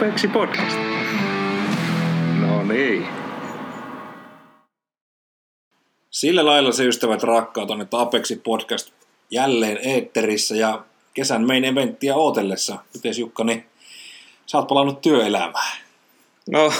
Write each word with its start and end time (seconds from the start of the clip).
Apexi 0.00 0.28
Podcast. 0.28 0.76
No 2.40 2.62
niin. 2.62 3.06
Sillä 6.10 6.46
lailla 6.46 6.72
se 6.72 6.84
ystävät 6.84 7.22
rakkaat 7.22 7.70
on, 7.70 7.80
että 7.80 8.00
Apexi 8.00 8.36
Podcast 8.36 8.92
jälleen 9.30 9.78
eetterissä 9.82 10.56
ja 10.56 10.84
kesän 11.14 11.46
main 11.46 11.64
eventtiä 11.64 12.14
ootellessa. 12.14 12.78
Miten 12.94 13.18
Jukka, 13.18 13.44
niin 13.44 13.66
sä 14.46 14.58
oot 14.58 14.68
palannut 14.68 15.00
työelämään. 15.00 15.78
No, 16.50 16.72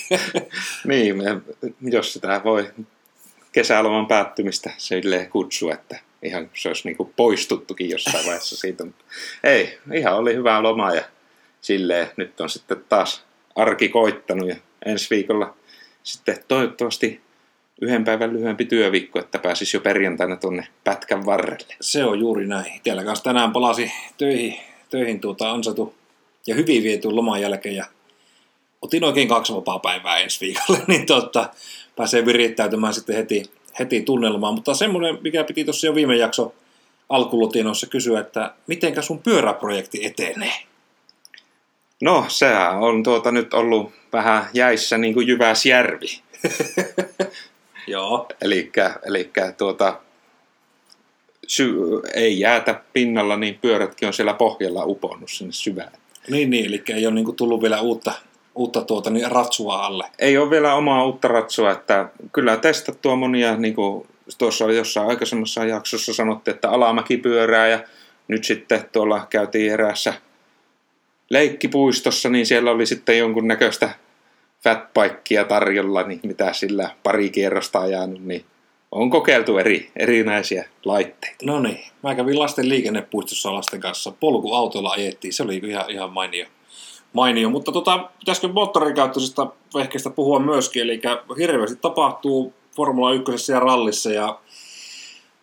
niin, 0.88 1.16
me, 1.16 1.24
jos 1.80 2.12
sitä 2.12 2.40
voi 2.44 2.70
kesäloman 3.52 4.06
päättymistä 4.06 4.70
silleen 4.76 5.30
kutsua, 5.30 5.72
että 5.72 6.00
ihan 6.22 6.50
se 6.54 6.68
olisi 6.68 6.88
niinku 6.88 7.12
poistuttukin 7.16 7.90
jossain 7.90 8.26
vaiheessa 8.26 8.56
siitä. 8.56 8.84
Mutta 8.84 9.04
ei, 9.44 9.78
ihan 9.94 10.16
oli 10.16 10.34
hyvä 10.34 10.62
loma 10.62 10.94
ja 10.94 11.04
silleen 11.60 12.08
nyt 12.16 12.40
on 12.40 12.50
sitten 12.50 12.84
taas 12.88 13.24
arki 13.56 13.88
koittanut 13.88 14.48
ja 14.48 14.56
ensi 14.86 15.10
viikolla 15.10 15.56
sitten 16.02 16.36
toivottavasti 16.48 17.20
yhden 17.80 18.04
päivän 18.04 18.32
lyhyempi 18.32 18.64
työviikko, 18.64 19.18
että 19.18 19.38
pääsisi 19.38 19.76
jo 19.76 19.80
perjantaina 19.80 20.36
tuonne 20.36 20.68
pätkän 20.84 21.26
varrelle. 21.26 21.74
Se 21.80 22.04
on 22.04 22.20
juuri 22.20 22.46
näin. 22.46 22.72
Itsellä 22.76 23.04
kanssa 23.04 23.24
tänään 23.24 23.52
palasi 23.52 23.92
töihin, 24.18 24.54
töihin 24.90 25.20
tuota 25.20 25.50
ansatu 25.50 25.94
ja 26.46 26.54
hyvin 26.54 26.82
viety 26.82 27.10
loman 27.10 27.40
jälkeen 27.40 27.76
ja 27.76 27.84
otin 28.82 29.04
oikein 29.04 29.28
kaksi 29.28 29.54
vapaa 29.54 29.78
päivää 29.78 30.18
ensi 30.18 30.40
viikolle, 30.40 30.80
niin 30.88 31.06
totta, 31.06 31.48
pääsee 31.96 32.26
virittäytymään 32.26 32.94
sitten 32.94 33.16
heti, 33.16 33.42
heti 33.78 34.02
tunnelmaan. 34.02 34.54
Mutta 34.54 34.74
semmoinen, 34.74 35.18
mikä 35.22 35.44
piti 35.44 35.64
tuossa 35.64 35.86
jo 35.86 35.94
viime 35.94 36.16
jakso 36.16 36.54
alkulutinoissa 37.08 37.86
kysyä, 37.86 38.20
että 38.20 38.54
mitenkä 38.66 39.02
sun 39.02 39.18
pyöräprojekti 39.18 40.06
etenee? 40.06 40.52
No, 42.02 42.24
sehän 42.28 42.78
on 42.78 43.02
tuota 43.02 43.32
nyt 43.32 43.54
ollut 43.54 43.92
vähän 44.12 44.46
jäissä 44.54 44.98
niin 44.98 45.14
kuin 45.14 45.28
Jyväsjärvi. 45.28 46.22
Joo. 47.86 48.28
Elikkä, 48.42 48.94
elikkä 49.06 49.52
tuota, 49.52 50.00
sy- 51.46 52.02
ei 52.14 52.40
jäätä 52.40 52.80
pinnalla, 52.92 53.36
niin 53.36 53.58
pyörätkin 53.62 54.06
on 54.06 54.12
siellä 54.12 54.34
pohjalla 54.34 54.84
uponnut 54.84 55.30
sinne 55.30 55.52
syvään. 55.52 55.92
Niin, 56.30 56.50
niin, 56.50 56.66
eli 56.66 56.82
ei 56.88 57.06
ole 57.06 57.14
niin 57.14 57.36
tullut 57.36 57.62
vielä 57.62 57.80
uutta, 57.80 58.12
uutta 58.54 58.82
tuota, 58.82 59.10
niin 59.10 59.30
ratsua 59.30 59.76
alle. 59.76 60.04
Ei 60.18 60.38
ole 60.38 60.50
vielä 60.50 60.74
omaa 60.74 61.04
uutta 61.04 61.28
ratsua, 61.28 61.70
että 61.70 62.08
kyllä 62.32 62.56
testattua 62.56 63.16
monia, 63.16 63.56
niin 63.56 63.74
kuin 63.74 64.06
tuossa 64.38 64.72
jossain 64.72 65.08
aikaisemmassa 65.08 65.64
jaksossa 65.64 66.14
sanottiin, 66.14 66.54
että 66.54 66.70
alamäkipyörää 66.70 67.68
ja 67.68 67.80
nyt 68.28 68.44
sitten 68.44 68.84
tuolla 68.92 69.26
käytiin 69.30 69.72
eräässä 69.72 70.14
leikkipuistossa, 71.30 72.28
niin 72.28 72.46
siellä 72.46 72.70
oli 72.70 72.86
sitten 72.86 73.18
jonkun 73.18 73.48
näköistä 73.48 73.90
fatbikea 74.64 75.44
tarjolla, 75.44 76.02
niin 76.02 76.20
mitä 76.22 76.52
sillä 76.52 76.90
pari 77.02 77.30
kierrosta 77.30 77.80
ajanut, 77.80 78.24
niin 78.24 78.44
on 78.92 79.10
kokeiltu 79.10 79.58
eri, 79.58 79.90
erinäisiä 79.96 80.68
laitteita. 80.84 81.46
No 81.46 81.60
niin, 81.60 81.84
mä 82.02 82.14
kävin 82.14 82.38
lasten 82.38 82.68
liikennepuistossa 82.68 83.54
lasten 83.54 83.80
kanssa. 83.80 84.12
Polkuautolla 84.20 84.90
ajettiin, 84.90 85.32
se 85.32 85.42
oli 85.42 85.60
ihan, 85.64 85.90
ihan 85.90 86.12
mainio. 86.12 86.46
mainio. 87.12 87.50
Mutta 87.50 87.72
tota, 87.72 87.98
pitäisikö 88.18 88.48
moottorikäyttöisestä 88.48 89.46
vehkeistä 89.74 90.10
puhua 90.10 90.38
myöskin, 90.38 90.82
eli 90.82 91.00
hirveästi 91.38 91.76
tapahtuu 91.76 92.54
Formula 92.76 93.12
1 93.12 93.52
ja 93.52 93.60
rallissa 93.60 94.10
ja 94.10 94.38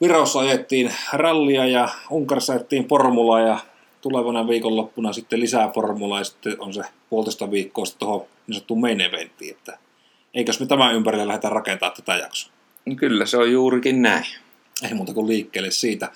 Virossa 0.01 0.40
ajettiin 0.40 0.94
rallia 1.13 1.66
ja 1.66 1.90
Unkarissa 2.09 2.53
ajettiin 2.53 2.88
formulaa 2.88 3.40
ja 3.40 3.59
tulevana 4.06 4.48
viikonloppuna 4.48 5.14
sitten 5.14 5.40
lisää 5.40 5.72
formulaa 5.72 6.20
ja 6.20 6.24
sitten 6.24 6.56
on 6.60 6.74
se 6.74 6.82
puolitoista 7.10 7.52
viikkoa 7.52 7.86
sitten 7.86 8.00
tuohon 8.00 8.28
niin 8.48 8.56
sanottuun 8.56 8.80
main 8.80 9.02
eventtiin, 9.02 9.56
että 9.56 9.78
eikös 10.34 10.60
me 10.60 10.66
tämän 10.66 10.96
ympärille 10.96 11.28
lähdetä 11.28 11.50
rakentamaan 11.50 11.96
tätä 11.96 12.16
jaksoa. 12.16 12.54
Kyllä 12.96 13.26
se 13.26 13.38
on 13.38 13.52
juurikin 13.52 14.02
näin. 14.02 14.26
Ei 14.84 14.94
muuta 14.94 15.14
kuin 15.14 15.28
liikkeelle 15.28 15.72
siitä. 15.72 16.12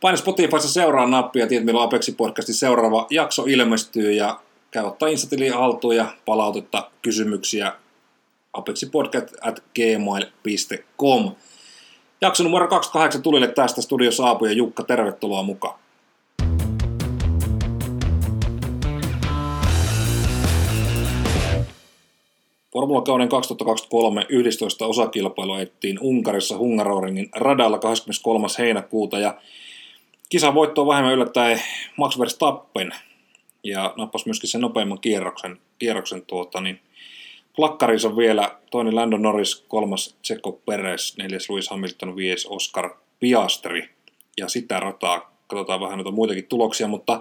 Paina 0.00 0.16
Spotifyssa 0.16 0.68
seuraa 0.68 1.06
nappia 1.06 1.42
ja 1.42 1.48
tiedät 1.48 1.64
milloin 1.64 1.84
Apexi 1.84 2.12
Podcastin 2.12 2.54
seuraava 2.54 3.06
jakso 3.10 3.44
ilmestyy 3.46 4.12
ja 4.12 4.40
käy 4.70 4.84
ottaa 4.84 5.08
Instatili 5.08 5.48
haltuun 5.48 5.96
ja 5.96 6.06
palautetta, 6.24 6.90
kysymyksiä 7.02 7.72
apexipodcast 8.52 9.34
at 9.40 9.62
gmail.com. 9.74 11.34
Jakso 12.20 12.42
numero 12.42 12.68
28 12.68 13.22
tulille 13.22 13.48
tästä 13.48 13.82
studiossa 13.82 14.26
Aapu 14.26 14.44
ja 14.44 14.52
Jukka, 14.52 14.82
tervetuloa 14.82 15.42
mukaan. 15.42 15.78
Formula-kauden 22.76 23.28
2023 23.28 24.26
11 24.28 24.86
osakilpailu 24.86 25.52
ajettiin 25.52 25.98
Unkarissa 26.00 26.58
Hungaroringin 26.58 27.28
radalla 27.36 27.78
23. 27.78 28.46
heinäkuuta 28.58 29.18
ja 29.18 29.40
kisan 30.28 30.54
voittoa 30.54 30.86
vähemmän 30.86 31.14
yllättäen 31.14 31.62
Max 31.96 32.18
Verstappen 32.18 32.92
ja 33.64 33.94
nappasi 33.96 34.26
myöskin 34.26 34.50
sen 34.50 34.60
nopeimman 34.60 35.00
kierroksen, 35.00 35.58
kierroksen 35.78 36.22
tuota, 36.22 36.60
niin 36.60 36.80
plakkarinsa 37.56 38.16
vielä 38.16 38.58
toinen 38.70 38.96
Lando 38.96 39.16
Norris, 39.16 39.64
kolmas 39.68 40.16
Checo 40.24 40.52
Perez, 40.52 41.16
neljäs 41.16 41.50
Lewis 41.50 41.70
Hamilton, 41.70 42.16
viides 42.16 42.46
Oscar 42.46 42.90
Piastri 43.20 43.88
ja 44.36 44.48
sitä 44.48 44.80
rataa. 44.80 45.32
Katsotaan 45.46 45.80
vähän 45.80 45.98
noita 45.98 46.10
muitakin 46.10 46.46
tuloksia, 46.46 46.88
mutta 46.88 47.20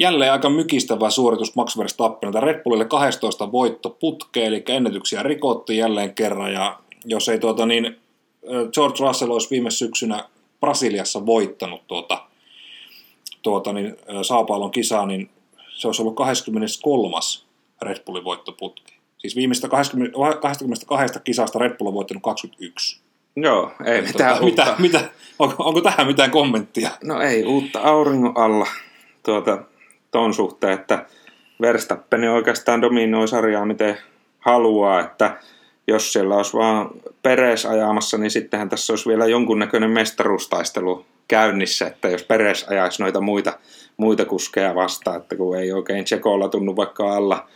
Jälleen 0.00 0.32
aika 0.32 0.50
mykistävä 0.50 1.10
suoritus 1.10 1.56
Max 1.56 1.78
Verstappenilta. 1.78 2.40
Red 2.40 2.62
Bullille 2.62 2.84
12 2.84 3.52
voitto 3.52 3.90
putkeen, 3.90 4.46
eli 4.46 4.64
ennätyksiä 4.68 5.22
rikotti 5.22 5.76
jälleen 5.76 6.14
kerran. 6.14 6.52
Ja 6.52 6.78
jos 7.04 7.28
ei 7.28 7.38
tuota, 7.38 7.66
niin 7.66 8.00
George 8.74 9.04
Russell 9.04 9.30
olisi 9.30 9.50
viime 9.50 9.70
syksynä 9.70 10.24
Brasiliassa 10.60 11.26
voittanut 11.26 11.86
tuota, 11.86 12.24
tuota, 13.42 13.72
niin, 13.72 13.96
Saapailon 14.22 14.70
kisaa, 14.70 15.06
niin 15.06 15.30
se 15.74 15.88
olisi 15.88 16.02
ollut 16.02 16.16
23. 16.16 17.16
Red 17.82 18.04
Bullin 18.04 18.24
voittoputki. 18.24 18.94
Siis 19.18 19.36
viimeistä 19.36 19.68
20, 19.68 20.18
22 20.40 21.20
kisasta 21.24 21.58
Red 21.58 21.76
Bull 21.76 21.88
on 21.88 21.94
voittanut 21.94 22.22
21. 22.22 23.00
Joo, 23.36 23.72
ei 23.86 24.02
Tuota, 24.02 24.12
mitään 24.12 24.44
uutta. 24.44 24.62
mitä, 24.62 24.74
mitä, 24.78 25.10
onko, 25.38 25.54
onko 25.58 25.80
tähän 25.80 26.06
mitään 26.06 26.30
kommenttia? 26.30 26.90
No 27.04 27.20
ei 27.20 27.44
uutta 27.44 27.80
auringon 27.80 28.32
alla 28.36 28.66
tuota, 29.22 29.58
ton 30.10 30.34
suhteen, 30.34 30.72
että 30.72 31.06
Verstappen 31.60 32.30
oikeastaan 32.30 32.82
dominoi 32.82 33.28
sarjaa 33.28 33.66
miten 33.66 33.98
haluaa, 34.38 35.00
että 35.00 35.36
jos 35.86 36.12
siellä 36.12 36.36
olisi 36.36 36.56
vaan 36.56 36.90
Peres 37.22 37.66
ajamassa, 37.66 38.18
niin 38.18 38.30
sittenhän 38.30 38.68
tässä 38.68 38.92
olisi 38.92 39.08
vielä 39.08 39.26
jonkunnäköinen 39.26 39.90
mestaruustaistelu 39.90 41.06
käynnissä, 41.28 41.86
että 41.86 42.08
jos 42.08 42.22
Peres 42.22 42.68
ajaisi 42.68 43.02
noita 43.02 43.20
muita, 43.20 43.58
muita 43.96 44.24
kuskeja 44.24 44.74
vastaan, 44.74 45.16
että 45.16 45.36
kun 45.36 45.58
ei 45.58 45.72
oikein 45.72 46.04
Tsekolla 46.04 46.48
tunnu 46.48 46.76
vaikka 46.76 47.16
alla 47.16 47.48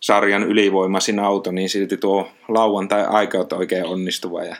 sarjan 0.00 0.42
ylivoimaisin 0.42 1.18
auto, 1.18 1.52
niin 1.52 1.68
silti 1.68 1.96
tuo 1.96 2.28
lauantai 2.48 3.04
aika 3.04 3.38
on 3.38 3.46
oikein 3.52 3.86
onnistuva 3.86 4.44
ja 4.44 4.56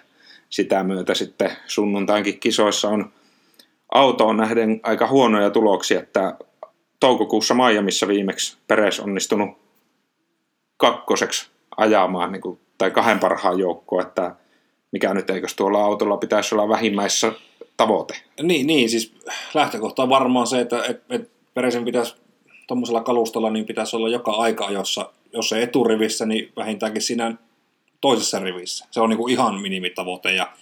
sitä 0.51 0.85
myötä 0.85 1.15
sitten 1.15 1.51
sunnuntainkin 1.67 2.41
kisoissa 2.41 2.89
on 2.89 3.13
autoon 3.95 4.37
nähden 4.37 4.81
aika 4.83 5.07
huonoja 5.07 5.51
tuloksia, 5.51 6.01
että 6.01 6.35
toukokuussa 7.01 7.55
Miamiissa 7.55 8.09
viimeksi 8.09 8.57
Peres 8.69 9.01
onnistunut 9.01 9.51
kakkoseksi 10.77 11.51
ajamaan 11.77 12.33
niin 12.33 12.43
kuin, 12.43 12.61
tai 12.79 12.91
kahden 12.91 13.19
parhaan 13.19 13.59
joukkoon, 13.59 14.07
että 14.07 14.35
mikä 14.93 15.15
nyt 15.15 15.31
eikös 15.31 15.55
tuolla 15.55 15.85
autolla 15.85 16.17
pitäisi 16.17 16.55
olla 16.55 16.69
vähimmäissä 16.69 17.33
tavoite. 17.77 18.15
Niin, 18.43 18.67
niin 18.67 18.89
siis 18.89 19.15
lähtökohta 19.55 20.03
on 20.03 20.09
varmaan 20.09 20.47
se, 20.47 20.61
että 20.61 20.85
et, 20.85 21.03
et 21.11 21.31
Peresen 21.55 21.85
pitäisi 21.85 22.15
tuommoisella 22.67 23.01
kalustalla 23.01 23.51
niin 23.51 23.67
pitäisi 23.67 23.97
olla 23.97 24.09
joka 24.09 24.33
aika, 24.33 24.71
jossa, 24.71 25.13
jos 25.33 25.53
ei 25.53 25.63
eturivissä, 25.63 26.27
niin 26.27 26.53
vähintäänkin 26.57 27.03
siinä 27.03 27.35
toisessa 28.01 28.39
rivissä. 28.39 28.87
Se 28.91 29.01
on 29.01 29.09
niin 29.09 29.19
kuin 29.19 29.33
ihan 29.33 29.61
minimitavoite 29.61 30.33
ja 30.33 30.53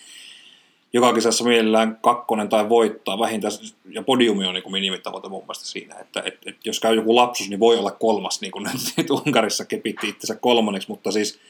joka 0.93 1.12
kisassa 1.12 1.44
mielellään 1.44 1.99
kakkonen 2.02 2.49
tai 2.49 2.69
voittaa 2.69 3.19
vähintään, 3.19 3.52
ja 3.90 4.02
podiumi 4.02 4.46
on 4.46 4.55
niin 4.55 4.73
minimitavoite 4.73 5.29
mun 5.29 5.43
mielestä 5.43 5.67
siinä, 5.67 5.94
että 6.00 6.23
et, 6.25 6.38
et 6.46 6.56
jos 6.64 6.81
käy 6.81 6.94
joku 6.96 7.17
lapsus, 7.17 7.49
niin 7.49 7.61
voi 7.61 7.79
olla 7.79 7.90
kolmas, 7.90 8.40
niin 8.40 8.52
kuin 8.52 8.67
nyt 8.96 9.11
Unkarissa 9.11 9.64
kepitti 9.64 10.08
itsensä 10.08 10.35
kolmanneksi, 10.35 10.88
mutta 10.88 11.12
siis 11.12 11.40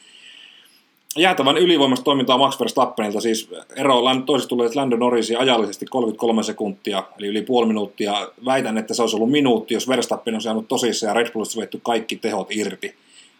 jäätävän 1.17 1.57
ylivoimasta 1.57 2.03
toimintaa 2.03 2.37
Max 2.37 2.59
Verstappenilta, 2.59 3.21
siis 3.21 3.49
ero 3.75 4.01
toisesta 4.25 4.49
tulee 4.49 4.69
Lando 4.75 4.95
Norrisi 4.95 5.35
ajallisesti 5.35 5.85
33 5.85 6.43
sekuntia, 6.43 7.03
eli 7.19 7.27
yli 7.27 7.41
puoli 7.41 7.67
minuuttia. 7.67 8.31
Väitän, 8.45 8.77
että 8.77 8.93
se 8.93 9.01
olisi 9.01 9.15
ollut 9.15 9.31
minuutti, 9.31 9.73
jos 9.73 9.87
Verstappen 9.87 10.35
olisi 10.35 10.43
saanut 10.43 10.67
tosissaan 10.67 11.09
ja 11.09 11.13
Red 11.13 11.31
Bullista 11.31 11.61
vetty 11.61 11.79
kaikki 11.83 12.15
tehot 12.15 12.47
irti. 12.51 12.95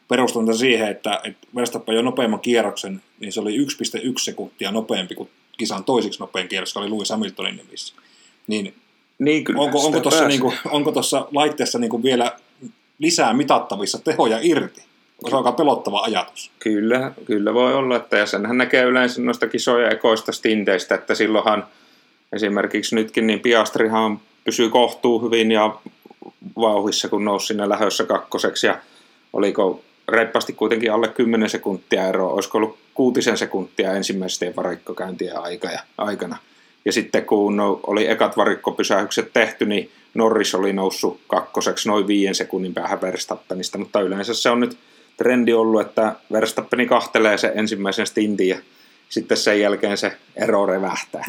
Perustan 0.07 0.57
siihen, 0.57 0.87
että, 0.87 1.19
että 1.23 1.47
Verstappen 1.55 1.95
jo 1.95 2.01
nopeamman 2.01 2.39
kierroksen, 2.39 3.01
niin 3.19 3.33
se 3.33 3.39
oli 3.39 3.57
1,1 3.57 3.65
sekuntia 4.17 4.71
nopeampi 4.71 5.15
kuin 5.15 5.29
kisan 5.59 5.83
toisiksi 5.83 6.19
nopein 6.19 6.47
kierros, 6.47 6.77
oli 6.77 6.91
Lewis 6.91 7.09
Hamiltonin 7.09 7.57
nimissä. 7.57 7.93
Niin, 8.47 8.73
Niin 9.19 9.43
kyllä 9.43 9.61
onko, 9.61 9.79
onko 9.79 9.99
tuossa 9.99 10.27
niinku, 10.27 10.53
onko 10.65 10.91
tossa 10.91 11.27
laitteessa 11.31 11.79
niinku 11.79 12.03
vielä 12.03 12.31
lisää 12.99 13.33
mitattavissa 13.33 13.99
tehoja 13.99 14.39
irti. 14.41 14.81
Se 15.29 15.35
on 15.35 15.45
aika 15.45 15.51
pelottava 15.51 15.99
ajatus. 15.99 16.51
Kyllä, 16.59 17.11
kyllä 17.25 17.53
voi 17.53 17.73
olla, 17.73 17.95
että 17.95 18.17
ja 18.17 18.25
senhän 18.25 18.57
näkee 18.57 18.83
yleensä 18.83 19.21
noista 19.21 19.47
kisoja 19.47 19.89
ekoista 19.89 20.31
stinteistä, 20.31 20.95
että 20.95 21.15
silloinhan 21.15 21.67
esimerkiksi 22.33 22.95
nytkin 22.95 23.27
niin 23.27 23.39
Piastrihan 23.39 24.19
pysyy 24.43 24.69
kohtuu 24.69 25.21
hyvin 25.21 25.51
ja 25.51 25.75
vauhissa, 26.57 27.09
kun 27.09 27.25
nousi 27.25 27.47
sinne 27.47 27.69
lähössä 27.69 28.05
kakkoseksi 28.05 28.67
ja 28.67 28.77
oliko 29.33 29.81
reippaasti 30.09 30.53
kuitenkin 30.53 30.91
alle 30.91 31.07
10 31.07 31.49
sekuntia 31.49 32.07
eroa, 32.07 32.33
olisiko 32.33 32.57
ollut 32.57 32.77
kuutisen 32.93 33.37
sekuntia 33.37 33.93
ensimmäisten 33.93 34.55
varikkokäyntien 34.55 35.33
aikana. 35.97 36.37
Ja 36.85 36.91
sitten 36.91 37.25
kun 37.25 37.59
oli 37.87 38.07
ekat 38.07 38.37
varikkopysähykset 38.37 39.33
tehty, 39.33 39.65
niin 39.65 39.91
Norris 40.13 40.55
oli 40.55 40.73
noussut 40.73 41.19
kakkoseksi 41.27 41.89
noin 41.89 42.07
viien 42.07 42.35
sekunnin 42.35 42.73
päähän 42.73 43.01
Verstappenista, 43.01 43.77
mutta 43.77 44.01
yleensä 44.01 44.33
se 44.33 44.49
on 44.49 44.59
nyt 44.59 44.77
trendi 45.17 45.53
ollut, 45.53 45.81
että 45.81 46.15
Verstappeni 46.31 46.85
kahtelee 46.85 47.37
se 47.37 47.51
ensimmäisen 47.55 48.07
stintin 48.07 48.49
ja 48.49 48.57
sitten 49.09 49.37
sen 49.37 49.59
jälkeen 49.59 49.97
se 49.97 50.11
ero 50.35 50.65
revähtää. 50.65 51.25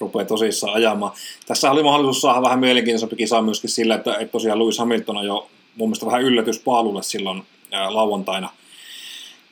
Rupeaa 0.00 0.24
tosissaan 0.24 0.74
ajamaan. 0.74 1.12
Tässä 1.46 1.70
oli 1.70 1.82
mahdollisuus 1.82 2.20
saada 2.20 2.42
vähän 2.42 2.58
mielenkiintoisempi 2.58 3.16
kisa 3.16 3.42
myöskin 3.42 3.70
sillä, 3.70 3.94
että, 3.94 4.14
että 4.14 4.32
tosiaan 4.32 4.58
Lewis 4.58 4.78
Hamilton 4.78 5.16
on 5.16 5.26
jo 5.26 5.50
mun 5.76 5.88
mielestä 5.88 6.06
vähän 6.06 6.22
yllätyspaalulle 6.22 7.02
silloin 7.02 7.42
ää, 7.72 7.94
lauantaina. 7.94 8.50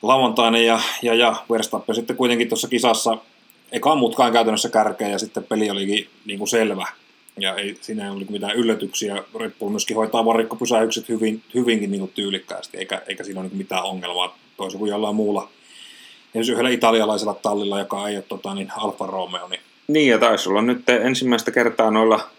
lauantaina 0.01 0.57
ja, 0.57 0.79
ja, 1.01 1.15
ja 1.15 1.35
Verstappen 1.51 1.95
sitten 1.95 2.15
kuitenkin 2.15 2.49
tuossa 2.49 2.67
kisassa 2.67 3.17
eka 3.71 3.95
mutkaan 3.95 4.33
käytännössä 4.33 4.69
kärkeä 4.69 5.07
ja 5.07 5.19
sitten 5.19 5.43
peli 5.43 5.69
olikin 5.69 6.09
niin 6.25 6.39
kuin 6.39 6.49
selvä. 6.49 6.87
Ja 7.39 7.55
ei, 7.55 7.77
siinä 7.81 8.03
ei 8.03 8.11
ollut 8.11 8.29
mitään 8.29 8.55
yllätyksiä. 8.55 9.23
Red 9.39 9.51
Bull 9.59 9.69
myöskin 9.69 9.95
hoitaa 9.95 10.25
varikkopysäykset 10.25 11.09
hyvin, 11.09 11.43
hyvinkin 11.53 11.91
niin 11.91 11.99
kuin 11.99 12.11
tyylikkäästi, 12.15 12.77
eikä, 12.77 13.01
eikä 13.07 13.23
siinä 13.23 13.39
ole 13.39 13.47
niin 13.49 13.57
mitään 13.57 13.83
ongelmaa 13.83 14.37
toisin 14.57 14.79
kuin 14.79 14.89
jollain 14.89 15.15
muulla. 15.15 15.49
Ensin 16.35 16.53
yhdellä 16.53 16.69
italialaisella 16.69 17.33
tallilla, 17.33 17.79
joka 17.79 18.07
ei 18.07 18.15
ole 18.15 18.23
tota, 18.27 18.53
niin 18.53 18.71
Alfa 18.77 19.05
Romeo. 19.05 19.47
Niin... 19.47 19.61
niin, 19.87 20.09
ja 20.09 20.17
taisi 20.17 20.49
olla 20.49 20.61
nyt 20.61 20.89
ensimmäistä 20.89 21.51
kertaa 21.51 21.91
noilla 21.91 22.29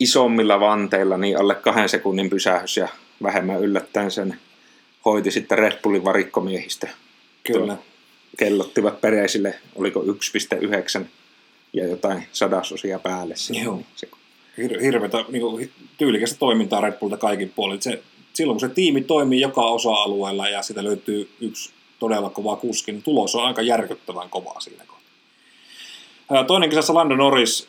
isommilla 0.00 0.60
vanteilla 0.60 1.16
niin 1.16 1.38
alle 1.40 1.54
kahden 1.54 1.88
sekunnin 1.88 2.30
pysähys 2.30 2.76
ja 2.76 2.88
vähemmän 3.22 3.60
yllättäen 3.60 4.10
sen 4.10 4.38
hoiti 5.04 5.30
sitten 5.30 5.58
Red 5.58 5.82
Bullin 5.82 6.04
varikkomiehistä. 6.04 6.88
Kyllä. 7.44 7.74
Tuo, 7.74 7.84
kellottivat 8.38 9.00
peräisille, 9.00 9.54
oliko 9.74 10.00
1,9 10.00 11.04
ja 11.72 11.86
jotain 11.86 12.26
sadasosia 12.32 12.98
päälle. 12.98 13.34
Joo. 13.64 13.82
Se... 13.96 14.08
Hir- 14.58 14.80
hirvetä 14.82 15.24
niin 15.28 15.42
kuin, 15.42 15.70
tyylikästä 15.98 16.38
toimintaa 16.38 16.80
Red 16.80 16.92
Bullta 16.92 17.16
kaikin 17.16 17.52
puolin. 17.56 17.82
Se, 17.82 18.02
silloin 18.32 18.60
kun 18.60 18.68
se 18.68 18.74
tiimi 18.74 19.00
toimii 19.00 19.40
joka 19.40 19.60
osa-alueella 19.60 20.48
ja 20.48 20.62
sitä 20.62 20.84
löytyy 20.84 21.30
yksi 21.40 21.70
todella 21.98 22.30
kova 22.30 22.56
kuski, 22.56 22.92
niin 22.92 23.02
tulos 23.02 23.34
on 23.34 23.44
aika 23.44 23.62
järkyttävän 23.62 24.30
kovaa 24.30 24.60
siinä 24.60 24.84
kohtaa. 24.86 26.44
Toinen 26.44 26.68
kisassa 26.68 26.94
Lando 26.94 27.16
Norris 27.16 27.68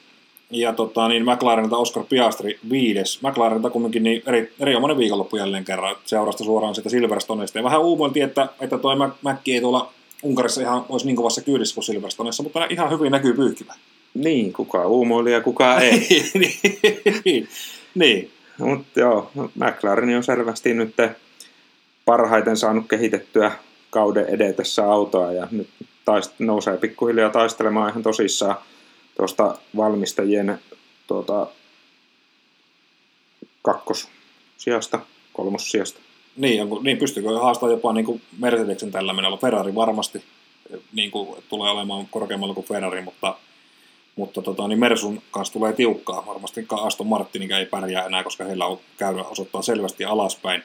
ja 0.52 0.74
tota, 0.74 1.08
niin 1.08 1.26
McLarenilta 1.26 1.78
Oscar 1.78 2.04
Piastri 2.10 2.60
viides. 2.70 3.22
McLarenilta 3.22 3.70
kumminkin 3.70 4.04
niin 4.04 4.24
eri, 4.26 4.54
erinomainen 4.60 4.98
viikonloppu 4.98 5.38
jälleen 5.38 5.66
kerran 5.66 5.96
seurasta 6.06 6.44
suoraan 6.44 6.76
sitä 6.76 6.90
Silverstoneista. 6.90 7.60
Ja 7.60 7.64
vähän 7.64 7.82
uumoiltiin, 7.82 8.26
että, 8.26 8.48
että 8.62 8.78
toi 8.78 8.96
Mäkki 9.22 9.54
ei 9.54 9.62
tuolla 9.62 9.94
Unkarissa 10.24 10.62
ihan 10.62 10.86
olisi 10.90 11.06
niin 11.06 11.16
kovassa 11.16 11.42
kyydissä 11.42 11.76
kuin 11.76 11.86
Silverstoneissa, 11.86 12.44
mutta 12.44 12.66
ihan 12.66 12.90
hyvin 12.90 13.12
näkyy 13.12 13.34
pyyhkivä. 13.34 13.74
Niin, 14.14 14.54
kuka 14.54 14.88
uumoili 14.88 15.32
ja 15.32 15.42
kuka 15.42 15.80
ei. 15.80 16.08
niin. 17.26 17.48
niin. 17.96 18.32
Mutta 18.58 19.00
joo, 19.00 19.32
McLaren 19.56 20.18
on 20.18 20.24
selvästi 20.24 20.74
nyt 20.74 20.96
parhaiten 22.06 22.58
saanut 22.58 22.88
kehitettyä 22.90 23.52
kauden 23.90 24.26
edetessä 24.26 24.92
autoa 24.92 25.32
ja 25.32 25.48
nyt 25.52 25.70
taist- 25.82 26.34
nousee 26.40 26.78
pikkuhiljaa 26.78 27.30
taistelemaan 27.30 27.90
ihan 27.90 28.04
tosissaan 28.04 28.56
tuosta 29.20 29.58
valmistajien 29.78 30.60
tuota, 31.08 31.48
kakkossijasta, 33.62 35.00
kolmossijasta. 35.34 36.00
Niin, 36.38 36.68
niin 36.82 36.98
pystyykö 36.98 37.40
haastamaan 37.40 37.78
jopa 37.78 37.94
niin 37.94 38.06
kuin 38.06 38.22
Mercedesen 38.38 38.92
tällä 38.92 39.14
menolla? 39.14 39.38
Ferrari 39.38 39.76
varmasti 39.76 40.24
niin 40.94 41.12
kuin, 41.12 41.44
tulee 41.50 41.72
olemaan 41.72 42.08
korkeammalla 42.08 42.54
kuin 42.54 42.68
Ferrari, 42.68 43.02
mutta, 43.02 43.36
mutta 44.16 44.42
tota, 44.42 44.68
niin 44.68 44.80
Mersun 44.80 45.22
kanssa 45.32 45.54
tulee 45.54 45.74
tiukkaa. 45.74 46.26
Varmasti 46.26 46.66
Aston 46.72 47.08
Martin 47.08 47.52
ei 47.52 47.66
pärjää 47.66 48.06
enää, 48.06 48.24
koska 48.24 48.44
heillä 48.44 48.66
on 48.66 48.80
käydä 48.98 49.24
osoittaa 49.24 49.62
selvästi 49.62 50.06
alaspäin. 50.06 50.64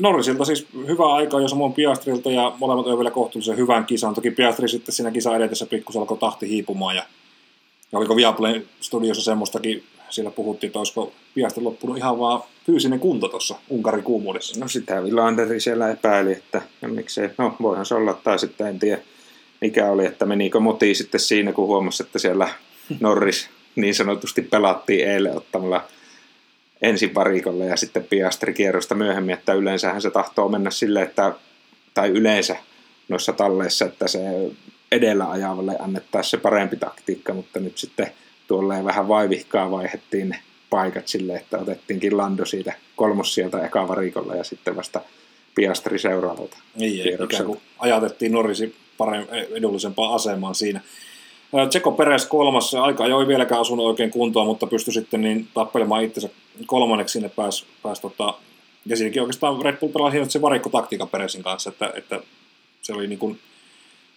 Norrisilta 0.00 0.44
siis 0.44 0.66
hyvä 0.86 1.14
aika 1.14 1.40
jo 1.40 1.48
samoin 1.48 1.72
Piastrilta 1.72 2.30
ja 2.30 2.52
molemmat 2.58 2.86
on 2.86 2.98
vielä 2.98 3.10
kohtuullisen 3.10 3.56
hyvän 3.56 3.84
kisan. 3.84 4.14
Toki 4.14 4.30
Piastri 4.30 4.68
sitten 4.68 4.94
siinä 4.94 5.10
kisa 5.10 5.36
edetessä 5.36 5.66
pikkusen 5.66 6.00
alkoi 6.00 6.18
tahti 6.18 6.48
hiipumaan 6.48 6.96
ja, 6.96 7.02
ja 7.92 7.98
oliko 7.98 8.16
Viaplay 8.16 8.62
studiossa 8.80 9.24
semmoistakin, 9.24 9.84
siellä 10.10 10.30
puhuttiin, 10.30 10.68
että 10.68 10.78
olisiko 10.78 11.12
Piastri 11.34 11.62
loppunut 11.62 11.96
ihan 11.96 12.18
vaan 12.18 12.42
fyysinen 12.66 13.00
kunto 13.00 13.28
tuossa 13.28 13.56
Unkarin 13.70 14.04
kuumuudessa. 14.04 14.60
No 14.60 14.68
sitä 14.68 15.04
Vilanderi 15.04 15.60
siellä 15.60 15.90
epäili, 15.90 16.32
että 16.32 16.62
ja 16.82 16.88
miksei, 16.88 17.30
no 17.38 17.54
voihan 17.62 17.86
se 17.86 17.94
olla, 17.94 18.14
tai 18.14 18.38
sitten 18.38 18.66
en 18.66 18.78
tiedä 18.78 19.02
mikä 19.60 19.90
oli, 19.90 20.06
että 20.06 20.26
menikö 20.26 20.60
moti 20.60 20.94
sitten 20.94 21.20
siinä, 21.20 21.52
kun 21.52 21.66
huomasi, 21.66 22.02
että 22.02 22.18
siellä 22.18 22.48
Norris 23.00 23.48
niin 23.76 23.94
sanotusti 23.94 24.42
pelattiin 24.42 25.08
eilen 25.08 25.36
ottamalla 25.36 25.84
ensin 26.82 27.14
varikolle 27.14 27.66
ja 27.66 27.76
sitten 27.76 28.04
Piastri 28.04 28.54
kierrosta 28.54 28.94
myöhemmin, 28.94 29.34
että 29.34 29.52
yleensähän 29.52 30.02
se 30.02 30.10
tahtoo 30.10 30.48
mennä 30.48 30.70
sille, 30.70 31.02
että, 31.02 31.32
tai 31.94 32.08
yleensä 32.08 32.56
noissa 33.08 33.32
talleissa, 33.32 33.84
että 33.84 34.08
se 34.08 34.20
edellä 34.92 35.30
ajavalle 35.30 35.76
annettaisiin 35.78 36.30
se 36.30 36.36
parempi 36.36 36.76
taktiikka, 36.76 37.34
mutta 37.34 37.60
nyt 37.60 37.78
sitten 37.78 38.10
tuolleen 38.46 38.84
vähän 38.84 39.08
vaivihkaa 39.08 39.70
vaihettiin 39.70 40.28
ne 40.28 40.38
paikat 40.70 41.08
sille, 41.08 41.36
että 41.36 41.58
otettiinkin 41.58 42.16
Lando 42.16 42.44
siitä 42.44 42.72
kolmos 42.96 43.34
sieltä 43.34 43.64
eka 43.64 43.88
varikolla 43.88 44.34
ja 44.34 44.44
sitten 44.44 44.76
vasta 44.76 45.00
Piastri 45.54 45.98
seuraavalta. 45.98 46.56
Niin, 46.76 47.24
ikään 47.24 47.44
kuin 47.44 47.60
ajatettiin 47.78 48.32
Norrisi 48.32 48.74
parem- 48.98 49.56
edullisempaan 49.56 50.14
asemaan 50.14 50.54
siinä. 50.54 50.80
Tseko 51.68 51.92
Peres 51.92 52.26
kolmas, 52.26 52.74
aika 52.74 53.06
ei 53.06 53.28
vieläkään 53.28 53.60
asunut 53.60 53.86
oikein 53.86 54.10
kuntoon, 54.10 54.46
mutta 54.46 54.66
pystyi 54.66 54.94
sitten 54.94 55.20
niin 55.20 55.48
tappelemaan 55.54 56.04
itsensä 56.04 56.28
kolmanneksi 56.66 57.12
sinne 57.12 57.28
pääsi, 57.28 57.64
pääs, 57.82 58.00
tota, 58.00 58.34
ja 58.86 58.96
siinäkin 58.96 59.22
oikeastaan 59.22 59.64
Red 59.64 59.76
Bull 59.76 59.92
pelasi 59.92 60.18
se 60.28 60.42
varikko 60.42 60.70
taktiikka 60.70 61.06
Peresin 61.06 61.42
kanssa, 61.42 61.70
että, 61.70 61.92
että 61.94 62.20
se 62.82 62.92
oli 62.92 63.06
niin 63.06 63.18
kuin 63.18 63.38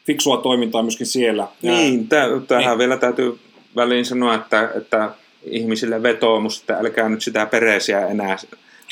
fiksua 0.05 0.37
toimintaa 0.37 0.83
myöskin 0.83 1.07
siellä. 1.07 1.47
Niin, 1.61 2.07
tähän 2.07 2.37
niin. 2.49 2.77
vielä 2.77 2.97
täytyy 2.97 3.39
väliin 3.75 4.05
sanoa, 4.05 4.35
että, 4.35 4.71
että 4.75 5.11
ihmisille 5.43 6.03
vetoomus, 6.03 6.59
että 6.59 6.77
älkää 6.77 7.09
nyt 7.09 7.21
sitä 7.21 7.45
Peresiä 7.45 8.07
enää 8.07 8.37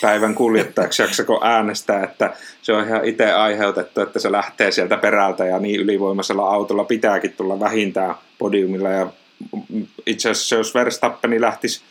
päivän 0.01 0.35
kuljettajaksi 0.35 1.01
jaksako 1.01 1.39
äänestää, 1.43 2.03
että 2.03 2.33
se 2.61 2.73
on 2.73 2.87
ihan 2.87 3.05
itse 3.05 3.31
aiheutettu, 3.31 4.01
että 4.01 4.19
se 4.19 4.31
lähtee 4.31 4.71
sieltä 4.71 4.97
perältä 4.97 5.45
ja 5.45 5.59
niin 5.59 5.79
ylivoimaisella 5.79 6.49
autolla 6.49 6.83
pitääkin 6.83 7.33
tulla 7.33 7.59
vähintään 7.59 8.15
podiumilla 8.37 8.89
ja 8.89 9.07
itse 10.05 10.29
asiassa 10.29 10.55
jos 10.55 10.73
Verstappeni 10.73 11.41
lähtisi 11.41 11.81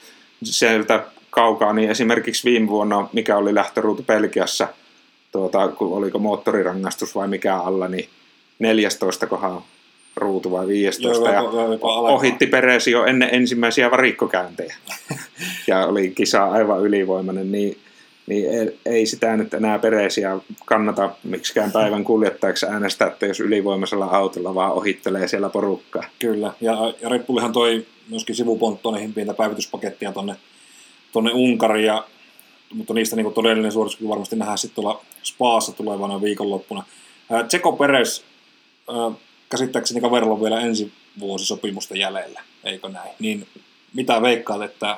sieltä 0.44 1.04
kaukaa, 1.30 1.72
niin 1.72 1.90
esimerkiksi 1.90 2.50
viime 2.50 2.68
vuonna, 2.68 3.08
mikä 3.12 3.36
oli 3.36 3.54
lähtöruutu 3.54 4.02
Belgiassa, 4.02 4.68
tuota, 5.32 5.68
kun 5.68 5.96
oliko 5.96 6.18
moottorirangastus 6.18 7.14
vai 7.14 7.28
mikä 7.28 7.56
alla, 7.56 7.88
niin 7.88 8.08
14 8.58 9.26
kohan 9.26 9.62
ruutu 10.18 10.50
vai 10.50 10.66
15 10.66 11.24
Joo, 11.24 11.32
ja 11.32 11.72
jopa, 11.72 12.00
ohitti 12.00 12.46
Peresi 12.46 12.90
jo 12.90 13.04
ennen 13.04 13.28
ensimmäisiä 13.32 13.90
varikkokäyntejä. 13.90 14.74
ja 15.66 15.86
oli 15.86 16.10
kisa 16.10 16.44
aivan 16.44 16.80
ylivoimainen, 16.80 17.52
niin, 17.52 17.78
niin 18.26 18.72
ei, 18.86 19.06
sitä 19.06 19.36
nyt 19.36 19.54
enää 19.54 19.78
Peresiä 19.78 20.38
kannata 20.64 21.10
miksikään 21.24 21.72
päivän 21.72 22.04
kuljettajaksi 22.04 22.66
äänestää, 22.66 23.08
että 23.08 23.26
jos 23.26 23.40
ylivoimaisella 23.40 24.04
autolla 24.06 24.54
vaan 24.54 24.72
ohittelee 24.72 25.28
siellä 25.28 25.48
porukkaa. 25.48 26.04
Kyllä, 26.18 26.52
ja, 26.60 26.94
ja 27.02 27.08
Red 27.08 27.22
Bullihan 27.22 27.52
toi 27.52 27.86
myöskin 28.10 28.34
sivuponttoneihin 28.34 29.14
pientä 29.14 29.34
päivityspakettia 29.34 30.12
tonne, 30.12 30.36
tonne 31.12 31.30
Unkariin, 31.34 31.86
ja, 31.86 32.04
mutta 32.74 32.94
niistä 32.94 33.16
niin 33.16 33.34
todellinen 33.34 33.72
suorituskin 33.72 34.08
varmasti 34.08 34.36
nähdään 34.36 34.58
sitten 34.58 34.74
tuolla 34.74 35.00
Spaassa 35.22 35.72
tulevana 35.72 36.22
viikonloppuna. 36.22 36.84
Tseko 37.48 37.72
Peres 37.72 38.24
käsittääkseni 39.50 40.00
kaverilla 40.00 40.34
on 40.34 40.42
vielä 40.42 40.60
ensi 40.60 40.92
vuosi 41.20 41.46
sopimusta 41.46 41.96
jäljellä, 41.96 42.42
eikö 42.64 42.88
näin? 42.88 43.10
Niin 43.18 43.46
mitä 43.94 44.22
veikkaat, 44.22 44.62
että 44.62 44.96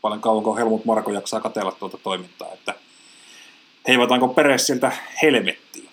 paljon 0.00 0.20
kauanko 0.20 0.56
Helmut 0.56 0.84
Marko 0.84 1.12
jaksaa 1.12 1.40
katella 1.40 1.72
tuota 1.72 1.98
toimintaa, 2.02 2.48
että 2.52 2.74
heivataanko 3.88 4.28
Peres 4.28 4.66
sieltä 4.66 4.92
helvettiin 5.22 5.88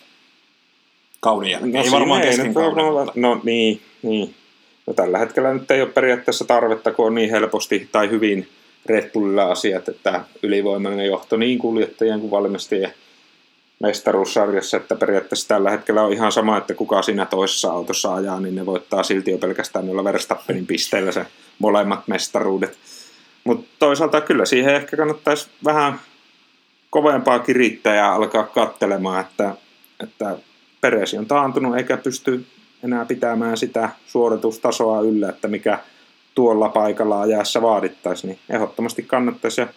kauden 1.20 1.50
jälkeen? 1.50 1.74
No, 1.74 1.84
ei 1.84 1.92
varmaan 1.92 2.22
kesken 2.22 2.54
kauden, 2.54 2.86
mutta... 2.86 3.12
No 3.16 3.42
niin, 3.44 3.82
niin. 4.02 4.36
No, 4.88 4.94
tällä 4.94 5.18
hetkellä 5.18 5.54
nyt 5.54 5.72
ei 5.72 5.82
ole 5.82 5.90
periaatteessa 5.90 6.46
tarvetta, 6.46 6.92
kun 6.92 7.08
on 7.08 7.16
niin 7.16 7.30
helposti 7.30 7.90
tai 7.92 8.10
hyvin 8.10 8.50
Red 8.86 9.12
Bullilla 9.12 9.44
asiat, 9.44 9.90
että 9.90 10.24
ylivoimainen 10.44 11.06
johto 11.06 11.38
niin 11.38 11.60
kuljettajien 11.60 12.20
kuin 12.20 12.32
valmistajien 12.32 12.94
mestaruussarjassa, 13.80 14.78
että 14.78 14.96
periaatteessa 14.96 15.48
tällä 15.48 15.72
hetkellä 15.72 16.04
on 16.04 16.14
ihan 16.14 16.32
sama, 16.32 16.58
että 16.58 16.74
kuka 16.74 17.02
siinä 17.02 17.26
toisessa 17.26 17.72
autossa 17.72 18.16
ajaa, 18.16 18.40
niin 18.40 18.56
ne 18.56 18.66
voittaa 18.66 19.04
silti 19.04 19.32
jo 19.32 19.38
pelkästään 19.38 19.86
noilla 19.86 20.04
Verstappenin 20.04 20.68
pisteillä 20.68 21.12
se 21.12 21.26
molemmat 21.60 22.08
mestaruudet. 22.08 22.78
Mutta 23.44 23.68
toisaalta 23.80 24.22
kyllä 24.22 24.46
siihen 24.46 24.76
ehkä 24.76 24.98
kannattaisi 24.98 25.48
vähän 25.66 26.00
kovempaa 26.90 27.40
kirittäjää 27.40 28.14
alkaa 28.14 28.44
kattelemaan, 28.44 29.22
että, 29.22 29.56
että 30.04 30.38
Peresi 30.82 31.18
on 31.18 31.26
taantunut 31.26 31.78
eikä 31.78 31.98
pysty 31.98 32.46
enää 32.84 33.06
pitämään 33.06 33.58
sitä 33.58 33.90
suoritustasoa 34.08 35.02
yllä, 35.02 35.30
että 35.30 35.48
mikä 35.48 35.80
tuolla 36.40 36.70
paikalla 36.70 37.22
ajassa 37.22 37.62
vaadittaisi, 37.62 38.28
niin 38.28 38.40
ehdottomasti 38.50 39.04
kannattaisi. 39.04 39.62
Ja 39.62 39.68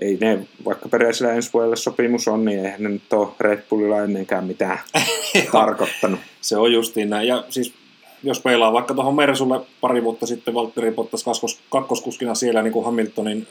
ei 0.00 0.18
ne, 0.20 0.46
vaikka 0.64 0.88
Peresillä 0.88 1.32
ensi 1.32 1.50
vuodelle 1.52 1.76
sopimus 1.76 2.28
on, 2.28 2.44
niin 2.44 2.64
eihän 2.64 2.82
ne 2.82 2.88
nyt 2.88 3.12
ole 3.12 3.28
Red 3.40 3.62
Bullilla 3.70 4.02
ennenkään 4.02 4.44
mitään 4.44 4.78
tarkoittanut. 5.52 6.20
Se 6.40 6.56
on 6.56 6.72
justiin 6.72 7.10
näin. 7.10 7.28
Ja 7.28 7.44
siis 7.50 7.74
jos 8.22 8.40
peilaa 8.40 8.72
vaikka 8.72 8.94
tuohon 8.94 9.14
Mersulle 9.14 9.60
pari 9.80 10.04
vuotta 10.04 10.26
sitten 10.26 10.54
Valtteri 10.54 10.90
Bottas 10.90 11.24
kakkos, 11.24 11.60
kakkoskuskina 11.70 12.34
siellä 12.34 12.62
niin 12.62 12.72
kuin 12.72 12.84
Hamiltonin 12.84 13.46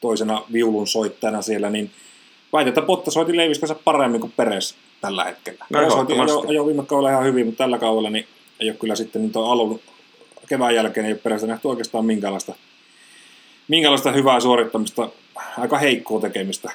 toisena 0.00 0.42
viulun 0.52 0.86
soittajana 0.86 1.42
siellä, 1.42 1.70
niin 1.70 1.90
väitetään, 2.52 2.82
että 2.82 2.86
Bottas 2.86 3.14
soiti 3.14 3.36
leiviskänsä 3.36 3.76
paremmin 3.84 4.20
kuin 4.20 4.32
Peres 4.36 4.74
tällä 5.00 5.24
hetkellä. 5.24 5.66
No, 5.70 5.78
Peres 5.78 5.92
soiti 5.92 6.12
jo, 6.12 6.52
jo, 6.52 6.66
viime 6.66 6.84
kaudella 6.84 7.10
ihan 7.10 7.24
hyvin, 7.24 7.46
mutta 7.46 7.64
tällä 7.64 7.78
kaudella 7.78 8.10
niin 8.10 8.26
ei 8.60 8.70
ole 8.70 8.76
kyllä 8.76 8.94
sitten 8.94 9.22
niin 9.22 9.32
alun 9.34 9.80
kevään 10.48 10.74
jälkeen 10.74 11.06
ei 11.06 11.12
ole 11.12 11.20
Perestä 11.22 11.46
nähty 11.46 11.68
oikeastaan 11.68 12.04
minkäänlaista, 12.04 12.54
minkäänlaista 13.68 14.12
hyvää 14.12 14.40
suorittamista, 14.40 15.08
aika 15.58 15.78
heikkoa 15.78 16.20
tekemistä, 16.20 16.70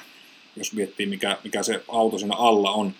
jos 0.56 0.72
miettii 0.72 1.06
mikä, 1.06 1.38
mikä 1.44 1.62
se 1.62 1.82
auto 1.88 2.18
siinä 2.18 2.36
alla 2.36 2.70
on. 2.70 2.94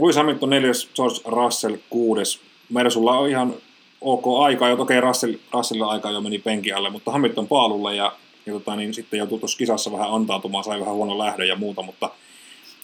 Lewis 0.00 0.16
Hamilton 0.16 0.50
neljäs, 0.50 0.90
George 0.94 1.20
Russell 1.24 1.76
kuudes. 1.90 2.40
Mersulla 2.68 3.18
on 3.18 3.28
ihan 3.28 3.54
ok 4.00 4.24
aika, 4.42 4.68
jo 4.68 4.76
okei 4.82 5.00
Russell, 5.00 5.34
Russellilla 5.52 5.90
aika 5.90 6.10
jo 6.10 6.20
meni 6.20 6.38
penki 6.38 6.72
alle, 6.72 6.90
mutta 6.90 7.10
Hamilton 7.10 7.48
paalulle 7.48 7.94
ja, 7.94 8.12
ja 8.46 8.52
tota, 8.52 8.76
niin 8.76 8.94
sitten 8.94 9.18
joutui 9.18 9.38
tuossa 9.38 9.58
kisassa 9.58 9.92
vähän 9.92 10.12
antautumaan, 10.12 10.64
sai 10.64 10.80
vähän 10.80 10.94
huono 10.94 11.18
lähdön 11.18 11.48
ja 11.48 11.56
muuta, 11.56 11.82
mutta 11.82 12.10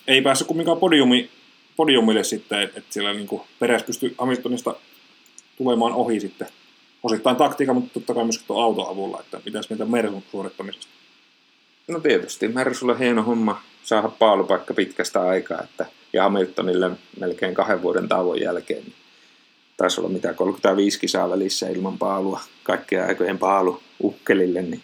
ei 0.07 0.23
päässyt 0.23 0.47
kumminkaan 0.47 0.79
podiumi, 0.79 1.31
podiumille 1.76 2.25
sitten, 2.25 2.61
että 2.61 2.79
et 2.79 2.85
siellä 2.91 3.12
niin 3.12 3.41
Peres 3.59 3.83
pystyi 3.83 4.14
Hamiltonista 4.19 4.75
tulemaan 5.59 5.93
ohi 5.93 6.21
sitten 6.21 6.49
osittain 7.02 7.37
taktiikka, 7.37 7.75
mutta 7.75 7.90
totta 7.94 8.14
kai 8.14 8.25
myöskin 8.25 8.47
tuon 8.47 8.64
auton 8.64 8.88
avulla, 8.88 9.21
että 9.21 9.40
mitäs 9.44 9.71
mieltä 9.71 9.85
Mersun 9.85 10.23
suorittamisesta? 10.30 10.87
No 11.88 12.00
tietysti, 12.00 12.49
Mersulle 12.49 12.99
hieno 12.99 13.23
homma 13.23 13.62
saada 13.82 14.09
paalupaikka 14.09 14.75
pitkästä 14.75 15.23
aikaa, 15.23 15.62
että 15.62 15.87
ja 16.12 16.23
Hamiltonille 16.23 16.90
melkein 17.21 17.54
kahden 17.54 17.82
vuoden 17.82 18.09
tauon 18.09 18.40
jälkeen, 18.40 18.82
niin 18.82 18.94
taisi 19.76 20.00
olla 20.00 20.11
mitä 20.11 20.35
35 20.35 21.00
kisaa 21.00 21.30
välissä 21.30 21.68
ilman 21.68 21.99
paalua, 21.99 22.40
kaikkea 22.62 23.06
aikojen 23.06 23.38
paalu 23.38 23.82
ukkelille, 24.02 24.62
niin 24.62 24.82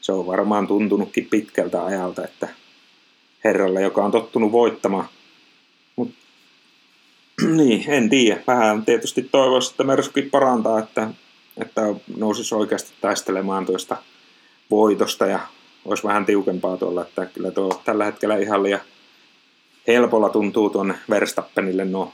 se 0.00 0.12
on 0.12 0.26
varmaan 0.26 0.66
tuntunutkin 0.66 1.26
pitkältä 1.30 1.84
ajalta, 1.84 2.24
että 2.24 2.48
herralle, 3.44 3.82
joka 3.82 4.04
on 4.04 4.10
tottunut 4.10 4.52
voittamaan. 4.52 5.08
Mut, 5.96 6.10
niin, 7.56 7.84
en 7.90 8.10
tiedä. 8.10 8.42
Vähän 8.46 8.84
tietysti 8.84 9.22
toivoisi, 9.22 9.70
että 9.70 9.84
Mersukin 9.84 10.30
parantaa, 10.30 10.78
että, 10.78 11.10
että 11.60 11.82
nousisi 12.16 12.54
oikeasti 12.54 12.92
taistelemaan 13.00 13.66
tuosta 13.66 13.96
voitosta 14.70 15.26
ja 15.26 15.38
olisi 15.84 16.04
vähän 16.04 16.26
tiukempaa 16.26 16.76
tuolla, 16.76 17.02
että 17.02 17.26
kyllä 17.26 17.50
tuo 17.50 17.82
tällä 17.84 18.04
hetkellä 18.04 18.36
ihan 18.36 18.62
liian 18.62 18.80
helpolla 19.86 20.28
tuntuu 20.28 20.70
tuonne 20.70 20.94
Verstappenille 21.10 21.84
nuo 21.84 22.12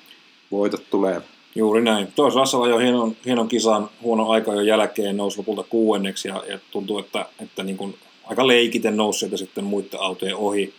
voitot 0.51 0.91
tulee. 0.91 1.23
Juuri 1.55 1.83
näin. 1.83 2.09
Tois 2.17 2.35
Russell 2.35 2.67
jo 2.67 2.79
hienon, 2.79 3.17
hienon 3.25 3.49
kisan 3.49 3.91
huono 4.03 4.31
aika 4.31 4.55
jo 4.55 4.61
jälkeen, 4.61 5.17
nousi 5.17 5.39
lopulta 5.39 5.63
kuuenneksi 5.63 6.29
ja, 6.29 6.43
ja 6.49 6.59
tuntuu, 6.71 6.99
että, 6.99 7.27
että 7.41 7.63
niin 7.63 7.77
kuin 7.77 7.97
aika 8.25 8.47
leikiten 8.47 8.97
nousi 8.97 9.19
sieltä 9.19 9.37
sitten 9.37 9.65
muiden 9.65 10.01
autojen 10.01 10.37
ohi. 10.37 10.75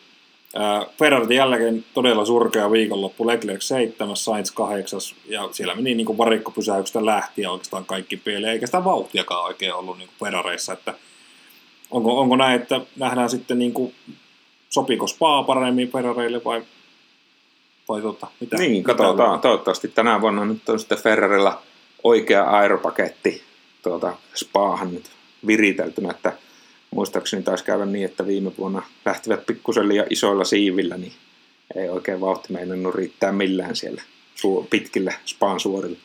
Ferrari 0.97 1.35
jälleen 1.35 1.85
todella 1.93 2.25
surkea 2.25 2.71
viikonloppu, 2.71 3.27
Leclerc 3.27 3.61
7, 3.61 4.17
Sainz 4.17 4.51
8 4.51 4.99
ja 5.25 5.49
siellä 5.51 5.75
meni 5.75 5.95
niin 5.95 6.05
kuin 6.05 6.17
varikkopysäyksestä 6.17 7.05
lähtien 7.05 7.49
oikeastaan 7.49 7.85
kaikki 7.85 8.17
pieleen, 8.17 8.53
eikä 8.53 8.65
sitä 8.65 8.83
vauhtiakaan 8.83 9.45
oikein 9.45 9.73
ollut 9.73 9.97
niin 9.97 10.07
kuin 10.07 10.27
Ferrareissa, 10.27 10.73
että 10.73 10.93
onko, 11.91 12.19
onko 12.19 12.35
näin, 12.35 12.61
että 12.61 12.81
nähdään 12.95 13.29
sitten 13.29 13.59
niin 13.59 13.73
kuin, 13.73 13.95
sopiko 14.69 15.07
Spa 15.07 15.43
paremmin 15.43 15.91
Ferrareille 15.91 16.41
vai, 16.45 16.61
vai 17.89 18.01
tota, 18.01 18.27
mitä? 18.39 18.57
Niin, 18.57 18.83
katsotaan. 18.83 19.39
Toivottavasti 19.39 19.87
tänä 19.87 20.21
vuonna 20.21 20.45
nyt 20.45 20.69
on 20.69 20.79
sitten 20.79 20.97
Ferrarilla 20.97 21.61
oikea 22.03 22.43
aeropaketti 22.43 23.43
tuota 23.83 24.13
Spaahan 24.33 24.93
nyt 24.93 25.11
viriteltynä, 25.47 26.11
että 26.11 26.33
muistaakseni 26.95 27.43
taisi 27.43 27.63
käydä 27.63 27.85
niin, 27.85 28.05
että 28.05 28.27
viime 28.27 28.51
vuonna 28.57 28.83
lähtivät 29.05 29.45
pikkusen 29.45 29.87
liian 29.87 30.07
isoilla 30.09 30.43
siivillä, 30.43 30.97
niin 30.97 31.11
ei 31.75 31.89
oikein 31.89 32.21
vauhti 32.21 32.53
meinannut 32.53 32.95
riittää 32.95 33.31
millään 33.31 33.75
siellä 33.75 34.01
pitkillä 34.69 35.13
Spaan 35.25 35.59
suorilla. 35.59 35.97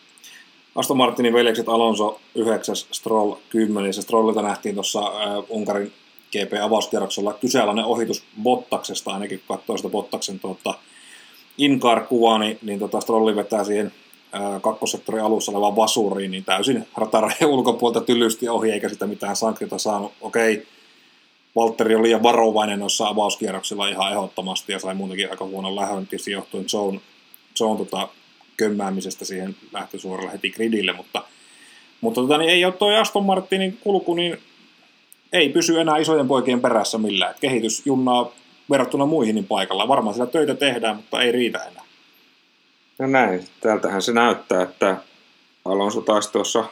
Aston 0.75 0.97
Martinin 0.97 1.33
veljekset 1.33 1.69
Alonso 1.69 2.21
9, 2.35 2.77
Stroll 2.77 3.35
10. 3.49 3.95
Se 3.95 4.03
Strollilta 4.03 4.43
nähtiin 4.43 4.75
tuossa 4.75 5.13
Unkarin 5.49 5.93
GP-avauskierroksella 6.33 7.33
kyseenalainen 7.33 7.85
ohitus 7.85 8.25
Bottaksesta, 8.43 9.11
ainakin 9.11 9.43
kun 9.47 9.57
katsoo 9.57 9.77
sitä 9.77 9.89
Bottaksen 9.89 10.41
tuota, 10.41 10.75
in-car-kuvaa, 11.59 12.39
niin, 12.39 12.59
niin 12.63 12.79
tota 12.79 13.01
Strolli 13.01 13.37
vetää 13.37 13.65
siihen 13.65 13.93
kakkossektorin 14.61 15.25
alussa 15.25 15.53
olevaan 15.53 15.77
vasuriin, 15.77 16.31
niin 16.31 16.45
täysin 16.45 16.87
ratareen 16.97 17.47
ulkopuolta 17.47 18.01
tylysti 18.01 18.49
ohi, 18.49 18.71
eikä 18.71 18.89
sitä 18.89 19.07
mitään 19.07 19.37
sanktiota 19.37 19.79
saanut. 19.79 20.13
Okei, 20.21 20.67
Valtteri 21.57 21.95
oli 21.95 22.03
liian 22.03 22.23
varovainen 22.23 22.79
noissa 22.79 23.09
avauskierroksilla 23.09 23.89
ihan 23.89 24.13
ehdottomasti 24.13 24.73
ja 24.73 24.79
sai 24.79 24.95
muutenkin 24.95 25.31
aika 25.31 25.45
huonon 25.45 25.77
lähön, 25.77 26.07
tietysti 26.07 26.31
johtuen 26.31 26.69
zone, 26.69 27.01
zone 27.59 27.79
tota, 27.79 28.09
kömmäämisestä 28.57 29.25
siihen 29.25 29.57
lähtösuoralle 29.73 30.33
heti 30.33 30.51
gridille, 30.51 30.93
mutta, 30.93 31.23
mutta 32.01 32.21
tota, 32.21 32.39
niin 32.39 32.51
ei 32.51 32.65
ole 32.65 32.73
tuo 32.73 32.97
Aston 32.97 33.25
Martinin 33.25 33.79
kulku, 33.81 34.15
niin 34.15 34.39
ei 35.33 35.49
pysy 35.49 35.81
enää 35.81 35.99
isojen 35.99 36.29
poikien 36.29 36.61
perässä 36.61 36.99
millään. 36.99 37.35
Kehitys 37.41 37.87
junnaa 37.87 38.33
verrattuna 38.71 39.07
muihin 39.07 39.35
niin 39.35 39.47
paikalla. 39.47 39.89
Varmaan 39.89 40.15
siellä 40.15 40.33
töitä 40.33 40.55
tehdään, 40.55 40.97
mutta 40.97 41.23
ei 41.23 41.33
riitä 41.33 41.59
enää. 41.59 41.85
No 42.99 43.07
näin, 43.07 43.45
täältähän 43.61 44.03
se 44.03 44.13
näyttää, 44.13 44.63
että 44.63 44.97
Alonso 45.65 46.01
taas 46.01 46.29
tuossa 46.29 46.65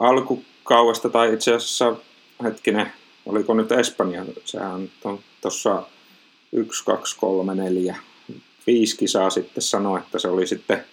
alkukaudesta, 0.00 1.08
tai 1.08 1.34
itse 1.34 1.54
asiassa 1.54 1.96
hetkinen, 2.42 2.92
oliko 3.28 3.54
nyt 3.54 3.72
Espanja, 3.72 4.24
sehän 4.44 4.90
on 5.04 5.18
tuossa 5.40 5.82
1, 6.52 6.84
2, 6.84 7.16
3, 7.20 7.54
4, 7.54 7.96
viisi 8.66 8.96
kisaa 8.96 9.30
sitten 9.30 9.62
sanoi, 9.62 9.98
että 9.98 10.18
se 10.18 10.28
oli 10.28 10.46
sitten 10.46 10.84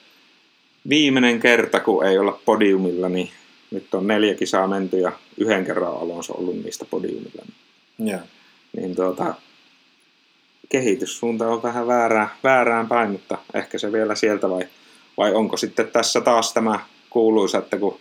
viimeinen 0.89 1.39
kerta, 1.39 1.79
kun 1.79 2.05
ei 2.05 2.17
olla 2.17 2.39
podiumilla, 2.45 3.09
niin 3.09 3.29
nyt 3.71 3.93
on 3.93 4.07
neljä 4.07 4.33
kisaa 4.33 4.67
menty 4.67 4.99
ja 4.99 5.11
yhden 5.37 5.65
kerran 5.65 5.93
Alonso 5.93 6.33
ollut 6.33 6.63
niistä 6.63 6.85
podiumilla. 6.85 7.45
Yeah. 8.07 8.21
Niin 8.77 8.95
tuota, 8.95 9.35
kehityssuunta 10.69 11.47
on 11.47 11.63
vähän 11.63 11.87
väärään, 11.87 12.29
väärään 12.43 12.87
päin, 12.87 13.11
mutta 13.11 13.37
ehkä 13.53 13.77
se 13.77 13.91
vielä 13.91 14.15
sieltä 14.15 14.49
vai, 14.49 14.67
vai 15.17 15.33
onko 15.33 15.57
sitten 15.57 15.87
tässä 15.87 16.21
taas 16.21 16.53
tämä 16.53 16.79
kuuluisa, 17.09 17.57
että 17.57 17.77
kun 17.77 17.99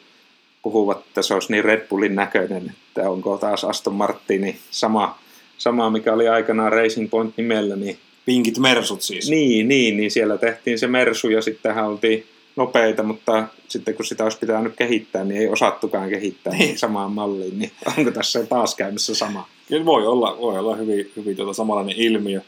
puhuvat, 0.65 0.99
että 0.99 1.23
se 1.23 1.35
olisi 1.35 1.53
niin 1.53 1.65
Red 1.65 1.89
Bullin 1.89 2.15
näköinen, 2.15 2.75
että 2.89 3.11
onko 3.11 3.39
taas 3.39 3.65
Aston 3.65 3.95
Martini 3.95 4.57
sama, 4.71 5.19
sama 5.59 5.91
mikä 5.91 6.13
oli 6.13 6.29
aikanaan 6.29 6.73
Racing 6.73 7.11
Point 7.11 7.37
nimellä, 7.37 7.77
niin 7.77 7.99
Pinkit 8.25 8.59
mersut 8.59 9.03
siis. 9.03 9.31
Niin, 9.31 9.69
niin, 9.69 9.97
niin 9.97 10.11
siellä 10.11 10.39
tehtiin 10.39 10.79
se 10.79 10.87
mersu 10.87 11.29
ja 11.29 11.43
sittenhän 11.43 11.87
oltiin 11.87 12.27
nopeita, 12.57 13.03
mutta 13.03 13.49
sitten 13.69 13.95
kun 13.95 14.05
sitä 14.05 14.25
olisi 14.25 14.39
pitänyt 14.39 14.77
kehittää, 14.77 15.25
niin 15.25 15.41
ei 15.41 15.49
osattukaan 15.49 16.11
kehittää 16.11 16.53
niin. 16.53 16.79
samaan 16.79 17.13
malliin, 17.13 17.59
niin 17.59 17.71
onko 17.99 18.11
tässä 18.11 18.47
taas 18.47 18.75
käymässä 18.75 19.15
sama? 19.15 19.49
Kyllä 19.69 19.85
voi 19.85 20.07
olla, 20.07 20.37
voi 20.39 20.59
olla 20.59 20.77
hyvin, 20.77 21.11
hyvin 21.17 21.37
tuota 21.37 21.53
samanlainen 21.53 21.97
ilmiö. 21.97 22.41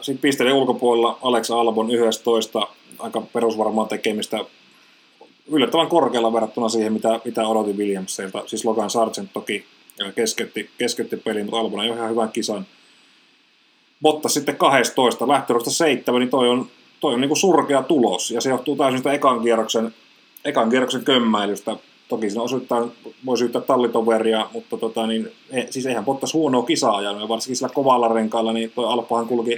Sitten 0.00 0.22
pisteiden 0.22 0.54
ulkopuolella 0.54 1.18
Alexa 1.22 1.60
Albon 1.60 1.90
11, 1.90 2.66
aika 2.98 3.20
perusvarmaa 3.20 3.86
tekemistä, 3.86 4.44
yllättävän 5.50 5.88
korkealla 5.88 6.32
verrattuna 6.32 6.68
siihen, 6.68 6.92
mitä, 6.92 7.20
mitä 7.24 7.46
odotin 7.46 7.76
Williamsilta. 7.76 8.42
Siis 8.46 8.64
Logan 8.64 8.90
Sargent 8.90 9.32
toki 9.32 9.64
keskeytti, 10.14 10.70
keskeytti 10.78 11.16
pelin, 11.16 11.44
mutta 11.44 11.58
Albon 11.60 11.80
on 11.80 11.86
ihan 11.86 12.10
hyvän 12.10 12.32
kisan. 12.32 12.66
Bottas 14.02 14.34
sitten 14.34 14.56
12, 14.56 15.28
lähtörusta 15.28 15.70
7, 15.70 16.20
niin 16.20 16.30
toi 16.30 16.48
on, 16.48 16.66
toi 17.00 17.14
on 17.14 17.20
niin 17.20 17.28
kuin 17.28 17.38
surkea 17.38 17.82
tulos. 17.82 18.30
Ja 18.30 18.40
se 18.40 18.50
johtuu 18.50 18.76
täysin 18.76 18.98
sitä 18.98 19.12
ekan 19.12 19.42
kierroksen, 19.42 19.94
ekan 20.44 20.70
kierroksen 20.70 21.04
kömmäilystä. 21.04 21.76
toki 22.08 22.30
siinä 22.30 22.42
osittain 22.42 22.92
voi 23.26 23.38
syyttää 23.38 23.62
tallitoveria, 23.62 24.50
mutta 24.52 24.76
tota, 24.76 25.06
niin, 25.06 25.32
e, 25.50 25.66
siis 25.70 25.86
eihän 25.86 26.04
Bottas 26.04 26.34
huonoa 26.34 26.62
kisaa 26.62 26.96
ajanut, 26.96 27.22
ja 27.22 27.28
varsinkin 27.28 27.56
sillä 27.56 27.70
kovalla 27.74 28.08
renkaalla, 28.08 28.52
niin 28.52 28.72
tuo 28.74 28.86
Alppahan 28.86 29.26
kulki 29.26 29.56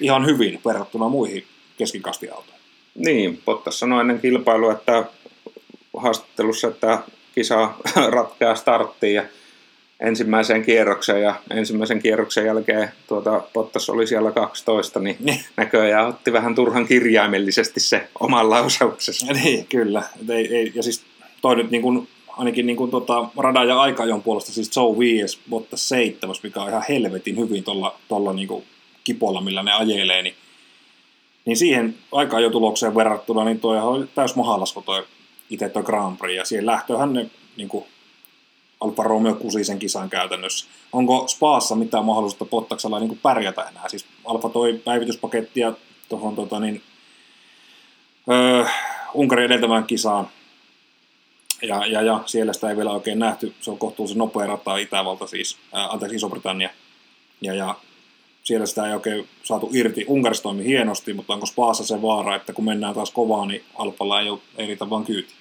ihan 0.00 0.26
hyvin 0.26 0.60
verrattuna 0.64 1.08
muihin 1.08 1.44
keskikastiautoihin. 1.78 2.59
Niin, 3.04 3.42
Bottas 3.44 3.78
sanoi 3.78 4.00
ennen 4.00 4.20
kilpailua, 4.20 4.72
että 4.72 5.04
haastattelussa, 5.96 6.68
että 6.68 6.98
kisa 7.34 7.70
ratkeaa 8.16 8.54
starttiin 8.54 9.14
ja 9.14 9.22
ensimmäiseen 10.00 10.62
kierrokseen 10.62 11.22
ja 11.22 11.34
ensimmäisen 11.50 12.02
kierroksen 12.02 12.46
jälkeen 12.46 12.88
tuota, 13.08 13.42
Bottas 13.54 13.90
oli 13.90 14.06
siellä 14.06 14.32
12, 14.32 15.00
niin, 15.00 15.16
niin. 15.20 15.40
näköjään 15.56 16.08
otti 16.08 16.32
vähän 16.32 16.54
turhan 16.54 16.86
kirjaimellisesti 16.86 17.80
se 17.80 18.08
oman 18.20 18.50
lausauksessa. 18.50 19.26
Niin, 19.44 19.66
kyllä. 19.66 20.02
ei, 20.28 20.56
ei, 20.56 20.72
ja 20.74 20.82
siis 20.82 21.04
toi 21.42 21.56
nyt 21.56 21.70
niin 21.70 21.82
kuin, 21.82 22.08
ainakin 22.28 22.66
niin 22.66 22.76
kuin, 22.76 22.90
tota, 22.90 23.28
radan 23.36 23.68
ja 23.68 23.80
aikajon 23.80 24.22
puolesta, 24.22 24.52
siis 24.52 24.76
Joe 24.76 24.98
5, 24.98 25.38
Bottas 25.50 25.88
7, 25.88 26.36
mikä 26.42 26.62
on 26.62 26.68
ihan 26.68 26.84
helvetin 26.88 27.38
hyvin 27.38 27.64
tuolla, 27.64 27.96
tuolla 28.08 28.32
niin 28.32 28.48
kuin 28.48 28.64
kipolla, 29.04 29.40
millä 29.40 29.62
ne 29.62 29.72
ajelee, 29.72 30.22
niin, 30.22 30.34
niin 31.44 31.56
siihen 31.56 31.94
tulokseen 32.52 32.94
verrattuna, 32.94 33.44
niin 33.44 33.60
toi 33.60 33.80
oli 33.80 34.06
täys 34.14 34.36
mahalasku 34.36 34.82
toi 34.82 35.06
itse 35.50 35.68
tuo 35.68 35.82
Grand 35.82 36.18
Prix, 36.18 36.36
ja 36.36 36.44
siihen 36.44 36.66
lähtöhän 36.66 37.12
ne 37.12 37.30
niin 37.56 37.68
kuin, 37.68 37.84
Alfa 38.80 39.02
Romeo 39.02 39.34
kusi 39.34 39.64
sen 39.64 39.78
kisan 39.78 40.10
käytännössä. 40.10 40.66
Onko 40.92 41.28
Spaassa 41.28 41.74
mitään 41.74 42.04
mahdollisuutta 42.04 42.44
Pottaksella 42.44 42.98
niin 42.98 43.08
kuin 43.08 43.20
pärjätä 43.22 43.62
enää? 43.62 43.88
Siis 43.88 44.06
Alfa 44.24 44.48
toi 44.48 44.80
päivityspakettia 44.84 45.72
tuohon 46.08 46.36
tota, 46.36 46.60
niin, 46.60 46.82
öö, 48.30 48.64
Unkarin 49.14 49.46
edeltävään 49.46 49.84
kisaan, 49.84 50.28
ja, 51.62 51.86
ja, 51.86 52.02
ja 52.02 52.20
siellä 52.26 52.52
sitä 52.52 52.70
ei 52.70 52.76
vielä 52.76 52.90
oikein 52.90 53.18
nähty. 53.18 53.54
Se 53.60 53.70
on 53.70 53.78
kohtuullisen 53.78 54.18
nopea 54.18 54.46
rata 54.46 54.76
Itävalta 54.76 55.26
siis, 55.26 55.58
ää, 55.72 55.88
anteeksi 55.88 56.16
Iso-Britannia. 56.16 56.70
Ja, 57.40 57.54
ja 57.54 57.74
siellä 58.50 58.66
sitä 58.66 58.86
ei 58.86 58.94
oikein 58.94 59.26
saatu 59.42 59.70
irti. 59.72 60.04
Unkarissa 60.08 60.42
toimi 60.42 60.64
hienosti, 60.64 61.12
mutta 61.12 61.32
onko 61.32 61.46
Spaassa 61.46 61.86
se 61.86 62.02
vaara, 62.02 62.36
että 62.36 62.52
kun 62.52 62.64
mennään 62.64 62.94
taas 62.94 63.10
kovaa, 63.10 63.46
niin 63.46 63.64
Alpalla 63.74 64.20
ei, 64.20 64.30
ole, 64.30 64.38
ei 64.56 64.66
riitä 64.66 64.90
vaan 64.90 65.04
kyyti? 65.04 65.34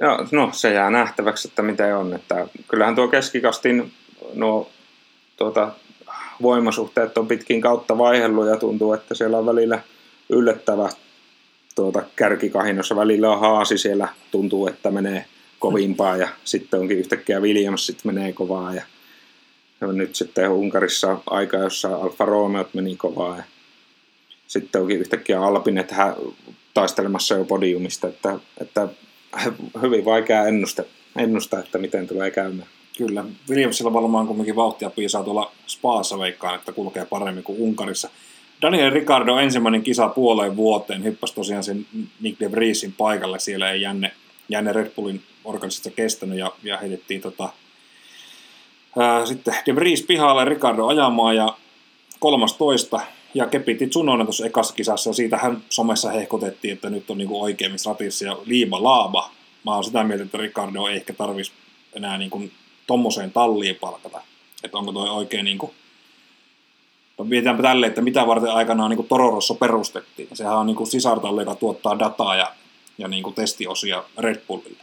Ja, 0.00 0.18
no 0.32 0.50
se 0.52 0.72
jää 0.72 0.90
nähtäväksi, 0.90 1.48
että 1.48 1.62
miten 1.62 1.96
on. 1.96 2.14
Että 2.14 2.48
kyllähän 2.68 2.94
tuo 2.94 3.08
keskikastin 3.08 3.92
no, 4.34 4.68
tuota, 5.36 5.72
voimasuhteet 6.42 7.18
on 7.18 7.28
pitkin 7.28 7.60
kautta 7.60 7.98
vaihellut 7.98 8.46
ja 8.46 8.56
tuntuu, 8.56 8.92
että 8.92 9.14
siellä 9.14 9.38
on 9.38 9.46
välillä 9.46 9.80
yllättävä 10.28 10.88
tuota, 11.74 12.02
kärkikahinossa. 12.16 12.96
Välillä 12.96 13.30
on 13.30 13.40
haasi 13.40 13.78
siellä, 13.78 14.08
tuntuu, 14.30 14.66
että 14.66 14.90
menee 14.90 15.24
kovimpaa 15.58 16.16
ja 16.16 16.28
sitten 16.44 16.80
onkin 16.80 16.98
yhtäkkiä 16.98 17.40
Williams 17.40 17.86
sitten 17.86 18.14
menee 18.14 18.32
kovaa 18.32 18.74
ja 18.74 18.82
nyt 19.80 20.14
sitten 20.16 20.50
Unkarissa 20.50 21.18
aika, 21.26 21.56
jossa 21.56 21.96
Alfa 21.96 22.24
Romeo 22.24 22.68
meni 22.74 22.96
kovaa 22.96 23.36
ja 23.36 23.42
sitten 24.46 24.80
onkin 24.80 25.00
yhtäkkiä 25.00 25.42
Alpin, 25.42 25.78
että 25.78 25.94
hän 25.94 26.14
taistelemassa 26.74 27.34
jo 27.34 27.44
podiumista, 27.44 28.08
että, 28.08 28.38
että 28.60 28.88
hyvin 29.82 30.04
vaikea 30.04 30.46
ennusta, 30.46 30.84
ennustaa, 31.16 31.60
että 31.60 31.78
miten 31.78 32.08
tulee 32.08 32.30
käymään. 32.30 32.68
Kyllä, 32.98 33.24
Williamsilla 33.48 33.92
varmaan 33.92 34.26
kumminkin 34.26 34.56
vauhtia 34.56 34.90
piisaa 34.90 35.24
tuolla 35.24 35.52
Spaassa 35.66 36.18
veikkaan, 36.18 36.54
että 36.54 36.72
kulkee 36.72 37.04
paremmin 37.04 37.44
kuin 37.44 37.60
Unkarissa. 37.60 38.10
Daniel 38.62 38.90
Ricardo 38.90 39.36
ensimmäinen 39.36 39.82
kisa 39.82 40.08
puoleen 40.08 40.56
vuoteen 40.56 41.04
hyppäsi 41.04 41.34
tosiaan 41.34 41.64
sen 41.64 41.86
Nick 42.20 42.40
de 42.40 42.52
Vriesin 42.52 42.92
paikalle. 42.92 43.38
Siellä 43.38 43.70
ei 43.70 43.82
jänne, 43.82 44.12
jänne 44.48 44.72
Red 44.72 44.90
Bullin 44.96 45.22
organisesta 45.44 45.90
kestänyt 45.90 46.38
ja, 46.38 46.52
ja 46.62 46.78
heitettiin 46.78 47.20
tota, 47.20 47.48
sitten 49.24 49.54
de 49.66 49.74
Vries 49.74 50.02
pihalle 50.02 50.44
Ricardo 50.44 50.86
ajamaan 50.86 51.36
ja 51.36 51.56
13 52.18 53.00
ja 53.34 53.46
kepiti 53.46 53.86
Tsunonen 53.86 54.26
tuossa 54.26 54.46
ekassa 54.46 54.74
kisassa 54.74 55.10
ja 55.10 55.14
siitähän 55.14 55.62
somessa 55.68 56.10
hehkotettiin, 56.10 56.74
että 56.74 56.90
nyt 56.90 57.10
on 57.10 57.18
niinku 57.18 57.42
oikeimmissa 57.42 57.90
ratissa 57.90 58.24
ja 58.24 58.36
liima 58.44 58.82
laaba. 58.82 59.30
Mä 59.64 59.74
oon 59.74 59.84
sitä 59.84 60.04
mieltä, 60.04 60.24
että 60.24 60.38
Ricardo 60.38 60.86
ei 60.86 60.96
ehkä 60.96 61.12
tarvitsisi 61.12 61.58
enää 61.92 62.18
niinku 62.18 62.42
tommoseen 62.86 63.32
talliin 63.32 63.76
palkata. 63.76 64.20
Että 64.64 64.78
onko 64.78 64.92
toi 64.92 65.08
oikein 65.08 65.44
niinku 65.44 65.74
mietitäänpä 67.24 67.62
tälle, 67.62 67.86
että 67.86 68.00
mitä 68.00 68.26
varten 68.26 68.52
aikanaan 68.52 68.90
niin 68.90 69.08
Tororosso 69.08 69.54
perustettiin. 69.54 70.28
Sehän 70.32 70.56
on 70.56 70.66
niin 70.66 70.86
sisartalle, 70.86 71.42
joka 71.42 71.54
tuottaa 71.54 71.98
dataa 71.98 72.36
ja, 72.36 72.52
ja 72.98 73.08
niin 73.08 73.22
kuin 73.22 73.34
testiosia 73.34 74.04
Red 74.18 74.42
Bullille. 74.48 74.82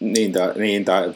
Niin 0.00 0.32
tai, 0.32 0.52
niin, 0.56 0.84
tai 0.84 1.12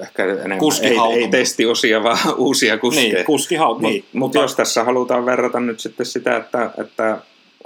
ehkä 0.00 0.24
enemmän, 0.24 0.58
ei, 0.82 1.22
ei 1.22 1.28
testiosia, 1.28 2.02
vaan 2.02 2.18
uusia 2.36 2.78
kuskeja. 2.78 3.14
Niin, 3.14 3.26
kuskihaut, 3.26 3.80
niin. 3.80 4.04
Mutta 4.12 4.18
mut 4.18 4.34
jos 4.34 4.56
tässä 4.56 4.84
halutaan 4.84 5.26
verrata 5.26 5.60
nyt 5.60 5.80
sitten 5.80 6.06
sitä, 6.06 6.36
että, 6.36 6.70
että 6.78 7.18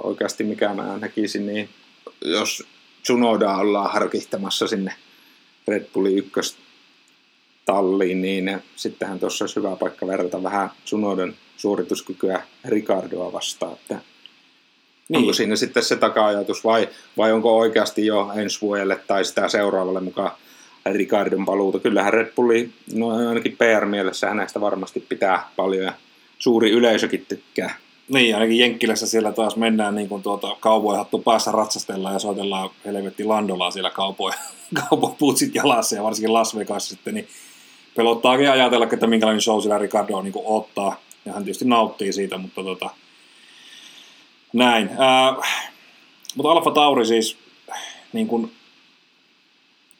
oikeasti 0.03 0.43
mikä 0.43 0.73
mä 0.73 0.97
näkisin, 0.97 1.45
niin 1.45 1.69
jos 2.21 2.63
Tsunoda 3.03 3.55
ollaan 3.55 3.91
harkihtamassa 3.91 4.67
sinne 4.67 4.93
Red 5.67 5.85
Bullin 5.93 6.17
ykköstalliin, 6.17 8.21
niin 8.21 8.61
sittenhän 8.75 9.19
tuossa 9.19 9.43
olisi 9.43 9.55
hyvä 9.55 9.75
paikka 9.75 10.07
verrata 10.07 10.43
vähän 10.43 10.69
Tsunodan 10.85 11.33
suorituskykyä 11.57 12.41
Ricardoa 12.65 13.33
vastaan. 13.33 13.73
Että 13.73 13.99
niin. 15.09 15.17
Onko 15.17 15.33
siinä 15.33 15.55
sitten 15.55 15.83
se 15.83 15.95
taka-ajatus 15.95 16.63
vai, 16.63 16.89
vai 17.17 17.31
onko 17.31 17.57
oikeasti 17.57 18.05
jo 18.05 18.31
ensi 18.35 18.61
vuodelle 18.61 18.99
tai 19.07 19.25
sitä 19.25 19.47
seuraavalle 19.47 20.01
mukaan 20.01 20.31
Ricardon 20.93 21.45
paluuta? 21.45 21.79
Kyllähän 21.79 22.13
Red 22.13 22.31
Bulli, 22.35 22.69
no 22.93 23.09
ainakin 23.29 23.57
PR-mielessä 23.57 24.27
hänestä 24.27 24.61
varmasti 24.61 24.99
pitää 24.99 25.49
paljon 25.55 25.83
ja 25.83 25.93
suuri 26.39 26.71
yleisökin 26.71 27.25
tykkää. 27.27 27.75
Niin, 28.13 28.35
ainakin 28.35 28.59
Jenkkilässä 28.59 29.07
siellä 29.07 29.31
taas 29.31 29.55
mennään 29.55 29.95
niin 29.95 30.09
kuin 30.09 30.23
tuota 30.23 30.57
kaupoihattu 30.59 31.19
päässä 31.19 31.51
ratsastellaan 31.51 32.13
ja 32.13 32.19
soitellaan 32.19 32.69
helvetti 32.85 33.23
Landolaa 33.23 33.71
siellä 33.71 33.89
kaupoja, 33.89 34.35
kaupoputsit 34.89 35.55
jalassa 35.55 35.95
ja 35.95 36.03
varsinkin 36.03 36.33
Las 36.33 36.55
Vegas 36.55 36.89
sitten, 36.89 37.13
niin 37.13 37.27
pelottaakin 37.95 38.51
ajatella, 38.51 38.87
että 38.93 39.07
minkälainen 39.07 39.41
show 39.41 39.61
siellä 39.61 39.77
Ricardo 39.77 40.21
niin 40.21 40.33
kuin 40.33 40.45
ottaa 40.45 41.01
ja 41.25 41.33
hän 41.33 41.43
tietysti 41.43 41.65
nauttii 41.65 42.13
siitä, 42.13 42.37
mutta 42.37 42.63
tota, 42.63 42.89
näin. 44.53 44.89
Ää, 44.97 45.35
mutta 46.35 46.51
Alfa 46.51 46.71
Tauri 46.71 47.05
siis, 47.05 47.37
niin 48.13 48.27
kuin, 48.27 48.51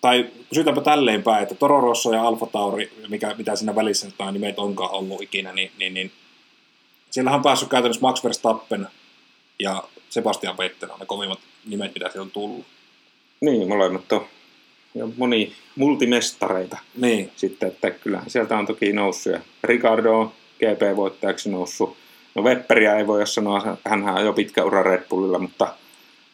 tai 0.08 0.26
kysytäänpä 0.50 0.82
tälleen 0.82 1.24
päin, 1.24 1.44
että 1.44 1.56
Toro 1.56 1.82
Rosso 1.82 2.14
ja 2.14 2.24
Alfa 2.24 2.46
Tauri, 2.46 2.92
mikä, 3.08 3.36
mitä 3.38 3.56
siinä 3.56 3.76
välissä 3.76 4.08
nämä 4.20 4.32
nimet 4.32 4.60
onkaan 4.60 4.92
ollut 4.92 5.22
ikinä, 5.22 5.54
niin, 5.54 5.72
niin, 5.78 5.94
niin 5.94 6.12
siellähän 7.12 7.38
on 7.38 7.44
päässyt 7.44 7.70
käytännössä 7.70 8.02
Max 8.02 8.24
Verstappen 8.24 8.88
ja 9.60 9.84
Sebastian 10.10 10.58
Vettel 10.58 10.90
on 10.90 11.00
ne 11.00 11.06
kovimmat 11.06 11.40
nimet, 11.66 11.94
mitä 11.94 12.10
siellä 12.10 12.26
on 12.26 12.32
tullut. 12.32 12.66
Niin, 13.42 13.68
molemmat 13.68 14.12
on 14.12 14.26
ja 14.96 15.08
moni 15.18 15.54
multimestareita. 15.76 16.78
Niin. 16.96 17.32
Sitten, 17.36 17.68
että 17.68 17.92
kyllähän 17.92 18.30
sieltä 18.30 18.58
on 18.58 18.68
toki 18.68 18.94
noussut. 18.94 19.34
Ja 19.34 19.40
Ricardo 19.64 20.20
on 20.20 20.32
GP-voittajaksi 20.60 21.50
noussut. 21.50 21.98
No 22.36 22.44
Wepperiä 22.44 22.98
ei 22.98 23.08
voi 23.08 23.28
sanoa, 23.28 23.78
hän 23.86 24.10
on 24.10 24.26
jo 24.26 24.34
pitkä 24.34 24.64
ura 24.64 24.84
Red 24.84 25.04
Bullilla, 25.10 25.40
mutta, 25.40 25.74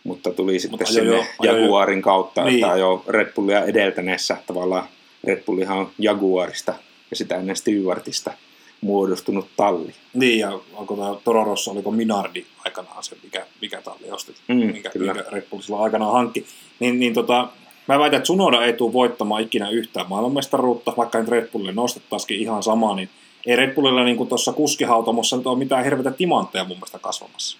mutta 0.03 0.31
tuli 0.31 0.59
sitten 0.59 0.79
mutta 0.79 0.93
sinne 0.93 1.15
jo, 1.15 1.23
Jaguarin 1.43 2.01
kautta, 2.01 2.43
niin. 2.43 2.63
että 2.63 2.77
jo 2.77 3.03
Red 3.07 3.33
Bullia 3.33 3.65
edeltäneessä 3.65 4.37
tavallaan 4.47 4.87
Red 5.23 5.43
Bullihan 5.43 5.77
on 5.77 5.89
Jaguarista 5.99 6.73
ja 7.11 7.15
sitä 7.15 7.35
ennen 7.35 7.55
Stewartista 7.55 8.33
muodostunut 8.81 9.47
talli. 9.57 9.93
Niin, 10.13 10.39
ja 10.39 10.59
onko 10.73 10.95
tämä 10.95 11.15
Toro 11.23 11.43
Rosso, 11.43 11.71
oliko 11.71 11.91
Minardi 11.91 12.45
aikanaan 12.65 13.03
se, 13.03 13.15
mikä, 13.23 13.45
mikä 13.61 13.81
talli 13.81 14.11
ostit, 14.11 14.35
mm, 14.47 14.55
mikä, 14.55 14.91
mikä 14.99 15.13
Red 15.31 15.43
Bull 15.49 15.61
sillä 15.61 15.79
aikanaan 15.79 16.13
hankki. 16.13 16.45
Niin, 16.79 16.99
niin 16.99 17.13
tota, 17.13 17.47
mä 17.87 17.99
väitän, 17.99 18.17
että 18.17 18.27
Sunoda 18.27 18.65
ei 18.65 18.73
tule 18.73 18.93
voittamaan 18.93 19.41
ikinä 19.41 19.69
yhtään 19.69 20.09
maailmanmestaruutta, 20.09 20.93
vaikka 20.97 21.19
nyt 21.19 21.27
Red 21.27 21.47
Bullille 21.51 21.73
nostettaisikin 21.73 22.39
ihan 22.39 22.63
sama, 22.63 22.95
niin 22.95 23.09
ei 23.45 23.55
Red 23.55 23.75
Bullilla 23.75 24.03
niin 24.03 24.27
tuossa 24.27 24.53
kuskihautomossa 24.53 25.37
nyt 25.37 25.47
ole 25.47 25.57
mitään 25.57 25.83
hirveitä 25.83 26.11
timantteja 26.11 26.63
mun 26.63 26.77
mielestä 26.77 26.99
kasvamassa. 26.99 27.57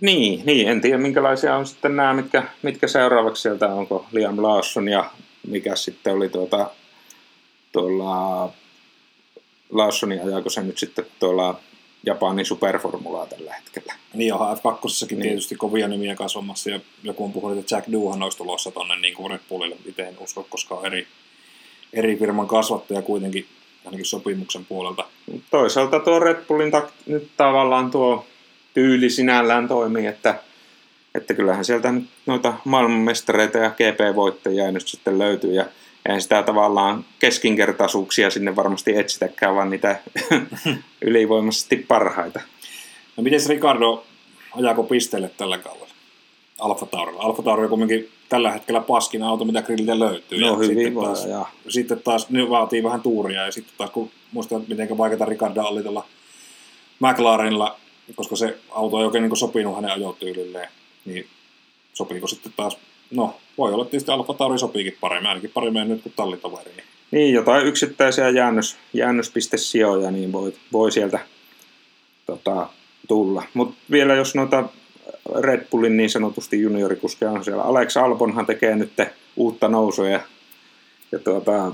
Niin, 0.00 0.42
niin, 0.46 0.68
en 0.68 0.80
tiedä 0.80 0.98
minkälaisia 0.98 1.56
on 1.56 1.66
sitten 1.66 1.96
nämä, 1.96 2.14
mitkä, 2.14 2.42
mitkä 2.62 2.88
seuraavaksi 2.88 3.42
sieltä, 3.42 3.68
onko 3.68 4.06
Liam 4.12 4.42
Lawson 4.42 4.88
ja 4.88 5.10
mikä 5.46 5.76
sitten 5.76 6.14
oli 6.14 6.28
tuota, 6.28 6.70
tuolla 7.72 8.52
Lawsonin 9.70 10.22
ajaako 10.24 10.50
se 10.50 10.62
nyt 10.62 10.78
sitten 10.78 11.06
tuolla 11.20 11.60
Japanin 12.06 12.46
superformulaa 12.46 13.26
tällä 13.26 13.54
hetkellä. 13.54 13.94
Niin 14.14 14.34
onhan 14.34 14.56
F2 14.56 15.06
niin. 15.10 15.22
tietysti 15.22 15.54
kovia 15.54 15.88
nimiä 15.88 16.14
kasvamassa 16.14 16.70
ja 16.70 16.80
joku 17.02 17.24
on 17.24 17.32
puhunut, 17.32 17.58
että 17.58 17.74
Jack 17.74 17.92
Doohan 17.92 18.22
olisi 18.22 18.38
tulossa 18.38 18.70
tuonne 18.70 18.96
niin 18.96 19.14
kuin 19.14 19.30
Red 19.30 19.40
Bullille. 19.48 19.76
Itse 19.86 20.02
en 20.02 20.18
usko, 20.20 20.46
koska 20.50 20.74
on 20.74 20.86
eri, 20.86 21.06
eri 21.92 22.16
firman 22.16 22.48
kasvattaja 22.48 23.02
kuitenkin 23.02 23.46
ainakin 23.84 24.04
sopimuksen 24.06 24.64
puolelta. 24.64 25.04
Toisaalta 25.50 26.00
tuo 26.00 26.18
Red 26.18 26.44
Bullin 26.48 26.72
tak- 26.72 26.92
nyt 27.06 27.28
tavallaan 27.36 27.90
tuo 27.90 28.26
tyyli 28.76 29.10
sinällään 29.10 29.68
toimii, 29.68 30.06
että, 30.06 30.34
että 31.14 31.34
kyllähän 31.34 31.64
sieltä 31.64 31.94
noita 32.26 32.54
maailmanmestareita 32.64 33.58
ja 33.58 33.70
GP-voittajia 33.70 34.72
nyt 34.72 34.88
sitten 34.88 35.18
löytyy 35.18 35.52
ja 35.52 35.66
eihän 36.06 36.22
sitä 36.22 36.42
tavallaan 36.42 37.04
keskinkertaisuuksia 37.18 38.30
sinne 38.30 38.56
varmasti 38.56 38.96
etsitäkään, 38.96 39.54
vaan 39.54 39.70
niitä 39.70 39.96
ylivoimaisesti 41.06 41.76
parhaita. 41.76 42.40
No 43.16 43.22
miten 43.22 43.40
Ricardo 43.48 44.04
ajaako 44.56 44.82
pisteelle 44.82 45.30
tällä 45.36 45.58
kaudella? 45.58 45.86
Alfa 46.58 46.86
Taurilla. 46.86 47.22
Alfa 47.22 47.42
Tauri 47.42 47.62
on 47.62 47.68
kuitenkin 47.68 48.08
tällä 48.28 48.50
hetkellä 48.50 48.80
paskin 48.80 49.22
auto, 49.22 49.44
mitä 49.44 49.62
grilliltä 49.62 49.98
löytyy. 49.98 50.40
No 50.40 50.46
ja 50.46 50.56
hyvin 50.56 50.68
sitten 50.68 50.94
taas, 50.94 51.24
ajaa. 51.24 51.52
sitten 51.68 52.00
taas 52.04 52.30
ne 52.30 52.48
vaatii 52.50 52.82
vähän 52.82 53.00
tuuria 53.00 53.44
ja 53.44 53.52
sitten 53.52 53.74
taas 53.78 53.90
kun 53.90 54.10
muistan, 54.32 54.64
miten 54.68 54.98
vaikeaa 54.98 55.28
Ricardo 55.28 55.62
oli 55.62 55.82
tuolla 55.82 56.04
McLarenilla, 57.00 57.76
koska 58.14 58.36
se 58.36 58.58
auto 58.70 58.98
ei 58.98 59.04
oikein 59.04 59.22
niin 59.22 59.36
sopinut 59.36 59.76
hänen 59.76 59.90
ajotyylilleen, 59.90 60.68
niin 61.04 61.26
sopiiko 61.94 62.26
sitten 62.26 62.52
taas, 62.56 62.78
no 63.10 63.36
voi 63.58 63.72
olla 63.72 63.84
tietysti 63.84 64.10
Alfa 64.10 64.34
Tauri 64.34 64.58
sopiikin 64.58 64.96
paremmin, 65.00 65.28
ainakin 65.28 65.50
paremmin 65.54 65.88
nyt 65.88 66.02
kuin 66.02 66.12
tallitoveri. 66.16 66.70
Niin, 67.10 67.34
jotain 67.34 67.66
yksittäisiä 67.66 68.28
jäännös, 68.28 68.76
jäännöspistesijoja 68.92 70.10
niin 70.10 70.32
voi, 70.32 70.52
voi 70.72 70.92
sieltä 70.92 71.18
tota, 72.26 72.68
tulla. 73.08 73.42
Mutta 73.54 73.76
vielä 73.90 74.14
jos 74.14 74.34
noita 74.34 74.68
Red 75.40 75.66
Bullin 75.70 75.96
niin 75.96 76.10
sanotusti 76.10 76.60
juniorikuskeja 76.60 77.30
on 77.30 77.44
siellä. 77.44 77.62
Alex 77.62 77.96
Albonhan 77.96 78.46
tekee 78.46 78.76
nyt 78.76 78.92
uutta 79.36 79.68
nousua 79.68 80.08
ja, 80.08 80.20
ja 81.12 81.18
tuota, 81.18 81.72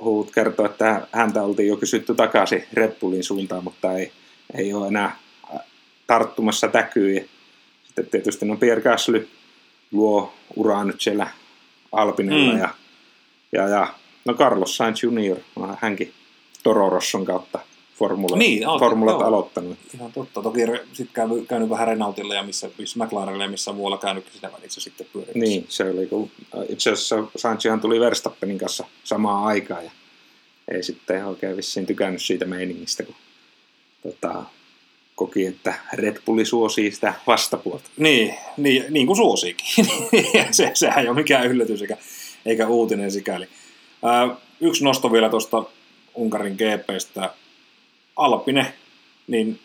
huut 0.00 0.30
kertoo, 0.30 0.66
että 0.66 1.06
häntä 1.12 1.42
oltiin 1.42 1.68
jo 1.68 1.76
kysytty 1.76 2.14
takaisin 2.14 2.64
Red 2.72 2.92
Bullin 3.00 3.24
suuntaan, 3.24 3.64
mutta 3.64 3.92
ei, 3.92 4.12
ei 4.54 4.74
ole 4.74 4.88
enää 4.88 5.16
tarttumassa 6.10 6.68
täkyy. 6.68 7.28
Sitten 7.86 8.06
tietysti 8.06 8.46
no 8.46 8.56
Pierre 8.56 8.82
Gasly 8.82 9.28
luo 9.92 10.32
uraa 10.56 10.84
nyt 10.84 11.00
siellä 11.00 11.30
Alpinella 11.92 12.52
Mm. 12.52 12.58
ja, 12.58 12.68
ja, 13.52 13.68
ja 13.68 13.94
no 14.24 14.34
Carlos 14.34 14.76
Sainz 14.76 15.02
Junior, 15.02 15.38
no, 15.56 15.76
hänkin 15.80 16.12
Toro 16.62 16.90
Rosson 16.90 17.24
kautta 17.24 17.58
formula, 17.98 18.36
Niin, 18.36 18.62
aloitti- 18.68 18.78
formulat 18.84 19.20
joo. 19.20 19.28
aloittanut. 19.28 19.78
Ihan 19.94 20.12
totta. 20.12 20.42
Toki 20.42 20.60
sitten 20.92 21.14
käynyt, 21.14 21.48
käynyt 21.48 21.68
vähän 21.70 21.88
Renaultilla 21.88 22.34
ja 22.34 22.42
missä, 22.42 22.70
missä 22.78 23.04
McLarenilla 23.04 23.44
ja 23.44 23.50
missä 23.50 23.72
muualla 23.72 23.98
käynytkin 23.98 24.32
siinä 24.32 24.52
välissä 24.52 24.80
sitten 24.80 25.06
pyörimässä. 25.12 25.38
Niin, 25.38 25.66
se 25.68 25.84
oli 25.90 26.06
kun 26.06 26.30
itse 26.68 26.90
asiassa 26.90 27.16
Sainzihan 27.36 27.80
tuli 27.80 28.00
Verstappenin 28.00 28.58
kanssa 28.58 28.84
samaan 29.04 29.44
aikaan 29.44 29.84
ja 29.84 29.90
ei 30.70 30.82
sitten 30.82 31.24
oikein 31.26 31.56
vissiin 31.56 31.86
tykännyt 31.86 32.22
siitä 32.22 32.44
meiningistä, 32.44 33.02
kun 33.02 33.14
tota, 34.02 34.44
koki, 35.20 35.46
että 35.46 35.74
Red 35.92 36.16
Bulli 36.26 36.44
suosii 36.44 36.90
sitä 36.90 37.14
vastapuolta. 37.26 37.90
Niin, 37.96 38.34
niin, 38.56 38.84
niin 38.90 39.06
kuin 39.06 39.16
suosiikin. 39.16 39.66
se, 40.50 40.70
sehän 40.74 40.98
ei 40.98 41.08
ole 41.08 41.16
mikään 41.16 41.46
yllätys 41.46 41.82
eikä, 41.82 41.96
eikä 42.46 42.68
uutinen 42.68 43.12
sikäli. 43.12 43.48
Ää, 44.04 44.36
yksi 44.60 44.84
nosto 44.84 45.12
vielä 45.12 45.28
tuosta 45.28 45.64
Unkarin 46.14 46.56
GPstä. 46.56 47.34
Alpine, 48.16 48.72
niin 49.26 49.58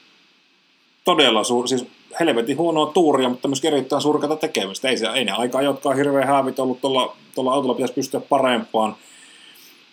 todella 1.04 1.44
suuri, 1.44 1.68
siis 1.68 1.86
helvetin 2.20 2.58
huonoa 2.58 2.86
tuuria, 2.86 3.30
mutta 3.30 3.48
myös 3.48 3.66
erittäin 3.66 4.02
surkata 4.02 4.36
tekemistä. 4.36 4.90
Ei, 4.90 4.98
se, 4.98 5.08
ei 5.08 5.26
ne 5.26 5.32
aika 5.32 5.58
ajotkaan 5.58 5.96
hirveän 5.96 6.28
häävit 6.28 6.60
ollut, 6.60 6.82
tuolla, 6.82 7.16
tuolla 7.36 7.54
autolla 7.54 7.74
pitäisi 7.74 7.94
pystyä 7.94 8.20
parempaan. 8.20 8.96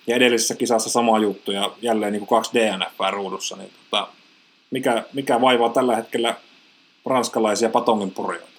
Ja 0.07 0.17
edellisessä 0.17 0.55
kisassa 0.55 0.91
sama 0.91 1.19
juttu 1.19 1.53
ja 1.53 1.71
jälleen 1.83 2.13
niin 2.13 2.27
kuin 2.27 2.39
kaksi 2.39 2.51
DNF 2.55 3.13
ruudussa. 3.13 3.57
Niin 3.57 3.71
tota, 3.91 4.09
mikä, 4.73 5.05
mikä 5.13 5.41
vaivaa 5.41 5.69
tällä 5.69 5.97
hetkellä 5.97 6.35
ranskalaisia 7.07 7.69
patongin 7.69 8.11
purjoita? 8.11 8.53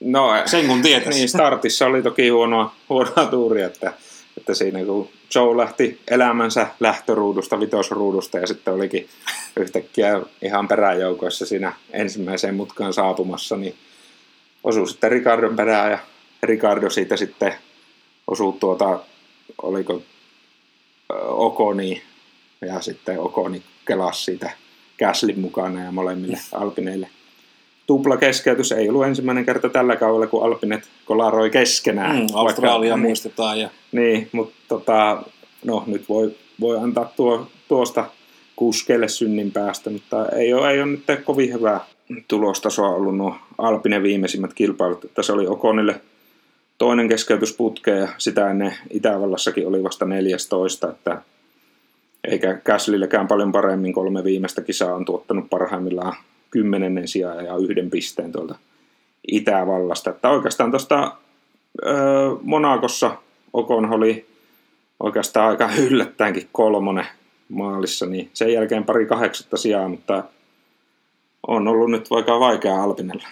No, 0.00 0.30
Sen 0.46 0.66
kun 0.66 0.82
tietäisi. 0.82 1.18
niin, 1.18 1.28
startissa 1.28 1.86
oli 1.86 2.02
toki 2.02 2.28
huonoa, 2.28 2.74
huonoa 2.88 3.26
tuuria, 3.30 3.66
että, 3.66 3.92
että 4.36 4.54
siinä 4.54 4.84
kun 4.84 5.08
Joe 5.34 5.56
lähti 5.56 6.00
elämänsä 6.10 6.66
lähtöruudusta, 6.80 7.60
vitosruudusta 7.60 8.38
ja 8.38 8.46
sitten 8.46 8.74
olikin 8.74 9.08
yhtäkkiä 9.56 10.20
ihan 10.42 10.68
peräjoukoissa 10.68 11.46
siinä 11.46 11.72
ensimmäiseen 11.92 12.54
mutkaan 12.54 12.92
saapumassa, 12.92 13.56
niin 13.56 13.74
osui 14.64 14.88
sitten 14.88 15.10
Ricardon 15.10 15.56
perään 15.56 15.90
ja 15.90 15.98
Ricardo 16.42 16.90
siitä 16.90 17.16
sitten 17.16 17.54
osui 18.26 18.52
tuota, 18.60 19.00
oliko 19.62 20.02
Okoni 21.28 22.02
ja 22.66 22.80
sitten 22.80 23.20
Okoni 23.20 23.62
kelasi 23.86 24.24
siitä 24.24 24.50
Käslin 24.96 25.40
mukana 25.40 25.84
ja 25.84 25.92
molemmille 25.92 26.38
Alpineille 26.52 27.08
tupla 27.86 28.16
keskeytys. 28.16 28.72
Ei 28.72 28.88
ollut 28.88 29.04
ensimmäinen 29.04 29.46
kerta 29.46 29.68
tällä 29.68 29.96
kaudella, 29.96 30.26
kun 30.26 30.44
Alpinet 30.44 30.88
kolaroi 31.04 31.50
keskenään. 31.50 32.16
Mm, 32.16 32.26
Australia 32.34 32.90
Vaikka- 32.92 33.06
muistetaan. 33.06 33.60
Ja, 33.60 33.70
Niin, 33.92 34.28
mutta 34.32 34.54
tota, 34.68 35.22
no, 35.64 35.84
nyt 35.86 36.08
voi, 36.08 36.34
voi 36.60 36.78
antaa 36.78 37.12
tuo, 37.16 37.46
tuosta 37.68 38.04
kuskeille 38.56 39.08
synnin 39.08 39.52
päästä, 39.52 39.90
mutta 39.90 40.28
ei 40.28 40.52
ole, 40.54 40.70
ei 40.70 40.82
ole 40.82 40.90
nyt 40.90 41.04
kovin 41.24 41.52
hyvää 41.52 41.80
tulostasoa 42.28 42.88
ollut 42.88 43.16
nuo 43.16 43.36
Alpinen 43.58 44.02
viimeisimmät 44.02 44.54
kilpailut. 44.54 45.04
Että 45.04 45.22
se 45.22 45.32
oli 45.32 45.46
Okonille 45.46 46.00
toinen 46.78 47.08
keskeytysputke 47.08 47.90
ja 47.90 48.08
sitä 48.18 48.50
ennen 48.50 48.74
Itävallassakin 48.90 49.66
oli 49.66 49.82
vasta 49.82 50.04
14, 50.04 50.90
että 50.90 51.22
eikä 52.24 52.54
Käslillekään 52.54 53.28
paljon 53.28 53.52
paremmin 53.52 53.92
kolme 53.92 54.24
viimeistä 54.24 54.62
kisaa 54.62 54.94
on 54.94 55.04
tuottanut 55.04 55.50
parhaimmillaan 55.50 56.16
kymmenennen 56.50 57.08
sijaan 57.08 57.44
ja 57.44 57.56
yhden 57.56 57.90
pisteen 57.90 58.32
tuolta 58.32 58.54
Itävallasta. 59.32 60.10
Että 60.10 60.30
oikeastaan 60.30 60.70
tuosta 60.70 61.16
Monakossa 62.42 63.16
Okon 63.52 63.92
oli 63.92 64.26
oikeastaan 65.00 65.48
aika 65.48 65.70
yllättäenkin 65.90 66.48
kolmonen 66.52 67.06
maalissa, 67.48 68.06
niin 68.06 68.30
sen 68.32 68.52
jälkeen 68.52 68.84
pari 68.84 69.06
kahdeksatta 69.06 69.56
sijaa, 69.56 69.88
mutta 69.88 70.24
on 71.46 71.68
ollut 71.68 71.90
nyt 71.90 72.10
vaikka 72.10 72.40
vaikea 72.40 72.82
Alpinella. 72.82 73.28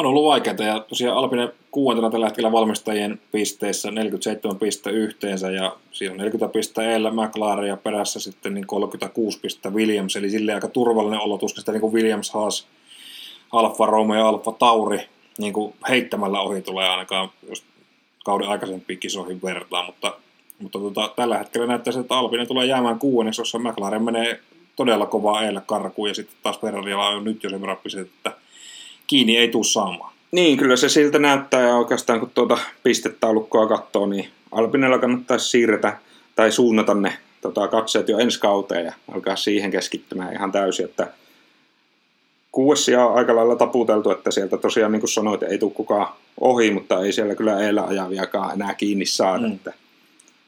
On 0.00 0.06
ollut 0.06 0.24
vaikeaa 0.24 0.56
ja 0.56 0.80
tosiaan 0.80 1.16
Alpine 1.16 1.48
kuuantena 1.70 2.10
tällä 2.10 2.26
hetkellä 2.26 2.52
valmistajien 2.52 3.20
pisteissä 3.32 3.90
47 3.90 4.58
piste 4.58 4.90
yhteensä 4.90 5.50
ja 5.50 5.76
siinä 5.92 6.12
on 6.12 6.18
40 6.18 6.52
piste 6.52 6.92
Eellä 6.92 7.10
McLaren 7.10 7.68
ja 7.68 7.76
perässä 7.76 8.20
sitten 8.20 8.54
niin 8.54 8.66
36 8.66 9.40
piste 9.40 9.70
Williams, 9.70 10.16
eli 10.16 10.30
sille 10.30 10.54
aika 10.54 10.68
turvallinen 10.68 11.20
olo, 11.20 11.38
tuskin 11.38 11.60
sitä 11.60 11.72
niin 11.72 11.80
kuin 11.80 11.92
Williams, 11.92 12.30
Haas, 12.30 12.66
Alfa 13.52 13.86
Romeo 13.86 14.18
ja 14.18 14.28
Alfa 14.28 14.52
Tauri 14.52 15.08
niin 15.38 15.52
kuin 15.52 15.74
heittämällä 15.88 16.40
ohi 16.40 16.62
tulee 16.62 16.88
ainakaan, 16.88 17.30
jos 17.48 17.64
kauden 18.24 18.48
aikaisempiin 18.48 18.98
kisoihin 18.98 19.42
vertaa, 19.42 19.86
mutta, 19.86 20.14
mutta 20.58 20.78
tota, 20.78 21.12
tällä 21.16 21.38
hetkellä 21.38 21.66
näyttää 21.66 22.00
että 22.00 22.18
Alpine 22.18 22.46
tulee 22.46 22.66
jäämään 22.66 22.98
kuudenneksi, 22.98 23.40
jossa 23.40 23.58
McLaren 23.58 24.02
menee 24.02 24.40
todella 24.76 25.06
kovaa 25.06 25.42
Eellä 25.42 25.60
karkuun 25.60 26.08
ja 26.08 26.14
sitten 26.14 26.36
taas 26.42 26.60
Ferrarilla 26.60 27.08
on 27.08 27.24
nyt 27.24 27.42
jo 27.42 27.50
sen 27.50 27.60
verran 27.60 27.78
että 28.02 28.32
kiinni 29.08 29.36
ei 29.36 29.48
tule 29.48 29.64
saamaan. 29.64 30.12
Niin, 30.32 30.58
kyllä 30.58 30.76
se 30.76 30.88
siltä 30.88 31.18
näyttää 31.18 31.60
ja 31.60 31.76
oikeastaan 31.76 32.20
kun 32.20 32.30
tuota 32.34 32.58
pistetaulukkoa 32.82 33.66
katsoo, 33.66 34.06
niin 34.06 34.28
Alpinella 34.52 34.98
kannattaisi 34.98 35.48
siirretä 35.48 35.98
tai 36.36 36.52
suunnata 36.52 36.94
ne 36.94 37.18
tota, 37.40 37.68
katseet 37.68 38.08
jo 38.08 38.18
ensi 38.18 38.40
kauteen 38.40 38.84
ja 38.84 38.92
alkaa 39.14 39.36
siihen 39.36 39.70
keskittymään 39.70 40.32
ihan 40.32 40.52
täysin, 40.52 40.84
että 40.84 41.06
kuudes 42.52 42.88
on 42.88 43.14
aika 43.14 43.36
lailla 43.36 43.56
taputeltu, 43.56 44.10
että 44.10 44.30
sieltä 44.30 44.56
tosiaan 44.56 44.92
niin 44.92 45.00
kuin 45.00 45.10
sanoit, 45.10 45.42
ei 45.42 45.58
tule 45.58 45.72
kukaan 45.72 46.08
ohi, 46.40 46.70
mutta 46.70 47.04
ei 47.04 47.12
siellä 47.12 47.34
kyllä 47.34 47.60
eellä 47.60 47.82
ajaviakaan 47.82 48.54
enää 48.54 48.74
kiinni 48.74 49.06
saada. 49.06 49.48
Mm. 49.48 49.52
Että, 49.52 49.72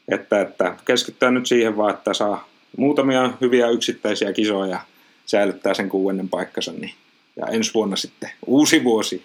että, 0.09 0.41
että 0.41 0.75
keskittää 0.85 1.31
nyt 1.31 1.47
siihen 1.47 1.77
vaan, 1.77 1.95
että 1.95 2.15
saa 2.15 2.49
muutamia 2.77 3.31
hyviä 3.41 3.69
yksittäisiä 3.69 4.33
kisoja 4.33 4.71
ja 4.71 4.81
säilyttää 5.27 5.75
sen 5.75 5.89
kuudennen 5.89 6.29
paikkansa, 6.29 6.73
niin 6.73 6.95
ja 7.41 7.47
ensi 7.47 7.75
vuonna 7.75 7.97
sitten 7.97 8.31
uusi 8.47 8.85
vuosi. 8.85 9.23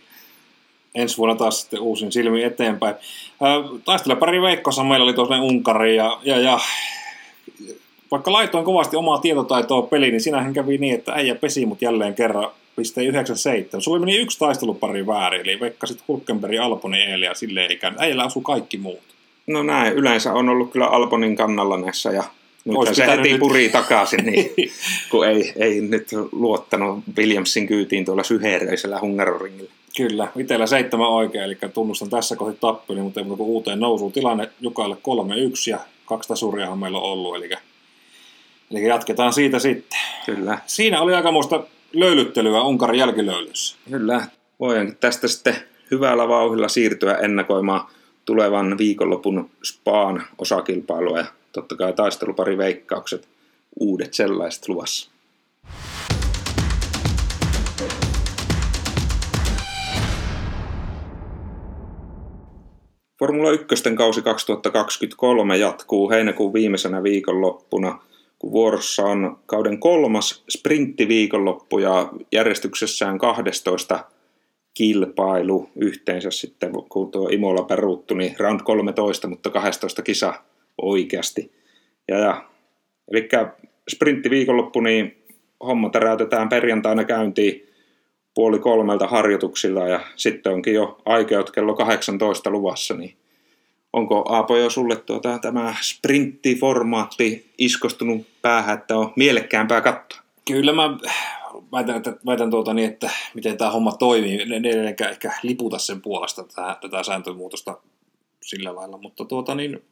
ensi 0.95 1.17
vuonna 1.17 1.35
taas 1.35 1.61
sitten 1.61 1.79
uusin 1.79 2.11
silmi 2.11 2.43
eteenpäin. 2.43 2.95
Taistele 3.85 4.15
pari 4.15 4.41
Veikkossa 4.41 4.83
meillä 4.83 5.03
oli 5.03 5.13
tuossa 5.13 5.41
Unkari 5.41 5.95
ja, 5.95 6.19
ja, 6.23 6.39
ja 6.39 6.59
vaikka 8.11 8.33
laitoin 8.33 8.65
kovasti 8.65 8.95
omaa 8.95 9.17
tietotaitoa 9.17 9.81
peliin, 9.81 10.11
niin 10.11 10.21
sinähän 10.21 10.53
kävi 10.53 10.77
niin, 10.77 10.95
että 10.95 11.13
äijä 11.13 11.35
pesi 11.35 11.65
mut 11.65 11.81
jälleen 11.81 12.15
kerran 12.15 12.51
pisteen 12.75 13.07
97. 13.07 13.81
Sulla 13.81 13.99
meni 13.99 14.17
yksi 14.17 14.39
taistelupari 14.39 15.07
väärin, 15.07 15.41
eli 15.41 15.59
veikkasit 15.59 16.03
Hulkenberg, 16.07 16.59
Alponi, 16.59 17.01
Eeli 17.01 17.25
ja 17.25 17.35
silleen 17.35 17.71
ei 17.71 17.77
käynyt. 17.77 18.01
Äijällä 18.01 18.23
asuu 18.23 18.41
kaikki 18.41 18.77
muut. 18.77 18.99
No 19.47 19.63
näin, 19.63 19.93
yleensä 19.93 20.33
on 20.33 20.49
ollut 20.49 20.71
kyllä 20.71 20.87
Alponin 20.87 21.35
kannalla 21.35 21.77
näissä 21.77 22.11
ja 22.11 22.23
nyt 22.65 22.95
se 22.95 23.05
heti 23.07 23.29
nyt- 23.31 23.39
puri 23.39 23.69
takaisin, 23.69 24.25
niin, 24.25 24.51
kun 25.11 25.27
ei, 25.27 25.53
ei 25.55 25.81
nyt 25.81 26.07
luottanut 26.31 26.99
Williamsin 27.17 27.67
kyytiin 27.67 28.05
tuolla 28.05 28.23
syheröisellä 28.23 28.99
Hungaroringilla. 28.99 29.71
Kyllä, 29.97 30.27
itsellä 30.35 30.67
seitsemän 30.67 31.07
oikein, 31.07 31.43
eli 31.43 31.57
tunnustan 31.73 32.09
tässä 32.09 32.35
kohti 32.35 32.57
tappeli, 32.61 32.99
mutta 32.99 33.19
ei 33.19 33.23
muuta 33.23 33.37
kuin 33.37 33.49
uuteen 33.49 33.79
nousuun. 33.79 34.11
Tilanne 34.11 34.49
Jukalle 34.61 34.95
3-1 34.95 34.99
ja 35.69 35.79
kaksi 36.05 36.29
tasuriahan 36.29 36.79
meillä 36.79 36.97
on 36.97 37.03
ollut, 37.03 37.35
eli, 37.35 37.49
eli 38.71 38.87
jatketaan 38.87 39.33
siitä 39.33 39.59
sitten. 39.59 39.99
Kyllä, 40.25 40.57
Siinä 40.65 41.01
oli 41.01 41.13
aikamoista 41.15 41.63
löylyttelyä 41.93 42.61
Unkarin 42.63 42.99
jälkilöylyssä. 42.99 43.77
kyllä. 43.89 44.27
voidaankin 44.59 44.97
tästä 44.99 45.27
sitten 45.27 45.55
hyvällä 45.91 46.27
vauhilla 46.27 46.67
siirtyä 46.67 47.13
ennakoimaan 47.13 47.87
tulevan 48.25 48.77
viikonlopun 48.77 49.49
Spaan 49.63 50.23
osakilpailua 50.37 51.17
ja 51.17 51.25
totta 51.55 51.75
kai 51.75 51.93
taistelupari 51.93 52.57
veikkaukset, 52.57 53.27
uudet 53.79 54.13
sellaiset 54.13 54.67
luvassa. 54.67 55.11
Formula 63.19 63.51
1 63.51 63.95
kausi 63.95 64.21
2023 64.21 65.57
jatkuu 65.57 66.09
heinäkuun 66.09 66.53
viimeisenä 66.53 67.03
viikonloppuna, 67.03 67.99
kun 68.39 68.51
vuorossa 68.51 69.03
on 69.03 69.39
kauden 69.45 69.79
kolmas 69.79 70.43
sprinttiviikonloppu 70.49 71.79
ja 71.79 72.13
järjestyksessään 72.31 73.17
12 73.17 74.05
kilpailu 74.73 75.69
yhteensä 75.75 76.31
sitten, 76.31 76.71
kun 76.89 77.11
tuo 77.11 77.29
Imola 77.29 77.63
peruuttu, 77.63 78.13
niin 78.13 78.35
round 78.39 78.59
13, 78.63 79.27
mutta 79.27 79.49
12 79.49 80.01
kisa 80.01 80.33
oikeasti. 80.81 81.51
Ja, 82.07 82.17
ja, 82.17 82.49
eli 83.11 83.29
sprintti 83.89 84.29
viikonloppu, 84.29 84.79
niin 84.79 85.23
homma 85.59 85.89
täräytetään 85.89 86.49
perjantaina 86.49 87.03
käyntiin 87.03 87.69
puoli 88.33 88.59
kolmelta 88.59 89.07
harjoituksilla 89.07 89.87
ja 89.87 89.99
sitten 90.15 90.53
onkin 90.53 90.73
jo 90.73 91.01
aikeut 91.05 91.51
kello 91.51 91.73
18 91.73 92.49
luvassa, 92.49 92.93
niin 92.93 93.17
onko 93.93 94.25
Aapo 94.29 94.57
jo 94.57 94.69
sulle 94.69 94.95
tuota, 94.95 95.39
tämä 95.39 95.75
sprinttiformaatti 95.81 97.51
iskostunut 97.57 98.27
päähän, 98.41 98.77
että 98.77 98.97
on 98.97 99.13
mielekkäämpää 99.15 99.81
katsoa? 99.81 100.21
Kyllä 100.47 100.73
mä 100.73 100.83
väitän, 101.71 101.95
että, 101.95 102.17
väitän 102.25 102.49
tuota 102.49 102.73
niin, 102.73 102.89
että 102.89 103.09
miten 103.33 103.57
tämä 103.57 103.71
homma 103.71 103.91
toimii. 103.91 104.45
Ne, 104.45 104.69
ei 104.69 105.09
ehkä 105.11 105.31
liputa 105.43 105.77
sen 105.77 106.01
puolesta 106.01 106.43
tätä, 106.43 106.77
tätä 106.81 107.03
sääntömuutosta 107.03 107.77
sillä 108.41 108.75
lailla, 108.75 108.97
mutta 108.97 109.25
tuota 109.25 109.55
niin, 109.55 109.83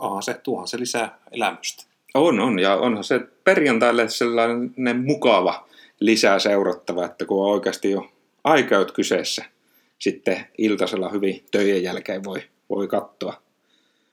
aha, 0.00 0.22
se, 0.22 0.34
tuohan 0.42 0.68
se 0.68 0.80
lisää 0.80 1.18
elämystä. 1.32 1.84
On, 2.14 2.40
on, 2.40 2.58
ja 2.58 2.76
onhan 2.76 3.04
se 3.04 3.20
perjantaille 3.44 4.08
sellainen 4.08 5.00
mukava 5.04 5.68
lisää 6.00 6.38
seurattava, 6.38 7.04
että 7.04 7.24
kun 7.24 7.44
on 7.44 7.52
oikeasti 7.52 7.90
jo 7.90 8.10
aikaut 8.44 8.92
kyseessä, 8.92 9.44
sitten 9.98 10.46
iltasella 10.58 11.08
hyvin 11.08 11.44
töjen 11.50 11.82
jälkeen 11.82 12.24
voi, 12.24 12.42
voi 12.68 12.88
katsoa, 12.88 13.42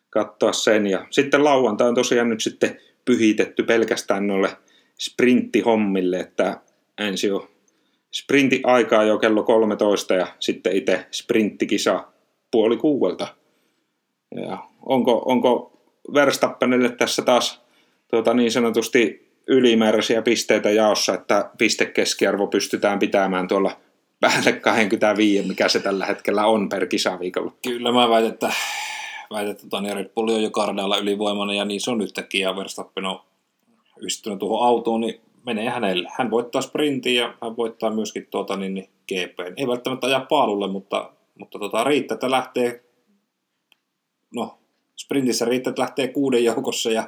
katsoa 0.09 0.53
sen. 0.53 0.87
Ja 0.87 1.07
sitten 1.09 1.43
lauantai 1.43 1.87
on 1.87 1.95
tosiaan 1.95 2.29
nyt 2.29 2.41
sitten 2.41 2.79
pyhitetty 3.05 3.63
pelkästään 3.63 4.27
noille 4.27 4.57
sprinttihommille, 4.99 6.19
että 6.19 6.61
ensin 6.97 7.33
on 7.33 7.47
sprintti 8.13 8.61
aikaa 8.63 9.03
jo 9.03 9.17
kello 9.17 9.43
13 9.43 10.13
ja 10.13 10.27
sitten 10.39 10.75
itse 10.75 11.05
sprinttikisa 11.11 12.07
puoli 12.51 12.77
kuuelta. 12.77 13.27
Ja 14.35 14.57
onko, 14.85 15.23
onko 15.25 15.72
Verstappenille 16.13 16.89
tässä 16.89 17.21
taas 17.21 17.61
tuota, 18.07 18.33
niin 18.33 18.51
sanotusti 18.51 19.31
ylimääräisiä 19.47 20.21
pisteitä 20.21 20.69
jaossa, 20.69 21.13
että 21.13 21.49
pistekeskiarvo 21.57 22.47
pystytään 22.47 22.99
pitämään 22.99 23.47
tuolla 23.47 23.77
päälle 24.19 24.51
25, 24.51 25.47
mikä 25.47 25.69
se 25.69 25.79
tällä 25.79 26.05
hetkellä 26.05 26.45
on 26.45 26.69
per 26.69 26.87
kisaviikolla. 26.87 27.51
Kyllä 27.61 27.91
mä 27.91 28.09
väitän, 28.09 28.31
että, 28.31 28.53
väitän, 29.31 29.51
että 29.51 29.69
Tani 29.69 29.93
Red 29.93 30.09
Bull 30.09 30.29
on 30.29 30.43
jo 30.43 30.51
Kardalla 30.51 30.97
ylivoimainen 30.97 31.57
ja 31.57 31.65
niin 31.65 31.81
se 31.81 31.91
on 31.91 31.97
nytkin 31.97 32.41
ja 32.41 32.55
Verstappen 32.55 33.05
on 33.05 33.19
yhdistynyt 33.97 34.39
tuohon 34.39 34.67
autoon, 34.67 35.01
niin 35.01 35.21
menee 35.45 35.69
hänelle. 35.69 36.09
Hän 36.17 36.31
voittaa 36.31 36.61
sprintin 36.61 37.15
ja 37.15 37.33
hän 37.41 37.57
voittaa 37.57 37.89
myöskin 37.89 38.27
tuota, 38.31 38.57
niin, 38.57 38.73
niin 38.73 38.89
GP. 39.07 39.39
Ei 39.57 39.67
välttämättä 39.67 40.07
ajaa 40.07 40.25
paalulle, 40.29 40.67
mutta, 40.67 41.13
mutta 41.39 41.59
tota, 41.59 41.83
riittää, 41.83 42.15
että 42.15 42.31
lähtee, 42.31 42.83
no 44.35 44.57
sprintissä 44.95 45.45
riittää, 45.45 45.71
että 45.71 45.81
lähtee 45.81 46.07
kuuden 46.07 46.43
joukossa 46.43 46.91
ja 46.91 47.07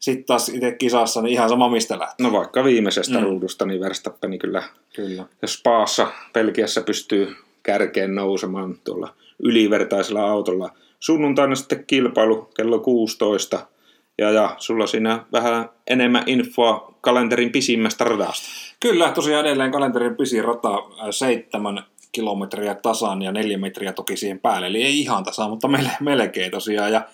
sitten 0.00 0.24
taas 0.24 0.48
itse 0.48 0.72
kisassa, 0.72 1.22
niin 1.22 1.32
ihan 1.32 1.48
sama 1.48 1.68
mistä 1.68 1.98
lähtee. 1.98 2.26
No 2.26 2.32
vaikka 2.32 2.64
viimeisestä 2.64 3.18
mm. 3.18 3.24
ruudusta, 3.24 3.66
niin 3.66 3.80
Verstappeni 3.80 4.38
kyllä, 4.38 4.62
kyllä. 4.94 5.24
jos 5.42 5.60
Paassa 5.64 6.12
Pelkiässä 6.32 6.80
pystyy 6.80 7.36
kärkeen 7.62 8.14
nousemaan 8.14 8.78
tuolla 8.84 9.14
ylivertaisella 9.42 10.30
autolla. 10.30 10.70
Sunnuntaina 11.00 11.54
sitten 11.54 11.84
kilpailu 11.86 12.50
kello 12.56 12.78
16 12.78 13.66
ja, 14.18 14.30
ja 14.30 14.54
sulla 14.58 14.86
siinä 14.86 15.24
vähän 15.32 15.68
enemmän 15.86 16.22
infoa 16.26 16.94
kalenterin 17.00 17.52
pisimmästä 17.52 18.04
radasta. 18.04 18.48
Kyllä, 18.80 19.10
tosiaan 19.10 19.46
edelleen 19.46 19.72
kalenterin 19.72 20.16
pisin 20.16 20.44
rata 20.44 20.78
seitsemän 21.10 21.82
kilometriä 22.12 22.74
tasan 22.74 23.22
ja 23.22 23.32
neljä 23.32 23.58
metriä 23.58 23.92
toki 23.92 24.16
siihen 24.16 24.40
päälle, 24.40 24.66
eli 24.66 24.82
ei 24.82 25.00
ihan 25.00 25.24
tasan, 25.24 25.50
mutta 25.50 25.68
melkein 26.00 26.50
tosiaan. 26.50 26.92
Ja, 26.92 27.08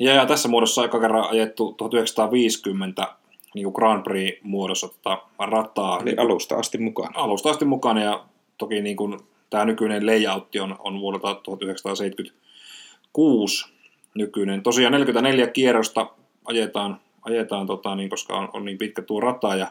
ja, 0.00 0.14
ja 0.14 0.26
tässä 0.26 0.48
muodossa 0.48 0.82
aika 0.82 1.00
kerran 1.00 1.30
ajettu 1.30 1.72
1950 1.72 3.08
niin 3.54 3.64
kuin 3.64 3.74
Grand 3.74 4.04
Prix-muodossa 4.04 4.88
tota 4.88 5.18
rataa. 5.38 6.00
Eli 6.00 6.14
alusta 6.16 6.56
asti 6.56 6.78
mukaan. 6.78 7.16
Alusta 7.16 7.50
asti 7.50 7.64
mukaan 7.64 7.98
ja 7.98 8.24
toki 8.58 8.82
niin 8.82 8.96
kuin, 8.96 9.18
tämä 9.50 9.64
nykyinen 9.64 10.06
layoutti 10.06 10.60
on, 10.60 10.76
on 10.78 11.00
vuodelta 11.00 11.34
1976 11.34 13.66
nykyinen. 14.14 14.62
Tosiaan 14.62 14.92
44 14.92 15.46
kierrosta 15.46 16.06
ajetaan, 16.44 17.00
ajetaan 17.22 17.66
tota, 17.66 17.94
niin, 17.94 18.10
koska 18.10 18.36
on, 18.36 18.48
on, 18.52 18.64
niin 18.64 18.78
pitkä 18.78 19.02
tuo 19.02 19.20
rata 19.20 19.54
ja 19.54 19.66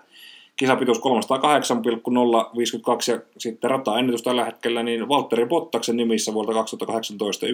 kisapituus 0.58 1.00
308,052 1.00 3.12
ja 3.12 3.20
sitten 3.38 3.70
rata-ennätys 3.70 4.24
tällä 4.24 4.46
hetkellä 4.46 4.84
niin 4.84 5.10
Valtteri 5.10 5.46
Bottaksen 5.46 5.98
nimissä 5.98 6.34
vuodelta 6.34 6.60
2018 6.60 7.46
1.46,286 7.46 7.52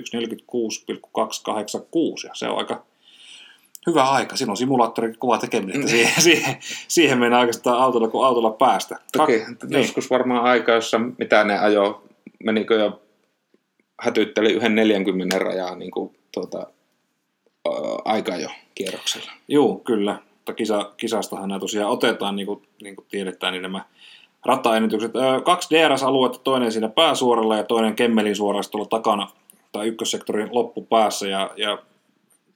ja 2.28 2.32
se 2.34 2.48
on 2.48 2.58
aika 2.58 2.84
hyvä 3.88 4.04
aika. 4.04 4.36
Siinä 4.36 4.52
on 4.52 4.58
simulaattori 4.58 5.14
kova 5.14 5.38
tekeminen, 5.38 5.76
että 5.76 5.92
siihen, 5.92 6.22
siihen, 6.30 6.58
siihen 6.88 7.20
mennään 7.20 7.42
oikeastaan 7.42 7.82
autolla 7.82 8.08
kuin 8.08 8.26
autolla 8.26 8.52
päästä. 8.52 9.00
Toki 9.18 9.34
niin. 9.34 9.58
joskus 9.72 10.10
varmaan 10.10 10.44
aika, 10.44 10.72
jossa 10.72 11.00
mitä 11.00 11.44
ne 11.44 11.60
ajo, 11.60 12.04
menikö 12.44 12.76
jo 12.76 13.02
hätytteli 14.02 14.54
yhden 14.54 14.76
40 14.76 15.40
rajaa 15.40 15.76
niin 15.76 15.92
kuin, 15.92 16.16
tuota, 16.32 16.68
aika 18.06 18.36
jo 18.36 18.50
kierroksella. 18.76 19.32
Joo, 19.48 19.76
kyllä. 19.76 20.20
Mutta 20.50 20.58
kisa, 20.58 20.92
kisastahan 20.98 21.50
nämä 21.50 21.60
tosiaan 21.60 21.92
otetaan, 21.92 22.36
niin 22.36 22.46
kuin, 22.46 22.62
niin 22.82 22.96
kuin 22.96 23.06
tiedetään, 23.12 23.54
niin 23.54 23.62
nämä 23.62 23.86
rataennätykset. 24.46 25.12
Kaksi 25.44 25.70
DRS-aluetta, 25.76 26.40
toinen 26.40 26.72
siinä 26.72 26.90
pääsuoralla 26.90 27.58
ja 27.58 27.64
toinen 27.64 27.96
Kemmelin 27.96 28.36
suorassa 28.36 28.72
tuolla 28.72 28.88
takana 28.88 29.28
tai 29.72 29.88
ykkössektorin 29.88 30.50
loppupäässä. 30.52 31.28
Ja, 31.28 31.52
ja 31.58 31.78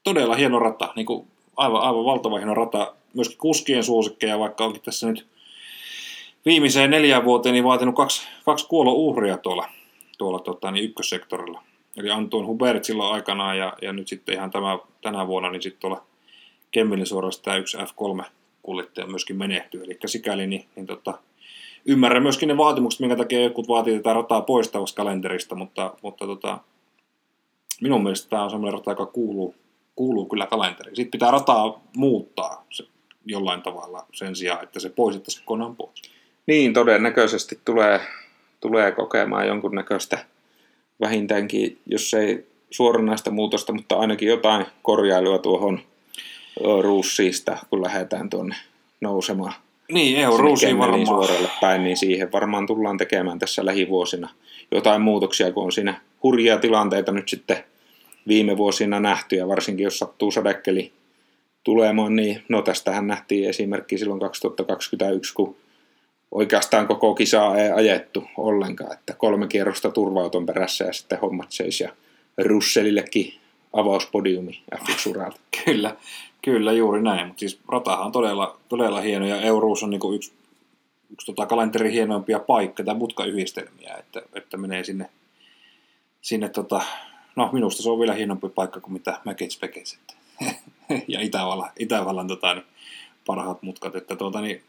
todella 0.03 0.36
hieno 0.36 0.60
rata, 0.60 0.93
niin 0.95 1.06
kuin 1.06 1.27
aivan, 1.58 1.82
aivan 1.82 2.06
valtava 2.06 2.38
hieno 2.38 2.53
rata. 2.53 2.93
Myöskin 3.13 3.38
kuskien 3.38 3.84
suosikkeja, 3.84 4.39
vaikka 4.39 4.65
onkin 4.65 4.82
tässä 4.82 5.08
nyt 5.08 5.27
viimeiseen 6.45 6.91
neljään 6.91 7.25
vuoteen 7.25 7.53
niin 7.53 7.63
vaatinut 7.63 7.95
kaksi, 7.95 8.27
kaksi 8.45 8.67
kuolouhria 8.67 9.38
tuolla, 9.38 9.69
tuolla 10.17 10.39
tota, 10.39 10.71
niin 10.71 10.86
ykkössektorilla. 10.86 11.63
Eli 11.97 12.10
Anton 12.10 12.47
Hubert 12.47 12.84
silloin 12.84 13.13
aikanaan 13.13 13.58
ja, 13.58 13.73
ja 13.82 13.93
nyt 13.93 14.08
sitten 14.08 14.36
ihan 14.36 14.51
tämä, 14.51 14.79
tänä 15.01 15.27
vuonna 15.27 15.49
niin 15.49 15.62
sitten 15.62 15.82
tuolla 15.82 16.03
Kemmelin 16.73 17.05
suorassa 17.05 17.43
tämä 17.43 17.57
yksi 17.57 17.77
F3 17.77 18.23
kuljettaja 18.63 19.07
myöskin 19.07 19.38
menehtyy. 19.38 19.83
Eli 19.83 19.97
sikäli 20.05 20.47
niin, 20.47 20.65
niin 20.75 20.88
tota, 20.88 21.19
ymmärrän 21.86 22.23
myöskin 22.23 22.47
ne 22.47 22.57
vaatimukset, 22.57 22.99
minkä 22.99 23.15
takia 23.15 23.43
jotkut 23.43 23.67
vaatii 23.67 23.97
tätä 23.97 24.13
rataa 24.13 24.41
poistavasta 24.41 24.95
kalenterista, 24.95 25.55
mutta, 25.55 25.93
mutta 26.01 26.25
tota, 26.25 26.59
minun 27.81 28.03
mielestä 28.03 28.29
tämä 28.29 28.43
on 28.43 28.49
sellainen 28.49 28.73
rata, 28.73 28.91
joka 28.91 29.05
kuuluu, 29.05 29.55
kuuluu 29.95 30.25
kyllä 30.25 30.45
kalenteriin. 30.45 30.95
Sitten 30.95 31.12
pitää 31.12 31.31
rataa 31.31 31.81
muuttaa 31.95 32.65
se, 32.69 32.83
jollain 33.25 33.62
tavalla 33.62 34.05
sen 34.13 34.36
sijaan, 34.36 34.63
että 34.63 34.79
se 34.79 34.89
poistettaisiin 34.89 35.45
kokonaan 35.45 35.75
pois. 35.75 36.01
Niin, 36.47 36.73
todennäköisesti 36.73 37.59
tulee, 37.65 37.99
tulee 38.62 38.91
kokemaan 38.91 39.47
jonkunnäköistä 39.47 40.25
vähintäänkin, 41.01 41.79
jos 41.86 42.13
ei 42.13 42.47
suoranaista 42.71 43.31
muutosta, 43.31 43.73
mutta 43.73 43.95
ainakin 43.95 44.27
jotain 44.27 44.65
korjailua 44.81 45.38
tuohon 45.38 45.79
ruussiista, 46.81 47.57
kun 47.69 47.81
lähdetään 47.81 48.29
tuonne 48.29 48.55
nousemaan. 49.01 49.53
Niin, 49.91 50.17
EU 50.17 50.37
ruusiin 50.37 50.77
varmaan. 50.77 51.07
suoralle 51.07 51.49
päin, 51.61 51.83
niin 51.83 51.97
siihen 51.97 52.31
varmaan 52.31 52.67
tullaan 52.67 52.97
tekemään 52.97 53.39
tässä 53.39 53.65
lähivuosina 53.65 54.29
jotain 54.71 55.01
muutoksia, 55.01 55.51
kun 55.51 55.63
on 55.63 55.71
siinä 55.71 56.01
hurjia 56.23 56.57
tilanteita 56.57 57.11
nyt 57.11 57.29
sitten 57.29 57.63
viime 58.27 58.57
vuosina 58.57 58.99
nähty, 58.99 59.35
ja 59.35 59.47
varsinkin 59.47 59.83
jos 59.83 59.99
sattuu 59.99 60.31
sadekkeli 60.31 60.91
tulemaan, 61.63 62.15
niin 62.15 62.43
no 62.49 62.61
tästähän 62.61 63.07
nähtiin 63.07 63.49
esimerkki 63.49 63.97
silloin 63.97 64.19
2021, 64.19 65.33
kun 65.33 65.55
oikeastaan 66.31 66.87
koko 66.87 67.15
kisaa 67.15 67.57
ei 67.57 67.71
ajettu 67.71 68.23
ollenkaan, 68.37 68.93
että 68.93 69.13
kolme 69.13 69.47
kierrosta 69.47 69.91
turvauton 69.91 70.45
perässä 70.45 70.85
ja 70.85 70.93
sitten 70.93 71.19
hommat 71.19 71.51
seis 71.51 71.79
ja 71.79 71.89
Russellillekin 72.37 73.33
avauspodiumi 73.73 74.61
F1 74.75 75.33
Kyllä, 75.65 75.95
kyllä 76.43 76.71
juuri 76.71 77.01
näin, 77.01 77.27
mutta 77.27 77.39
siis 77.39 77.60
ratahan 77.67 78.06
on 78.06 78.12
todella, 78.12 78.58
todella 78.69 79.01
hieno 79.01 79.25
ja 79.25 79.41
Eurus 79.41 79.84
on 79.84 79.89
niin 79.89 80.15
yksi 80.15 80.34
yksi 81.13 81.25
tota 81.25 81.45
kalenterin 81.45 81.91
hienoimpia 81.91 82.39
paikkoja 82.39 82.86
tai 82.86 82.95
mutkayhdistelmiä, 82.95 83.95
että, 83.99 84.21
että 84.34 84.58
menee 84.58 84.84
sinne, 84.84 85.10
sinne 86.21 86.49
tota, 86.49 86.82
no 87.36 87.49
minusta 87.51 87.84
se 87.84 87.89
on 87.89 87.99
vielä 87.99 88.13
hienompi 88.13 88.49
paikka 88.49 88.79
kuin 88.79 88.93
mitä 88.93 89.19
Mäkets 89.25 89.58
Pekets 89.58 89.99
ja 91.08 91.21
Itävallan, 91.21 91.71
Itävallan 91.79 92.27
tota, 92.27 92.53
niin 92.53 92.65
parhaat 93.25 93.62
mutkat, 93.62 93.95
että 93.95 94.15
tuota, 94.15 94.41
niin, 94.41 94.62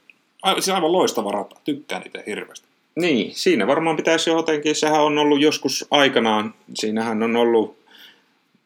aivan, 0.43 0.63
siis 0.63 0.75
aivan 0.75 0.93
loistava 0.93 1.33
rata, 1.33 1.57
tykkään 1.65 2.03
itse 2.07 2.23
hirveästi. 2.27 2.67
Niin, 2.97 3.35
siinä 3.35 3.67
varmaan 3.67 3.97
pitäisi 3.97 4.31
jotenkin, 4.31 4.75
sehän 4.75 5.03
on 5.03 5.19
ollut 5.19 5.41
joskus 5.41 5.87
aikanaan, 5.91 6.55
siinähän 6.75 7.23
on 7.23 7.37
ollut 7.37 7.77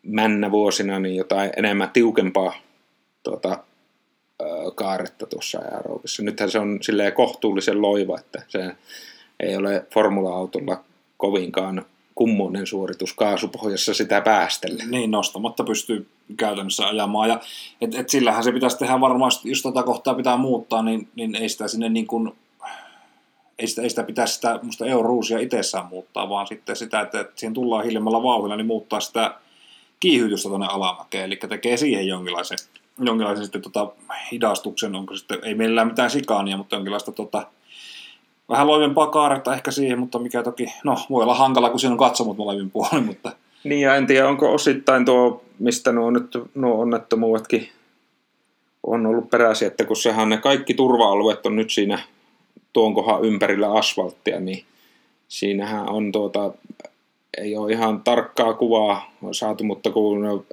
männä 0.02 0.50
vuosina 0.50 0.98
niin 0.98 1.16
jotain 1.16 1.50
enemmän 1.56 1.90
tiukempaa 1.90 2.52
tuota, 3.30 3.58
kaaretta 4.74 5.26
tuossa 5.26 5.58
aeroobissa. 5.58 6.22
Nythän 6.22 6.50
se 6.50 6.58
on 6.58 6.78
silleen 6.82 7.12
kohtuullisen 7.12 7.82
loiva, 7.82 8.18
että 8.18 8.42
se 8.48 8.76
ei 9.40 9.56
ole 9.56 9.86
formula-autolla 9.94 10.84
kovinkaan 11.16 11.84
kummonen 12.14 12.66
suoritus 12.66 13.14
kaasupohjassa 13.14 13.94
sitä 13.94 14.20
päästellä. 14.20 14.84
Niin, 14.84 15.10
nostamatta 15.10 15.64
pystyy 15.64 16.08
käytännössä 16.36 16.88
ajamaan. 16.88 17.28
Ja, 17.28 17.40
et, 17.80 17.94
et 17.94 18.08
sillähän 18.08 18.44
se 18.44 18.52
pitäisi 18.52 18.78
tehdä 18.78 19.00
varmaan, 19.00 19.32
jos 19.44 19.62
tätä 19.62 19.82
kohtaa 19.82 20.14
pitää 20.14 20.36
muuttaa, 20.36 20.82
niin, 20.82 21.08
niin 21.16 21.34
ei 21.34 21.48
sitä 21.48 21.68
sinne 21.68 21.88
niin 21.88 22.06
kuin, 22.06 22.32
ei 23.58 23.66
sitä, 23.66 23.82
ei 23.82 23.90
sitä 23.90 24.02
pitäisi 24.02 24.34
sitä 24.34 24.60
musta 24.62 24.86
euroruusia 24.86 25.38
itsessään 25.38 25.86
muuttaa, 25.86 26.28
vaan 26.28 26.46
sitten 26.46 26.76
sitä, 26.76 27.00
että, 27.00 27.20
että 27.20 27.32
siihen 27.36 27.54
tullaan 27.54 27.84
hiljemmalla 27.84 28.22
vauhdilla, 28.22 28.56
niin 28.56 28.66
muuttaa 28.66 29.00
sitä 29.00 29.34
kiihytystä 30.00 30.48
tuonne 30.48 30.66
alamäkeen, 30.66 31.24
eli 31.24 31.36
tekee 31.36 31.76
siihen 31.76 32.06
jonkinlaisen, 32.06 32.58
jonkinlaisen 33.00 33.44
sitten 33.44 33.62
tota 33.62 33.92
hidastuksen, 34.32 34.94
onko 34.94 35.16
sitten, 35.16 35.38
ei 35.42 35.54
meillä 35.54 35.84
mitään 35.84 36.10
sikaania, 36.10 36.56
mutta 36.56 36.76
jonkinlaista 36.76 37.12
tota, 37.12 37.46
vähän 38.48 38.66
loivempaa 38.66 39.06
kaaretta 39.06 39.54
ehkä 39.54 39.70
siihen, 39.70 39.98
mutta 39.98 40.18
mikä 40.18 40.42
toki, 40.42 40.66
no 40.84 40.96
voi 41.10 41.22
olla 41.22 41.34
hankala, 41.34 41.70
kun 41.70 41.80
siinä 41.80 41.92
on 41.92 41.98
katsomut 41.98 42.36
molemmin 42.36 42.70
puolin, 42.70 43.06
mutta... 43.06 43.32
Niin 43.64 43.80
ja 43.80 43.96
en 43.96 44.06
tiedä, 44.06 44.28
onko 44.28 44.54
osittain 44.54 45.04
tuo, 45.04 45.44
mistä 45.58 45.92
nuo, 45.92 46.10
nyt, 46.10 46.38
nuo 46.54 46.80
onnettomuudetkin 46.80 47.68
on 48.82 49.06
ollut 49.06 49.30
peräisin, 49.30 49.68
että 49.68 49.84
kun 49.84 49.96
sehän 49.96 50.28
ne 50.28 50.36
kaikki 50.36 50.74
turva-alueet 50.74 51.46
on 51.46 51.56
nyt 51.56 51.70
siinä 51.70 51.98
tuon 52.72 52.94
kohan 52.94 53.24
ympärillä 53.24 53.72
asfalttia, 53.72 54.40
niin 54.40 54.64
siinähän 55.28 55.88
on 55.88 56.12
tuota, 56.12 56.52
ei 57.38 57.56
ole 57.56 57.72
ihan 57.72 58.00
tarkkaa 58.00 58.54
kuvaa 58.54 59.12
saatu, 59.32 59.64
mutta 59.64 59.90
kun 59.90 60.44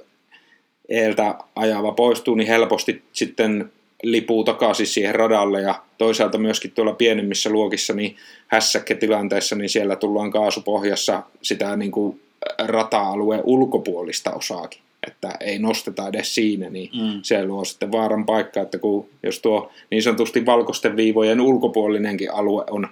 eeltä 0.88 1.34
ajava 1.56 1.92
poistuu, 1.92 2.34
niin 2.34 2.48
helposti 2.48 3.02
sitten 3.12 3.72
lipuu 4.02 4.44
takaisin 4.44 4.86
siihen 4.86 5.14
radalle 5.14 5.60
ja 5.60 5.82
toisaalta 5.98 6.38
myöskin 6.38 6.70
tuolla 6.70 6.92
pienemmissä 6.92 7.50
luokissa 7.50 7.94
niin 7.94 8.16
hässäkketilanteessa, 8.46 9.56
niin 9.56 9.68
siellä 9.68 9.96
tullaan 9.96 10.30
kaasupohjassa 10.30 11.22
sitä 11.42 11.76
niin 11.76 11.92
kuin 11.92 12.20
rata-alueen 12.58 13.42
ulkopuolista 13.44 14.32
osaakin 14.32 14.80
että 15.06 15.34
ei 15.40 15.58
nosteta 15.58 16.08
edes 16.08 16.34
siinä, 16.34 16.70
niin 16.70 16.90
mm. 16.94 17.20
se 17.22 17.44
luo 17.44 17.64
sitten 17.64 17.92
vaaran 17.92 18.26
paikka, 18.26 18.60
että 18.60 18.78
kun, 18.78 19.08
jos 19.22 19.38
tuo 19.38 19.70
niin 19.90 20.02
sanotusti 20.02 20.46
valkoisten 20.46 20.96
viivojen 20.96 21.40
ulkopuolinenkin 21.40 22.32
alue 22.32 22.64
on 22.70 22.88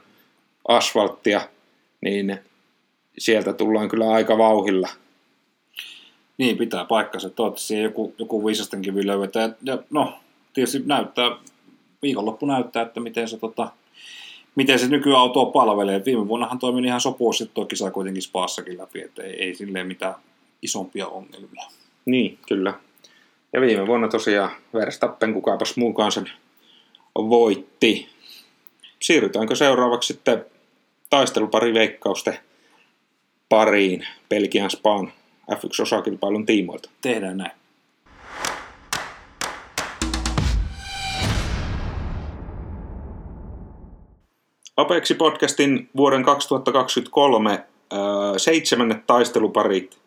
asfalttia, 0.69 1.41
niin 2.01 2.39
sieltä 3.19 3.53
tullaan 3.53 3.89
kyllä 3.89 4.11
aika 4.11 4.39
vauhilla. 4.39 4.89
Niin, 6.39 6.59
pitää 6.59 6.85
paikkansa. 6.85 7.31
Toivottavasti 7.31 7.83
joku, 7.83 8.15
joku 8.19 8.47
viisasten 8.47 8.83
kivi 8.83 9.07
löydetään. 9.07 9.57
Ja 9.63 9.79
no, 9.91 10.19
tietysti 10.53 10.83
näyttää, 10.87 11.37
viikonloppu 12.03 12.47
näyttää, 12.47 12.83
että 12.83 13.01
miten 13.01 13.29
se, 13.29 13.39
tota, 13.39 13.71
miten 14.55 14.79
se 14.79 14.89
nykyautoa 14.89 15.47
palvelee. 15.47 16.05
Viime 16.05 16.29
vuonnahan 16.29 16.59
toimi 16.59 16.87
ihan 16.87 17.01
sopuasti 17.01 17.51
tuo 17.55 17.65
kisa 17.65 17.91
kuitenkin 17.91 18.23
spaassakin 18.23 18.79
läpi, 18.79 19.03
että 19.03 19.23
ei, 19.23 19.33
ei 19.33 19.55
silleen 19.55 19.87
mitään 19.87 20.15
isompia 20.63 21.07
ongelmia. 21.07 21.65
Niin, 22.05 22.39
kyllä. 22.49 22.75
Ja 23.53 23.61
viime 23.61 23.87
vuonna 23.87 24.09
tosiaan 24.09 24.51
Verstappen 24.75 25.35
kukaapas 25.35 25.77
mukaan 25.77 26.13
sen 26.13 26.31
voitti. 27.17 28.09
Siirrytäänkö 29.03 29.55
seuraavaksi 29.55 30.07
sitten 30.07 30.45
taistelupari 31.11 31.75
veikkausten 31.75 32.39
pariin 33.49 34.07
Belgian 34.29 34.71
Spaan 34.71 35.13
F1-osakilpailun 35.53 36.47
tiimoilta? 36.47 36.91
Tehdään 37.01 37.37
näin. 37.37 37.53
Apeksi 44.77 45.15
podcastin 45.15 45.89
vuoden 45.97 46.23
2023 46.23 47.53
äh, 47.53 47.61
seitsemännet 48.37 49.07
taisteluparit 49.07 49.99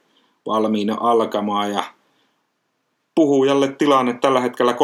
valmiina 0.46 0.98
alkamaan 1.00 1.72
ja 1.72 1.84
puhujalle 3.16 3.68
tilanne 3.68 4.14
tällä 4.14 4.40
hetkellä 4.40 4.72
3-1, 4.72 4.76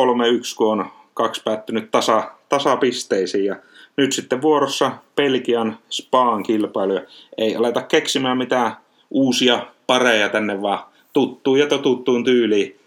kun 0.57 0.71
on 0.71 0.85
kaksi 1.13 1.41
päättynyt 1.43 1.91
tasa, 1.91 2.31
tasapisteisiin 2.49 3.45
ja 3.45 3.55
nyt 3.97 4.11
sitten 4.11 4.41
vuorossa 4.41 4.91
Belgian 5.15 5.77
Spaan 5.89 6.43
kilpailu. 6.43 6.99
Ei 7.37 7.55
aleta 7.55 7.81
keksimään 7.81 8.37
mitään 8.37 8.77
uusia 9.11 9.65
pareja 9.87 10.29
tänne, 10.29 10.61
vaan 10.61 10.85
tuttuun 11.13 11.59
ja 11.59 11.67
totuttuun 11.67 12.23
tyyliin 12.23 12.79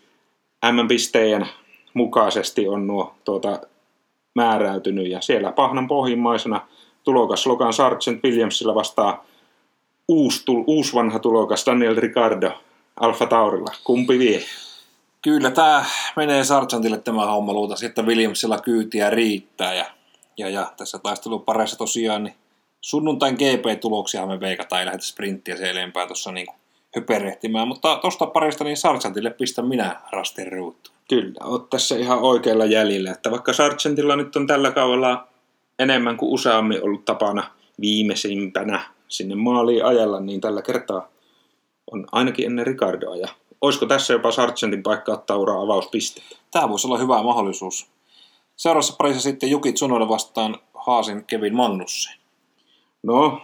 M-pistejen 0.72 1.46
mukaisesti 1.94 2.68
on 2.68 2.86
nuo 2.86 3.14
tuota, 3.24 3.60
määräytynyt. 4.36 5.08
Ja 5.08 5.20
siellä 5.20 5.52
pahnan 5.52 5.88
pohjimmaisena 5.88 6.60
tulokas 7.04 7.46
Logan 7.46 7.72
Sargent 7.72 8.24
Williamsilla 8.24 8.74
vastaa 8.74 9.24
uusi, 10.08 10.44
uusi 10.66 10.94
vanha 10.94 11.18
tulokas 11.18 11.66
Daniel 11.66 11.96
Ricardo 11.96 12.50
Alfa 13.00 13.26
Taurilla. 13.26 13.72
Kumpi 13.84 14.18
vie? 14.18 14.42
Kyllä 15.22 15.50
tämä 15.50 15.84
menee 16.16 16.44
Sargentille 16.44 16.98
tämä 16.98 17.26
homma 17.26 17.52
luultavasti, 17.52 17.86
että 17.86 18.02
Williamsilla 18.02 18.58
kyytiä 18.58 19.10
riittää. 19.10 19.74
Ja, 19.74 19.86
ja, 20.36 20.48
ja 20.48 20.72
tässä 20.76 20.98
taistelupareissa 20.98 21.78
tosiaan 21.78 22.24
niin 22.24 22.34
sunnuntain 22.80 23.34
GP-tuloksia 23.34 24.26
me 24.26 24.40
veikataan, 24.40 24.80
ei 24.80 24.86
lähdetä 24.86 25.04
sprinttiä 25.04 25.56
se 25.56 25.70
enempää 25.70 26.06
tuossa 26.06 26.32
niin 26.32 26.46
höperehtimään. 26.96 27.68
Mutta 27.68 27.98
tuosta 28.02 28.26
parista 28.26 28.64
niin 28.64 28.76
Sargentille 28.76 29.30
pistän 29.30 29.66
minä 29.66 30.00
rastin 30.12 30.52
ruutu. 30.52 30.90
Kyllä, 31.08 31.44
oot 31.44 31.70
tässä 31.70 31.96
ihan 31.96 32.18
oikealla 32.18 32.64
jäljellä. 32.64 33.10
Että 33.10 33.30
vaikka 33.30 33.52
Sargentilla 33.52 34.16
nyt 34.16 34.36
on 34.36 34.46
tällä 34.46 34.70
kaudella 34.70 35.28
enemmän 35.78 36.16
kuin 36.16 36.32
useammin 36.32 36.84
ollut 36.84 37.04
tapana 37.04 37.50
viimeisimpänä 37.80 38.80
sinne 39.08 39.34
maaliin 39.34 39.84
ajalla, 39.84 40.20
niin 40.20 40.40
tällä 40.40 40.62
kertaa 40.62 41.08
on 41.92 42.06
ainakin 42.12 42.46
ennen 42.46 42.66
Ricardoa. 42.66 43.16
Ja 43.16 43.28
olisiko 43.60 43.86
tässä 43.86 44.12
jopa 44.12 44.30
Sargentin 44.30 44.82
paikka 44.82 45.12
ottaa 45.12 45.36
uraa 45.36 45.62
avauspiste? 45.62 46.22
Tämä 46.50 46.68
voisi 46.68 46.86
olla 46.86 46.98
hyvä 46.98 47.22
mahdollisuus. 47.22 47.86
Seuraavassa 48.56 48.94
parissa 48.98 49.22
sitten 49.22 49.50
Juki 49.50 49.72
Tsunoda 49.72 50.08
vastaan 50.08 50.58
Haasin 50.74 51.24
Kevin 51.24 51.54
Magnussen. 51.54 52.14
No, 53.02 53.40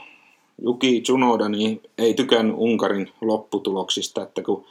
Juki 0.62 1.00
Tsunoda 1.00 1.48
niin 1.48 1.82
ei 1.98 2.14
tykännyt 2.14 2.56
Unkarin 2.58 3.12
lopputuloksista, 3.20 4.22
että 4.22 4.42
kun 4.42 4.66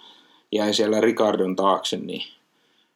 jäi 0.52 0.74
siellä 0.74 1.02
Ricardon 1.02 1.56
taakse, 1.56 1.98
niin 1.98 2.22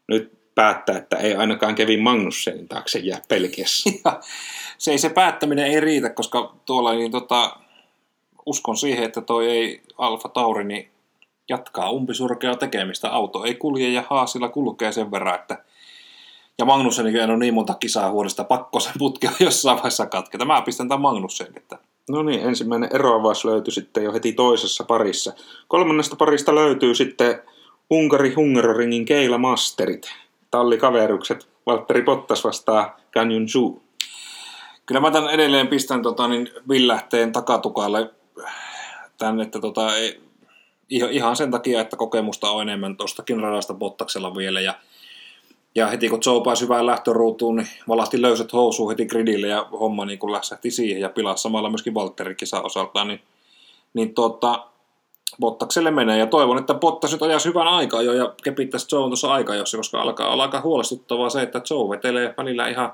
nyt 0.08 0.32
päättää, 0.56 0.98
että 0.98 1.18
ei 1.18 1.36
ainakaan 1.36 1.76
Kevin 1.76 2.02
Magnussenin 2.02 2.68
taakse 2.68 3.00
jää 3.00 3.22
pelkiässä. 3.28 3.90
se 4.78 4.92
ei 4.92 4.98
se 4.98 5.10
päättäminen 5.10 5.66
ei 5.66 5.80
riitä, 5.80 6.10
koska 6.10 6.56
tuolla 6.66 6.94
niin 6.94 7.12
tota, 7.12 7.60
uskon 8.46 8.78
siihen, 8.78 9.04
että 9.04 9.22
toi 9.22 9.50
ei 9.50 9.82
Alfa 9.98 10.30
Tauri 10.30 10.64
niin 10.64 10.90
jatkaa 11.50 11.92
umpisurkeaa 11.92 12.56
tekemistä. 12.56 13.10
Auto 13.10 13.44
ei 13.44 13.56
kulje 13.56 13.90
ja 13.90 14.04
Haasilla 14.10 14.50
kulkee 14.50 14.92
sen 14.92 15.12
verran, 15.12 15.36
että 15.36 15.64
ja 16.60 16.66
Magnussenikin 16.66 17.30
on 17.30 17.40
niin 17.40 17.54
monta 17.54 17.74
kisaa 17.74 18.12
huolista, 18.12 18.44
pakko 18.44 18.80
sen 18.80 18.94
putki 19.00 19.28
jossain 19.40 19.76
vaiheessa 19.76 20.06
katketa. 20.06 20.46
Mä 20.46 20.62
pistän 20.62 20.90
tämän 20.90 21.02
Magnussen. 21.02 21.48
Että... 21.58 21.78
No 22.10 22.24
niin, 22.24 22.42
ensimmäinen 22.42 22.90
eroavaus 22.94 23.46
löytyi 23.46 23.74
sitten 23.74 24.04
jo 24.04 24.14
heti 24.14 24.34
toisessa 24.34 24.84
parissa. 24.84 25.34
Kolmannesta 25.68 26.16
parista 26.16 26.56
löytyy 26.56 26.96
sitten 26.96 27.42
Unkari 27.90 28.34
Hungaroringin 28.34 29.06
Keila 29.06 29.38
Masterit. 29.38 30.12
Tallikaverukset. 30.52 31.48
Valtteri 31.66 32.02
Bottas 32.02 32.44
vastaa 32.44 32.98
Canyon 33.14 33.50
Zhu. 33.50 33.84
Kyllä 34.86 35.02
mä 35.02 35.12
tämän 35.12 35.30
edelleen 35.30 35.68
pistän 35.68 36.02
tota, 36.02 36.28
niin 36.28 36.50
villähteen 36.70 37.32
takatukalle 37.32 38.10
tämän, 39.18 39.42
että 39.42 39.60
tota, 39.60 39.88
ihan 40.90 41.36
sen 41.36 41.52
takia, 41.52 41.82
että 41.82 41.98
kokemusta 41.98 42.50
on 42.52 42.62
enemmän 42.62 42.98
tuostakin 42.98 43.40
radasta 43.40 43.74
Bottaksella 43.74 44.36
vielä 44.36 44.62
ja 44.62 44.74
ja 45.76 45.88
heti 45.88 46.10
kun 46.10 46.20
Joe 46.26 46.44
pääsi 46.44 46.64
hyvään 46.64 46.86
lähtöruutuun, 46.86 47.56
niin 47.56 47.68
valahti 47.88 48.22
löysät 48.22 48.54
housuun 48.54 48.92
heti 48.92 49.06
gridille 49.06 49.48
ja 49.48 49.68
homma 49.72 50.06
niin 50.06 50.20
kuin 50.20 50.32
lässähti 50.32 50.72
siihen 50.72 51.02
ja 51.02 51.10
pilasi 51.10 51.42
samalla 51.42 51.70
myöskin 51.70 51.94
Valtteri 51.94 52.36
kisa 52.36 52.62
osaltaan. 52.62 53.08
Niin, 53.08 53.22
niin 53.94 54.14
tuota, 54.14 54.68
Bottakselle 55.40 55.92
menee 55.92 56.18
ja 56.18 56.28
toivon, 56.28 56.58
että 56.58 56.74
Bottas 56.74 57.12
nyt 57.12 57.22
ajaisi 57.22 57.50
hyvän 57.50 57.68
aikaa 57.68 58.02
jo 58.02 58.14
ja 58.14 58.34
kepittäisi 58.44 58.96
Joe 58.96 59.08
tuossa 59.08 59.34
aikajossa, 59.34 59.78
koska 59.78 60.02
alkaa 60.02 60.34
olla 60.34 60.44
aika 60.44 60.62
huolestuttavaa 60.62 61.30
se, 61.30 61.42
että 61.42 61.62
Joe 61.70 61.90
vetelee 61.90 62.34
välillä 62.38 62.68
ihan 62.68 62.94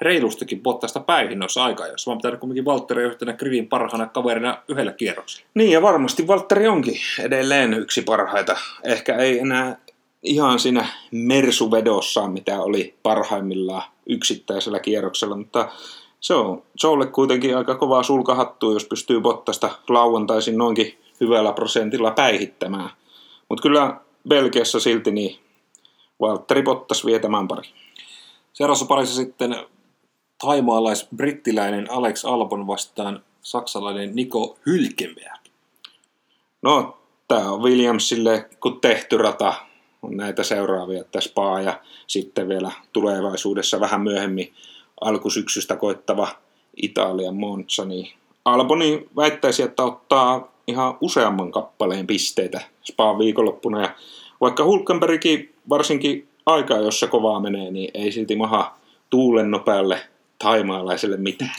reilustikin 0.00 0.62
Bottasta 0.62 1.00
päihin 1.00 1.38
noissa 1.38 1.64
aikajoissa, 1.64 2.10
vaan 2.10 2.18
pitää 2.18 2.36
kuitenkin 2.36 2.64
Valtteri 2.64 3.02
yhtenä 3.02 3.32
gridin 3.32 3.68
parhaana 3.68 4.06
kaverina 4.06 4.58
yhdellä 4.68 4.92
kierroksella. 4.92 5.48
Niin 5.54 5.70
ja 5.70 5.82
varmasti 5.82 6.26
Valtteri 6.26 6.68
onkin 6.68 6.96
edelleen 7.20 7.74
yksi 7.74 8.02
parhaita. 8.02 8.56
Ehkä 8.84 9.16
ei 9.16 9.38
enää 9.38 9.78
ihan 10.22 10.58
siinä 10.58 10.86
mersuvedossa, 11.10 12.28
mitä 12.28 12.62
oli 12.62 12.94
parhaimmillaan 13.02 13.82
yksittäisellä 14.06 14.80
kierroksella, 14.80 15.36
mutta 15.36 15.68
se 16.20 16.34
on 16.34 16.62
Joelle 16.82 17.06
kuitenkin 17.06 17.56
aika 17.56 17.74
kovaa 17.74 18.02
sulkahattua, 18.02 18.72
jos 18.72 18.84
pystyy 18.84 19.20
Bottasta 19.20 19.70
lauantaisin 19.88 20.58
noinkin 20.58 20.98
hyvällä 21.20 21.52
prosentilla 21.52 22.10
päihittämään. 22.10 22.90
Mutta 23.48 23.62
kyllä 23.62 24.00
Belgiassa 24.28 24.80
silti 24.80 25.10
niin 25.10 25.38
Valtteri 26.20 26.62
Bottas 26.62 27.06
vie 27.06 27.18
tämän 27.18 27.48
pari. 27.48 27.68
Seuraavassa 28.52 28.86
parissa 28.86 29.14
sitten 29.14 29.56
taimaalais-brittiläinen 30.38 31.90
Alex 31.90 32.24
Albon 32.24 32.66
vastaan 32.66 33.22
saksalainen 33.42 34.16
Nico 34.16 34.58
Hülkenberg. 34.66 35.50
No, 36.62 36.98
tämä 37.28 37.50
on 37.50 37.62
Williamsille 37.62 38.48
kun 38.60 38.80
tehty 38.80 39.18
rata. 39.18 39.54
On 40.06 40.16
näitä 40.16 40.42
seuraavia, 40.42 41.00
että 41.00 41.20
Spa 41.20 41.60
ja 41.60 41.80
sitten 42.06 42.48
vielä 42.48 42.72
tulevaisuudessa 42.92 43.80
vähän 43.80 44.00
myöhemmin 44.00 44.52
alkusyksystä 45.00 45.76
koittava 45.76 46.28
Italian 46.82 47.36
Monza, 47.36 47.84
niin 47.84 48.12
Alboni 48.44 49.08
väittäisi, 49.16 49.62
että 49.62 49.82
ottaa 49.84 50.52
ihan 50.66 50.98
useamman 51.00 51.52
kappaleen 51.52 52.06
pisteitä 52.06 52.60
Spa 52.84 53.18
viikonloppuna. 53.18 53.80
Ja 53.80 53.94
vaikka 54.40 54.64
Hulkenbergkin 54.64 55.54
varsinkin 55.68 56.28
aikaa, 56.46 56.78
jossa 56.78 57.06
kovaa 57.06 57.40
menee, 57.40 57.70
niin 57.70 57.90
ei 57.94 58.12
silti 58.12 58.36
maha 58.36 58.74
tuulen 59.10 59.50
nopealle 59.50 60.00
taimaalaiselle 60.38 61.16
mitään. 61.16 61.56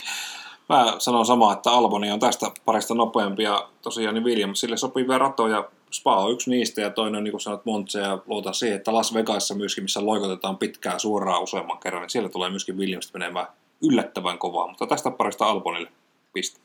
Mä 0.68 0.94
sanon 0.98 1.26
samaa, 1.26 1.52
että 1.52 1.70
Alboni 1.70 2.10
on 2.10 2.20
tästä 2.20 2.50
parista 2.64 2.94
nopeampi 2.94 3.42
ja 3.42 3.68
tosiaan 3.82 4.14
niin 4.14 4.24
Williamsille 4.24 4.76
sopivia 4.76 5.18
ratoja. 5.18 5.64
Spa 5.90 6.16
on 6.16 6.32
yksi 6.32 6.50
niistä 6.50 6.80
ja 6.80 6.90
toinen 6.90 7.16
on 7.18 7.24
niin 7.24 7.32
kuin 7.32 7.40
sanot 7.40 7.64
Montse 7.64 8.00
ja 8.00 8.18
luotan 8.26 8.54
siihen, 8.54 8.76
että 8.76 8.94
Las 8.94 9.14
Vegasissa 9.14 9.54
myöskin, 9.54 9.84
missä 9.84 10.06
loikotetaan 10.06 10.58
pitkään 10.58 11.00
suoraan 11.00 11.42
useamman 11.42 11.78
kerran, 11.78 12.02
niin 12.02 12.10
siellä 12.10 12.28
tulee 12.28 12.50
myöskin 12.50 12.76
Williams 12.76 13.12
menemään 13.12 13.46
yllättävän 13.82 14.38
kovaa, 14.38 14.68
mutta 14.68 14.86
tästä 14.86 15.10
parista 15.10 15.46
Albonille 15.46 15.90
piste. 16.32 16.60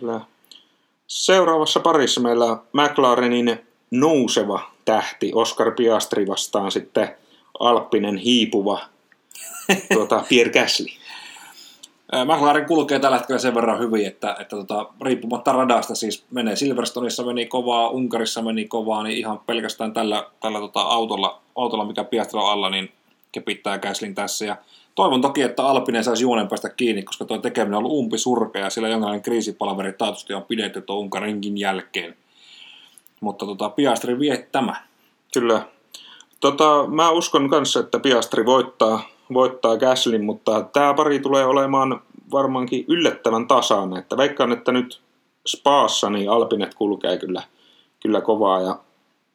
Kyllä. 0.00 0.20
Seuraavassa 1.06 1.80
parissa 1.80 2.20
meillä 2.20 2.44
on 2.44 2.62
McLarenin 2.72 3.58
nouseva 3.90 4.70
tähti 4.84 5.30
Oscar 5.34 5.72
Piastri 5.74 6.26
vastaan 6.26 6.72
sitten 6.72 7.16
Alppinen 7.58 8.16
hiipuva 8.16 8.80
tuota, 9.92 10.24
Pierre 10.28 10.52
Gasly. 10.52 10.86
McLaren 12.24 12.66
kulkee 12.66 12.98
tällä 12.98 13.18
hetkellä 13.18 13.38
sen 13.38 13.54
verran 13.54 13.78
hyvin, 13.78 14.06
että, 14.06 14.36
että 14.40 14.56
tota, 14.56 14.86
riippumatta 15.00 15.52
radasta 15.52 15.94
siis 15.94 16.24
menee 16.30 16.56
Silverstoneissa 16.56 17.24
meni 17.24 17.46
kovaa, 17.46 17.88
Unkarissa 17.88 18.42
meni 18.42 18.64
kovaa, 18.64 19.02
niin 19.02 19.18
ihan 19.18 19.38
pelkästään 19.38 19.92
tällä, 19.92 20.26
tällä 20.40 20.58
tota, 20.58 20.80
autolla, 20.80 21.40
autolla, 21.56 21.84
mikä 21.84 22.04
Piastri 22.04 22.40
on 22.40 22.50
alla, 22.50 22.70
niin 22.70 22.92
kepittää 23.32 23.78
Gaslin 23.78 24.14
tässä. 24.14 24.44
Ja 24.44 24.56
toivon 24.94 25.20
toki, 25.20 25.42
että 25.42 25.66
Alpinen 25.66 26.04
saisi 26.04 26.22
juonen 26.22 26.48
päästä 26.48 26.68
kiinni, 26.68 27.02
koska 27.02 27.24
tuo 27.24 27.38
tekeminen 27.38 27.74
on 27.74 27.78
ollut 27.78 27.98
umpi 27.98 28.18
surkea 28.18 28.64
ja 28.64 28.70
sillä 28.70 28.88
jonkinlainen 28.88 29.22
kriisipalaveri 29.22 29.92
taatusti 29.92 30.34
on 30.34 30.42
pidetty 30.42 30.80
tuon 30.80 30.98
Unkarinkin 30.98 31.58
jälkeen. 31.58 32.16
Mutta 33.20 33.46
tota, 33.46 33.68
Piastri 33.68 34.18
vie 34.18 34.48
tämä. 34.52 34.76
Kyllä. 35.32 35.62
Tota, 36.40 36.86
mä 36.86 37.10
uskon 37.10 37.50
kanssa, 37.50 37.80
että 37.80 37.98
Piastri 37.98 38.46
voittaa, 38.46 39.08
voittaa 39.34 39.76
Gaslin, 39.76 40.24
mutta 40.24 40.60
tämä 40.60 40.94
pari 40.94 41.18
tulee 41.18 41.44
olemaan 41.44 42.00
varmaankin 42.32 42.84
yllättävän 42.88 43.48
tasainen. 43.48 43.98
Että 43.98 44.16
veikkaan, 44.16 44.52
että 44.52 44.72
nyt 44.72 45.00
Spaassa 45.48 46.10
niin 46.10 46.30
Alpinet 46.30 46.74
kulkee 46.74 47.18
kyllä, 47.18 47.42
kyllä 48.02 48.20
kovaa 48.20 48.60
ja 48.60 48.78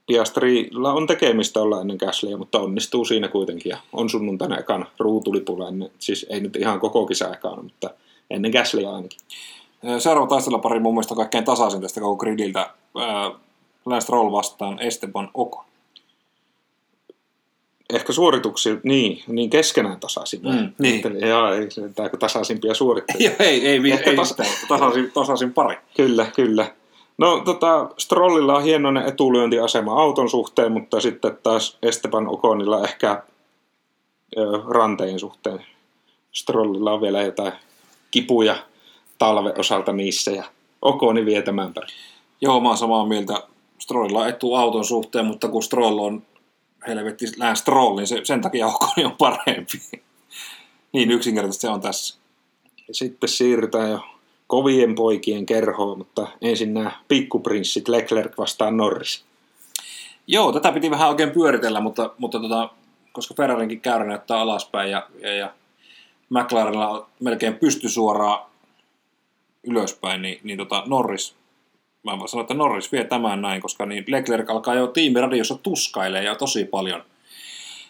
Piastrilla 0.07 0.93
on 0.93 1.07
tekemistä 1.07 1.61
olla 1.61 1.81
ennen 1.81 1.97
Gaslyä, 1.99 2.37
mutta 2.37 2.59
onnistuu 2.59 3.05
siinä 3.05 3.27
kuitenkin 3.27 3.69
ja 3.69 3.77
on 3.93 4.09
sunnuntaina 4.09 4.57
ekan 4.57 4.87
ruutulipulla 4.99 5.67
ennen, 5.67 5.91
siis 5.99 6.25
ei 6.29 6.39
nyt 6.39 6.55
ihan 6.55 6.79
koko 6.79 7.05
kisa 7.05 7.29
mutta 7.63 7.89
ennen 8.29 8.51
Gaslyä 8.51 8.91
ainakin. 8.91 9.19
Seuraava 9.99 10.27
taistelupari 10.27 10.79
mun 10.79 10.93
mielestä 10.93 11.15
kaikkein 11.15 11.43
tasaisin 11.43 11.81
tästä 11.81 12.01
koko 12.01 12.15
gridiltä. 12.15 12.69
Lance 13.85 14.07
Roll 14.09 14.31
vastaan 14.31 14.79
Esteban 14.79 15.29
Ocon. 15.33 15.65
Ehkä 17.93 18.13
suorituksia, 18.13 18.77
niin, 18.83 19.23
niin 19.27 19.49
keskenään 19.49 19.99
tasaisin. 19.99 20.41
Mm, 20.43 20.73
niin. 20.79 21.01
Joo, 21.27 21.53
ei 21.53 21.71
se 21.71 21.81
tasaisimpia 22.19 22.73
suoritteita. 22.73 23.23
Joo, 23.23 23.33
ei, 23.39 23.67
ei, 23.67 23.91
Ehkä 23.91 24.09
ei 24.09 24.15
tas- 24.17 24.29
yhtään, 24.31 24.49
tasaisin, 24.67 25.11
tasaisin 25.11 25.53
pari. 25.53 25.77
Kyllä, 25.97 26.25
kyllä. 26.35 26.71
No 27.17 27.39
tota, 27.45 27.89
Strollilla 27.97 28.55
on 28.55 28.63
hienoinen 28.63 29.05
etulyöntiasema 29.07 30.01
auton 30.01 30.29
suhteen, 30.29 30.71
mutta 30.71 31.01
sitten 31.01 31.37
taas 31.43 31.77
Esteban 31.81 32.27
Oconilla 32.27 32.83
ehkä 32.83 33.23
ö, 34.37 34.41
ranteen 34.67 35.19
suhteen. 35.19 35.65
Strollilla 36.31 36.93
on 36.93 37.01
vielä 37.01 37.21
jotain 37.21 37.53
kipuja 38.11 38.55
talven 39.17 39.59
osalta 39.59 39.93
niissä 39.93 40.31
ja 40.31 40.43
Oconi 40.81 41.25
vie 41.25 41.41
tämän 41.41 41.73
pärin. 41.73 41.89
Joo, 42.41 42.59
mä 42.59 42.67
oon 42.67 42.77
samaa 42.77 43.05
mieltä. 43.05 43.33
Strollilla 43.79 44.19
on 44.19 44.29
etu 44.29 44.55
auton 44.55 44.85
suhteen, 44.85 45.25
mutta 45.25 45.47
kun 45.47 45.63
Stroll 45.63 45.97
on 45.97 46.23
helvetti 46.87 47.25
Lance 47.37 47.59
Stroll, 47.59 47.95
niin 47.95 48.07
se, 48.07 48.21
sen 48.23 48.41
takia 48.41 48.67
Oconi 48.67 49.05
on 49.05 49.15
parempi. 49.17 49.81
niin 50.93 51.11
yksinkertaisesti 51.11 51.61
se 51.61 51.69
on 51.69 51.81
tässä. 51.81 52.17
Ja 52.87 52.93
sitten 52.93 53.29
siirrytään 53.29 53.89
jo 53.89 53.99
kovien 54.47 54.95
poikien 54.95 55.45
kerhoon, 55.45 55.97
mutta 55.97 56.27
ensin 56.41 56.73
nämä 56.73 56.91
pikkuprinssit 57.07 57.87
Leclerc 57.87 58.37
vastaan 58.37 58.77
Norris. 58.77 59.25
Joo, 60.27 60.51
tätä 60.51 60.71
piti 60.71 60.91
vähän 60.91 61.09
oikein 61.09 61.31
pyöritellä, 61.31 61.81
mutta, 61.81 62.13
mutta 62.17 62.39
tota, 62.39 62.69
koska 63.11 63.33
Ferrarinkin 63.37 63.81
käyrä 63.81 64.05
näyttää 64.05 64.39
alaspäin 64.39 64.91
ja, 64.91 65.09
ja, 65.21 65.33
ja 65.33 65.53
McLarenilla 66.29 66.89
on 66.89 67.05
melkein 67.19 67.55
pystysuoraan 67.55 68.45
ylöspäin, 69.63 70.21
niin, 70.21 70.39
niin 70.43 70.57
tota 70.57 70.83
Norris, 70.85 71.35
mä 72.15 72.27
sanoa, 72.27 72.41
että 72.41 72.53
Norris 72.53 72.91
vie 72.91 73.03
tämän 73.03 73.41
näin, 73.41 73.61
koska 73.61 73.85
niin 73.85 74.03
Leclerc 74.07 74.49
alkaa 74.49 74.75
jo 74.75 74.87
tiimiradiossa 74.87 75.57
tuskailee 75.63 76.23
ja 76.23 76.35
tosi 76.35 76.65
paljon 76.65 77.03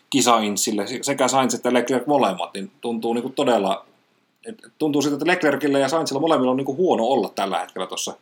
kisaintsille, 0.09 0.85
sekä 1.01 1.27
Sainz 1.27 1.53
että 1.53 1.73
Leclerc 1.73 2.07
molemmat, 2.07 2.53
niin 2.53 2.71
tuntuu 2.81 3.13
niin 3.13 3.21
kuin 3.21 3.33
todella, 3.33 3.85
tuntuu 4.77 5.01
siltä, 5.01 5.15
että 5.15 5.27
Leclercille 5.27 5.79
ja 5.79 5.89
Sainzilla 5.89 6.21
molemmilla 6.21 6.51
on 6.51 6.57
niin 6.57 6.65
kuin 6.65 6.77
huono 6.77 7.03
olla 7.03 7.29
tällä 7.29 7.59
hetkellä 7.59 7.87
tuossa 7.87 8.13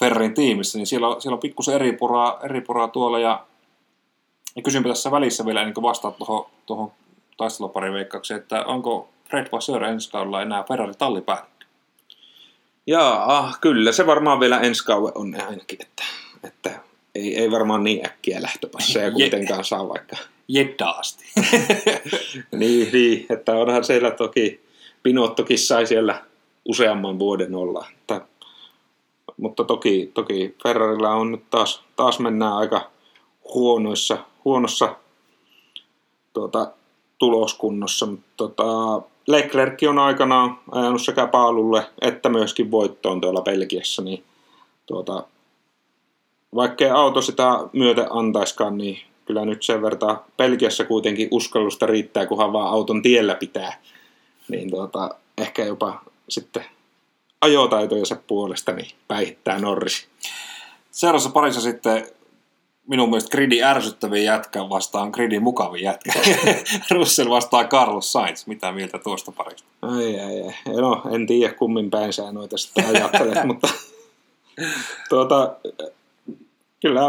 Ferrarin 0.00 0.34
tiimissä, 0.34 0.78
niin 0.78 0.86
siellä 0.86 1.08
on, 1.08 1.22
siellä 1.22 1.34
on 1.34 1.40
pikkusen 1.40 1.74
eri 1.74 1.92
puraa, 1.92 2.40
eri 2.44 2.60
puraa 2.60 2.88
tuolla 2.88 3.18
ja, 3.18 3.44
ja 4.56 4.62
kysynpä 4.62 4.88
tässä 4.88 5.10
välissä 5.10 5.46
vielä 5.46 5.60
ennen 5.60 5.74
kuin 5.74 5.82
vastaat 5.82 6.18
tuohon, 6.18 6.46
tuohon 6.66 6.92
taistelupariveikkaukseen, 7.36 8.40
että 8.40 8.64
onko 8.64 9.08
Fred 9.30 9.46
Vasseur 9.52 9.84
ensi 9.84 10.10
kaudella 10.10 10.42
enää 10.42 10.62
Ferrari 10.62 10.94
tallipäällikkö? 10.94 11.57
Jaa, 12.88 13.38
ah, 13.38 13.60
kyllä 13.60 13.92
se 13.92 14.06
varmaan 14.06 14.40
vielä 14.40 14.60
ensi 14.60 14.84
kauan 14.84 15.12
on 15.14 15.34
ainakin, 15.48 15.78
että, 15.82 16.04
että 16.44 16.80
ei, 17.14 17.36
ei 17.36 17.50
varmaan 17.50 17.84
niin 17.84 18.06
äkkiä 18.06 18.42
lähtöpasseja 18.42 19.10
kuitenkaan 19.20 19.64
saa 19.64 19.88
vaikka. 19.88 20.16
Jeddaasti. 20.48 21.24
niin, 22.58 22.92
niin, 22.92 23.26
että 23.30 23.52
onhan 23.52 23.84
siellä 23.84 24.10
toki, 24.10 24.60
Pinottokin 25.02 25.58
sai 25.58 25.86
siellä 25.86 26.24
useamman 26.64 27.18
vuoden 27.18 27.54
olla. 27.54 27.86
Että, 27.92 28.20
mutta 29.36 29.64
toki, 29.64 30.10
toki 30.14 30.56
Ferrarilla 30.62 31.10
on 31.10 31.32
nyt 31.32 31.50
taas, 31.50 31.82
taas 31.96 32.18
mennään 32.18 32.52
aika 32.52 32.90
huonoissa, 33.54 34.18
huonossa 34.44 34.96
tuota, 36.32 36.72
tuloskunnossa. 37.18 38.06
Mutta 38.06 38.28
tota, 38.36 39.02
Leclerc 39.28 39.82
on 39.88 39.98
aikanaan 39.98 40.58
ajanut 40.70 41.02
sekä 41.02 41.26
paalulle 41.26 41.86
että 42.00 42.28
myöskin 42.28 42.70
voittoon 42.70 43.20
tuolla 43.20 43.40
Belgiassa, 43.40 44.02
niin 44.02 44.24
tuota, 44.86 45.24
vaikkei 46.54 46.90
auto 46.90 47.22
sitä 47.22 47.44
myötä 47.72 48.06
antaiskaan, 48.10 48.78
niin 48.78 49.00
kyllä 49.24 49.44
nyt 49.44 49.62
sen 49.62 49.82
verran 49.82 50.20
Belgiassa 50.36 50.84
kuitenkin 50.84 51.28
uskallusta 51.30 51.86
riittää, 51.86 52.26
kunhan 52.26 52.52
vaan 52.52 52.72
auton 52.72 53.02
tiellä 53.02 53.34
pitää. 53.34 53.80
Niin 54.48 54.70
tuota, 54.70 55.10
ehkä 55.38 55.64
jopa 55.64 56.00
sitten 56.28 56.64
ajotaitojensa 57.40 58.16
puolesta 58.26 58.72
niin 58.72 58.90
päihittää 59.08 59.58
Norris. 59.58 60.08
Seuraavassa 60.90 61.30
parissa 61.30 61.60
sitten 61.60 62.06
minun 62.88 63.08
mielestä 63.08 63.30
gridi 63.30 63.62
ärsyttäviä 63.62 64.22
jätkä 64.22 64.68
vastaan 64.68 65.10
gridin 65.10 65.42
mukavin 65.42 65.82
jätkä. 65.82 66.12
Russell 66.90 67.30
vastaa 67.30 67.64
Carlos 67.64 68.12
Sainz. 68.12 68.46
Mitä 68.46 68.72
mieltä 68.72 68.98
tuosta 68.98 69.32
parista? 69.32 69.68
Ai, 69.82 70.20
ai, 70.20 70.42
ai. 70.42 70.80
No, 70.80 71.02
en 71.10 71.26
tiedä 71.26 71.54
kummin 71.54 71.90
päin 71.90 72.12
sä 72.12 72.32
noita 72.32 72.58
sitten 72.58 72.86
ajattelet, 72.86 73.44
mutta 73.50 73.68
tuota, 75.08 75.56
kyllä 76.82 77.02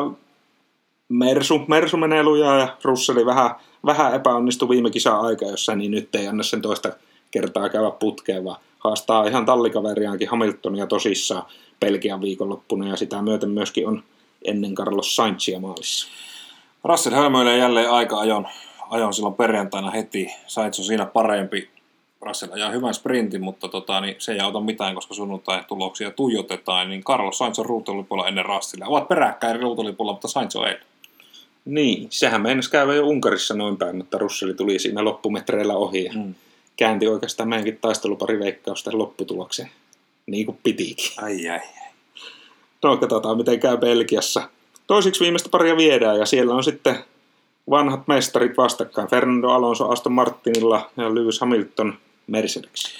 Mersu, 1.10 1.62
Mersu 1.68 1.98
menee 1.98 2.24
lujaa 2.24 2.60
ja 2.60 2.78
Russelli 2.84 3.26
vähän, 3.26 3.56
vähän 3.86 4.16
epäonnistui 4.16 4.70
viime 4.70 4.90
kisan 4.90 5.20
aika, 5.20 5.46
jossa 5.46 5.76
niin 5.76 5.92
nyt 5.92 6.16
ei 6.16 6.28
anna 6.28 6.44
sen 6.44 6.62
toista 6.62 6.94
kertaa 7.32 7.70
käydä 7.70 7.92
putkeen, 7.92 8.44
vaan 8.44 8.62
haastaa 8.80 9.28
ihan 9.28 9.46
tallikaveriaankin 9.46 10.30
Hamiltonia 10.30 10.88
tosissaan 10.88 11.44
Belgian 11.80 12.22
viikonloppuna 12.22 12.88
ja 12.88 12.96
sitä 12.96 13.22
myöten 13.22 13.50
myöskin 13.50 13.88
on 13.88 14.04
ennen 14.46 14.76
Carlos 14.76 15.16
Sainzia 15.16 15.60
maalissa. 15.60 16.08
Russell 16.84 17.16
hölmöilee 17.16 17.58
jälleen 17.58 17.92
aika 17.92 18.20
ajon, 18.20 18.48
ajon 18.90 19.14
silloin 19.14 19.36
perjantaina 19.36 19.92
heti. 19.92 20.28
Sainz 20.48 20.80
on 20.80 20.86
siinä 20.86 21.06
parempi. 21.06 21.70
Russell 22.22 22.54
ajaa 22.54 22.72
hyvän 22.72 22.94
sprintin, 22.94 23.42
mutta 23.42 23.68
tota, 23.68 24.02
niin 24.02 24.16
se 24.18 24.32
ei 24.32 24.40
auta 24.40 24.60
mitään, 24.60 24.96
koska 24.96 25.14
sunnuntai 25.14 25.64
tuloksia 25.68 26.12
tuijotetaan. 26.12 26.90
Niin 26.90 27.04
Carlos 27.04 27.38
Sainz 27.38 27.60
on 27.60 27.66
ruutulipulla 27.66 28.28
ennen 28.28 28.46
Russellia. 28.46 28.88
Ovat 28.88 29.08
peräkkäin 29.08 29.62
ruutulipulla, 29.62 30.12
mutta 30.12 30.28
Sainz 30.28 30.56
on 30.56 30.68
eilen. 30.68 30.84
Niin, 31.66 32.08
sehän 32.10 32.42
meinasi 32.42 32.72
käydä 32.72 32.94
jo 32.94 33.08
Unkarissa 33.08 33.54
noin 33.54 33.78
päin, 33.78 33.96
mutta 33.96 34.18
Russelli 34.18 34.54
tuli 34.54 34.80
siinä 34.80 35.04
loppumetreillä 35.04 35.76
ohi 35.76 36.06
ja 36.06 36.14
mm. 36.14 36.36
käänti 36.78 37.08
oikeastaan 37.08 37.50
meidänkin 37.50 37.78
taistelupari 37.82 38.40
veikkausten 38.40 38.98
lopputulokseen. 38.98 39.70
Niin 40.26 40.46
kuin 40.46 40.60
pitikin. 40.64 41.24
Ai 41.24 41.50
ai. 41.50 41.60
No 42.84 42.98
katsotaan 42.98 43.38
miten 43.38 43.60
käy 43.60 43.78
Belgiassa. 43.78 44.50
Toisiksi 44.88 45.24
viimeistä 45.24 45.50
paria 45.50 45.78
viedään 45.78 46.20
ja 46.20 46.26
siellä 46.26 46.54
on 46.54 46.64
sitten 46.64 46.96
vanhat 47.70 48.08
mestarit 48.08 48.58
vastakkain. 48.58 49.08
Fernando 49.08 49.50
Alonso 49.50 49.90
Aston 49.90 50.12
Martinilla 50.12 50.90
ja 50.98 51.16
Lewis 51.16 51.42
Hamilton 51.42 51.98
Mercedes. 52.28 52.96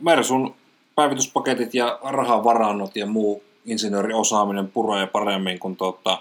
Mersun 0.00 0.54
päivityspaketit 0.94 1.74
ja 1.74 1.98
rahavarannot 2.02 2.96
ja 2.96 3.06
muu 3.06 3.42
insinööriosaaminen 3.64 4.68
puree 4.68 5.06
paremmin 5.06 5.58
kuin 5.58 5.76
tuota, 5.76 6.18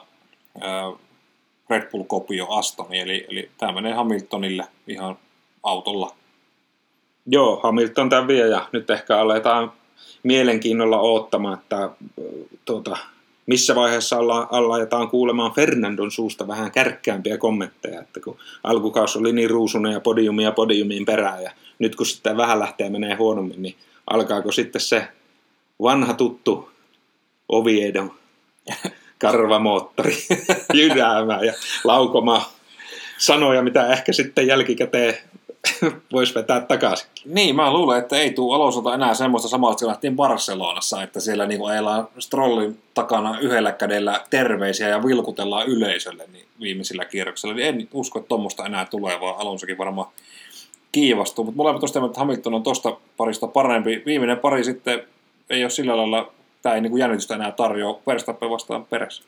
Red 1.70 1.92
Bull-kopio 1.92 2.48
Astoni, 2.50 3.00
eli, 3.00 3.26
eli 3.30 3.50
tämä 3.58 3.72
menee 3.72 3.94
Hamiltonille 3.94 4.68
ihan 4.88 5.18
autolla. 5.64 6.16
Joo, 7.26 7.60
Hamilton 7.64 8.10
tämän 8.10 8.28
vie 8.28 8.48
ja 8.48 8.68
nyt 8.72 8.90
ehkä 8.90 9.20
aletaan 9.20 9.72
mielenkiinnolla 10.24 11.00
odottamaan, 11.00 11.60
että 11.60 11.90
tuota, 12.66 12.98
missä 13.46 13.76
vaiheessa 13.76 14.18
ollaan, 14.18 14.48
aletaan 14.52 15.10
kuulemaan 15.10 15.54
Fernandon 15.54 16.12
suusta 16.12 16.48
vähän 16.48 16.72
kärkkäämpiä 16.72 17.38
kommentteja, 17.38 18.02
että 18.02 18.20
kun 18.20 18.38
alkukausi 18.64 19.20
oli 19.20 19.34
niin 19.34 19.50
ruusunen 19.50 19.92
ja 19.92 20.00
podiumia 20.00 20.52
podiumiin 20.52 21.06
perään 21.06 21.44
ja 21.44 21.52
nyt 21.80 21.96
kun 21.96 22.06
sitten 22.06 22.38
vähän 22.38 22.60
lähtee 22.60 22.90
menee 22.90 23.16
huonommin, 23.16 23.62
niin 23.62 23.76
alkaako 24.08 24.52
sitten 24.52 24.82
se 24.82 25.08
vanha 25.82 26.14
tuttu 26.14 26.70
Oviedo 27.50 28.16
karvamoottori 29.18 30.18
jydäämään 30.74 31.46
ja 31.46 31.54
laukomaan 31.84 32.42
sanoja, 33.18 33.62
mitä 33.62 33.88
ehkä 33.88 34.14
sitten 34.14 34.48
jälkikäteen 34.48 35.18
voisi 36.14 36.36
vetää 36.36 36.62
takaisin. 36.62 37.08
Niin, 37.26 37.56
mä 37.56 37.74
luulen, 37.74 38.00
että 38.00 38.18
ei 38.18 38.34
tule 38.34 38.56
Alonsolta 38.56 38.94
enää 38.94 39.14
semmoista 39.14 39.50
samaa, 39.50 39.72
että 39.72 39.88
lähtiin 39.88 40.16
Barcelonassa, 40.16 41.04
että 41.04 41.20
siellä 41.20 41.46
niin 41.46 41.66
ajellaan 41.66 42.08
Strollin 42.20 42.80
takana 42.94 43.40
yhdellä 43.40 43.72
kädellä 43.72 44.22
terveisiä 44.30 44.90
ja 44.90 45.04
vilkutellaan 45.04 45.68
yleisölle 45.68 46.26
niin 46.32 46.46
viimeisillä 46.62 47.06
kierroksilla. 47.06 47.54
Niin 47.54 47.68
en 47.68 47.88
usko, 47.94 48.20
että 48.20 48.30
tuommoista 48.30 48.66
enää 48.66 48.86
tulee, 48.86 49.20
vaan 49.20 49.40
Alonsokin 49.40 49.78
varmaan 49.78 50.08
kiivastuu. 50.92 51.46
Mutta 51.46 51.58
molemmat 51.58 51.82
tosiaan, 51.82 52.06
että 52.06 52.20
Hamilton 52.20 52.54
on 52.54 52.64
tuosta 52.64 52.98
parista 53.18 53.48
parempi. 53.48 54.04
Viimeinen 54.06 54.40
pari 54.40 54.64
sitten 54.64 55.04
ei 55.50 55.64
ole 55.64 55.70
sillä 55.70 55.98
lailla, 55.98 56.34
tämä 56.62 56.76
ei 56.76 56.82
niin 56.82 56.92
kuin 56.92 57.00
jännitystä 57.00 57.36
enää 57.36 57.52
tarjoa 57.52 58.00
Verstappen 58.08 58.50
vastaan 58.50 58.86
perässä. 58.86 59.24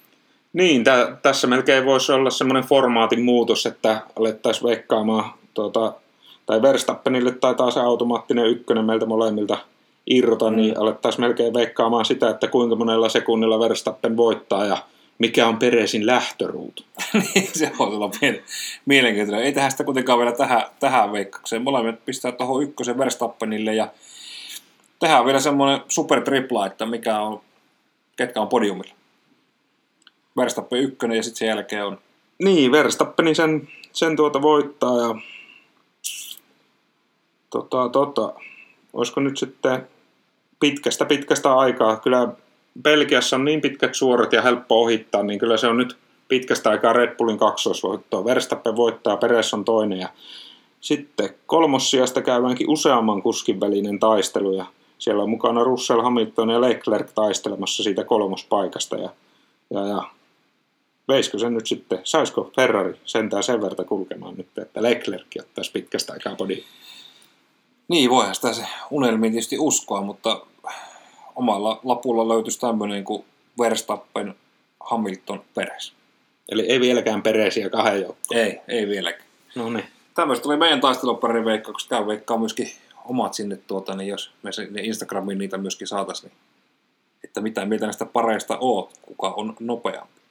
Niin, 0.54 0.84
tä, 0.84 1.18
tässä 1.22 1.48
melkein 1.48 1.86
voisi 1.86 2.12
olla 2.12 2.30
semmoinen 2.30 2.64
formaatin 2.64 3.22
muutos, 3.22 3.66
että 3.66 4.02
alettaisiin 4.20 4.70
veikkaamaan 4.70 5.34
tuota, 5.54 5.94
tai 6.46 6.62
Verstappenille 6.62 7.32
taitaa 7.32 7.72
se 7.72 7.80
automaattinen 7.80 8.48
ykkönen 8.48 8.86
meiltä 8.86 9.06
molemmilta 9.06 9.58
irrota, 10.08 10.50
niin 10.50 10.60
mm. 10.60 10.62
niin 10.62 10.80
alettaisiin 10.80 11.22
melkein 11.22 11.54
veikkaamaan 11.54 12.06
sitä, 12.06 12.30
että 12.30 12.48
kuinka 12.48 12.76
monella 12.76 13.10
sekunnilla 13.10 13.60
Verstappen 13.60 14.18
voittaa 14.18 14.66
ja 14.66 14.78
mikä 15.20 15.48
on 15.48 15.58
Peresin 15.58 16.06
lähtöruutu. 16.06 16.84
Niin, 17.14 17.50
se 17.54 17.72
on 17.80 17.92
sulla 17.92 18.12
mielenkiintoinen. 18.86 19.46
Ei 19.46 19.54
tähän 19.54 19.72
sitä 19.72 19.84
kuitenkaan 19.84 20.20
vielä 20.20 20.32
tähän, 20.32 20.64
tähän 20.80 21.12
veikkaukseen. 21.12 21.62
Molemmat 21.62 22.06
pistää 22.06 22.32
tuohon 22.32 22.64
ykkösen 22.64 22.98
Verstappenille 22.98 23.76
ja 23.76 23.88
tehdään 25.00 25.26
vielä 25.26 25.40
semmoinen 25.40 25.82
super 25.88 26.22
tripla, 26.22 26.66
että 26.66 26.86
mikä 26.86 27.20
on, 27.20 27.42
ketkä 28.16 28.42
on 28.42 28.48
podiumilla. 28.48 28.94
Verstappen 30.38 30.80
ykkönen 30.80 31.18
ja 31.18 31.24
sitten 31.24 31.38
sen 31.40 31.48
jälkeen 31.48 31.86
on... 31.86 31.98
Niin, 32.44 32.72
Verstappeni 32.72 33.36
sen, 33.36 33.68
sen 33.94 34.16
tuota 34.16 34.42
voittaa 34.42 34.98
ja 34.98 35.16
tota, 37.62 37.90
tota, 37.90 38.34
olisiko 38.94 39.22
nyt 39.22 39.38
sitten 39.38 39.88
pitkästä 40.60 41.06
pitkästä 41.06 41.56
aikaa, 41.56 42.00
kyllä 42.00 42.28
Belgiassa 42.82 43.36
on 43.36 43.46
niin 43.46 43.62
pitkät 43.62 43.96
suorat 43.96 44.34
ja 44.34 44.42
helppo 44.42 44.82
ohittaa, 44.82 45.24
niin 45.24 45.40
kyllä 45.40 45.58
se 45.58 45.68
on 45.68 45.78
nyt 45.78 45.98
pitkästä 46.28 46.70
aikaa 46.70 46.94
Red 46.94 47.16
Bullin 47.16 47.38
kaksosvoittoa. 47.38 48.26
Verstappen 48.26 48.76
voittaa, 48.76 49.18
Peres 49.18 49.54
on 49.54 49.66
toinen 49.66 50.00
ja 50.00 50.10
sitten 50.82 51.30
kolmossijasta 51.46 52.22
käydäänkin 52.22 52.70
useamman 52.70 53.22
kuskin 53.22 53.60
välinen 53.60 54.00
taistelu 54.00 54.54
ja 54.54 54.66
siellä 54.98 55.24
on 55.24 55.30
mukana 55.30 55.64
Russell, 55.64 56.02
Hamilton 56.02 56.50
ja 56.50 56.62
Leclerc 56.62 57.14
taistelemassa 57.16 57.84
siitä 57.84 58.04
kolmospaikasta 58.04 58.96
ja, 58.96 59.10
ja, 59.70 59.88
ja 59.88 60.04
veisikö 61.08 61.40
se 61.40 61.50
nyt 61.50 61.68
sitten, 61.68 62.00
saisiko 62.04 62.52
Ferrari 62.56 62.94
sentään 63.06 63.44
sen 63.44 63.62
verta 63.62 63.84
kulkemaan 63.84 64.36
nyt, 64.38 64.58
että 64.58 64.84
Leclerc 64.84 65.26
ottaisi 65.40 65.72
pitkästä 65.72 66.14
aikaa 66.14 66.36
podiin? 66.36 66.64
Niin, 67.88 68.10
voihan 68.10 68.36
sitä 68.36 68.54
se 68.54 68.66
unelmiin 68.92 69.34
tietysti 69.34 69.60
uskoa, 69.60 70.02
mutta 70.02 70.42
omalla 71.36 71.80
lapulla 71.84 72.28
löytyisi 72.28 72.60
tämmöinen 72.60 73.04
kuin 73.04 73.26
Verstappen, 73.60 74.36
Hamilton, 74.80 75.44
Peres. 75.54 75.94
Eli 76.50 76.62
ei 76.62 76.80
vieläkään 76.80 77.22
Peresiä 77.22 77.70
kahden 77.70 78.02
joukkoon. 78.02 78.40
Ei, 78.40 78.60
ei 78.68 78.88
vieläkään. 78.88 79.30
No 79.56 79.70
niin. 79.70 79.86
Tämmöistä 80.14 80.44
tuli 80.44 80.58
meidän 80.58 80.82
taisteluparin 80.82 81.46
veikkaukset. 81.46 81.90
Käy 81.90 82.08
veikkaa 82.08 82.38
myöskin 82.38 82.72
omat 83.06 83.34
sinne, 83.34 83.56
tuota, 83.56 83.96
niin 83.96 84.08
jos 84.08 84.32
me 84.44 84.50
ne 84.70 84.82
Instagramiin 84.82 85.38
niitä 85.38 85.58
myöskin 85.58 85.88
saataisiin, 85.88 86.32
niin 86.32 86.40
että 87.24 87.42
mitä 87.42 87.66
mieltä 87.66 87.86
näistä 87.86 88.06
pareista 88.06 88.58
oot, 88.62 88.94
kuka 89.02 89.30
on 89.30 89.56
nopeampi. 89.60 90.22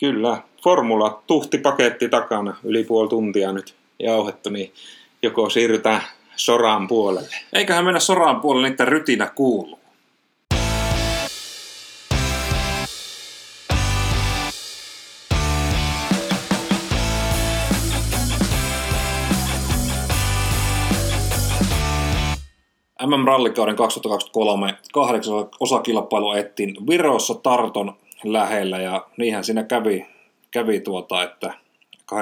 Kyllä, 0.00 0.42
formula 0.62 1.22
tuhtipaketti 1.26 2.08
takana, 2.08 2.56
yli 2.64 2.84
puoli 2.84 3.08
tuntia 3.08 3.52
nyt 3.52 3.74
jauhettu, 3.98 4.50
niin 4.50 4.72
joko 5.22 5.50
siirrytään 5.50 6.02
soraan 6.36 6.88
puolelle. 6.88 7.36
Eiköhän 7.52 7.84
mennä 7.84 8.00
soraan 8.00 8.40
puolelle, 8.40 8.68
että 8.68 8.84
rytinä 8.84 9.26
kuuluu. 9.26 9.78
MM-rallikauden 23.06 23.76
2023 23.76 24.74
kahdeksan 24.92 25.34
osakilpailu 25.60 26.32
ettiin 26.32 26.76
Virossa 26.88 27.34
Tarton 27.34 27.96
lähellä 28.24 28.78
ja 28.78 29.06
niinhän 29.16 29.44
siinä 29.44 29.64
kävi, 29.64 30.06
kävi 30.50 30.80
tuota, 30.80 31.22
että 31.22 31.54
20-23.7. 32.12 32.16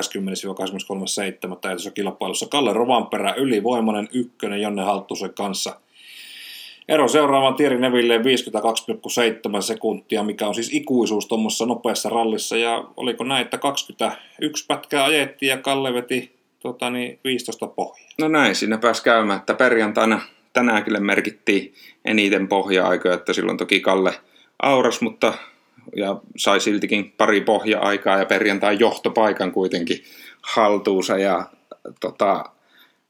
tuossa 1.60 1.90
kilpailussa 1.90 2.46
Kalle 2.46 2.72
Rovanperä 2.72 3.34
ylivoimainen 3.34 4.08
ykkönen 4.12 4.60
Jonne 4.60 4.82
Halttusen 4.82 5.34
kanssa. 5.34 5.80
Ero 6.88 7.08
seuraavan 7.08 7.54
Thierry 7.54 7.78
Neville 7.78 8.18
52,7 8.18 9.62
sekuntia, 9.62 10.22
mikä 10.22 10.46
on 10.48 10.54
siis 10.54 10.70
ikuisuus 10.72 11.26
tuommoisessa 11.26 11.66
nopeassa 11.66 12.08
rallissa. 12.08 12.56
Ja 12.56 12.84
oliko 12.96 13.24
näin, 13.24 13.44
että 13.44 13.58
21 13.58 14.66
pätkää 14.66 15.04
ajettiin 15.04 15.50
ja 15.50 15.56
Kalle 15.56 15.94
veti 15.94 16.34
tota 16.60 16.90
niin, 16.90 17.18
15 17.24 17.66
pohjaa. 17.66 18.08
No 18.18 18.28
näin, 18.28 18.54
siinä 18.54 18.78
pääsi 18.78 19.02
käymään, 19.02 19.38
että 19.38 19.54
perjantaina 19.54 20.20
tänään 20.52 20.84
kyllä 20.84 21.00
merkittiin 21.00 21.74
eniten 22.04 22.48
pohja-aikoja, 22.48 23.14
että 23.14 23.32
silloin 23.32 23.58
toki 23.58 23.80
Kalle 23.80 24.14
auras, 24.62 25.00
mutta 25.00 25.32
ja 25.96 26.20
sai 26.36 26.60
siltikin 26.60 27.12
pari 27.16 27.40
pohja-aikaa 27.40 28.18
ja 28.18 28.26
perjantai 28.26 28.76
johtopaikan 28.80 29.52
kuitenkin 29.52 30.04
haltuunsa 30.42 31.18
ja 31.18 31.44
tota, 32.00 32.44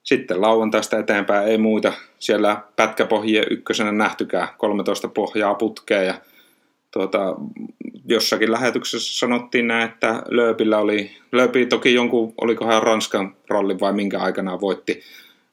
sitten 0.03 0.41
lauantaista 0.41 0.99
eteenpäin 0.99 1.49
ei 1.49 1.59
muita. 1.59 1.93
Siellä 2.19 2.63
pätkäpohjien 2.77 3.47
ykkösenä 3.51 3.93
nähtykään 3.93 4.49
13 4.59 5.09
pohjaa 5.09 5.55
putkeen 5.55 6.07
ja 6.07 6.15
tuota, 6.91 7.35
jossakin 8.07 8.53
lähetyksessä 8.53 9.19
sanottiin 9.19 9.69
näin, 9.69 9.91
että 9.91 10.23
Lööpillä 10.29 10.79
oli, 10.79 11.11
Lööpi 11.33 11.67
toki 11.67 11.95
jonkun, 11.95 12.35
olikohan 12.41 12.83
Ranskan 12.83 13.37
rallin 13.49 13.81
vai 13.81 13.93
minkä 13.93 14.19
aikana 14.19 14.61
voitti 14.61 15.03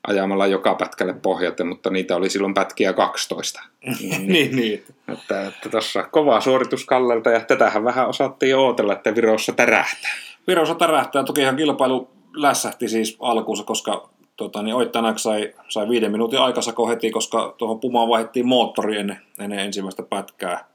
ajamalla 0.08 0.48
joka 0.48 0.76
pätkälle 0.76 1.14
pohjat, 1.14 1.58
mutta 1.66 1.90
niitä 1.90 2.16
oli 2.16 2.30
silloin 2.30 2.54
pätkiä 2.54 2.94
12. 2.94 3.62
niin, 4.00 4.28
niin, 4.34 4.56
niin. 4.56 4.84
Että, 5.14 5.48
että 5.48 5.70
tuossa 5.70 6.04
kova 6.04 6.42
suoritus 6.42 6.86
Kallelta 6.86 7.30
ja 7.30 7.40
tätähän 7.40 7.84
vähän 7.84 8.08
osattiin 8.08 8.58
ootella, 8.58 8.94
että 8.94 9.16
Virossa 9.16 9.54
tärähtää. 9.54 10.12
Virossa 10.48 10.76
tärähtää, 10.76 11.24
toki 11.24 11.42
ihan 11.42 11.56
kilpailu 11.56 12.10
lässähti 12.34 12.88
siis 12.88 13.18
alkuunsa, 13.20 13.64
koska 13.64 14.10
tota, 14.38 14.62
niin 14.62 14.76
Oittanak 14.76 15.20
sai, 15.20 15.54
sai 15.70 15.90
viiden 15.90 16.12
minuutin 16.12 16.40
aikasako 16.40 16.88
heti, 16.88 17.12
koska 17.12 17.56
tuohon 17.58 17.80
Pumaan 17.80 18.10
vaihdettiin 18.10 18.48
moottori 18.48 18.98
ennen, 18.98 19.18
ennen 19.40 19.60
ensimmäistä 19.60 20.04
pätkää. 20.04 20.66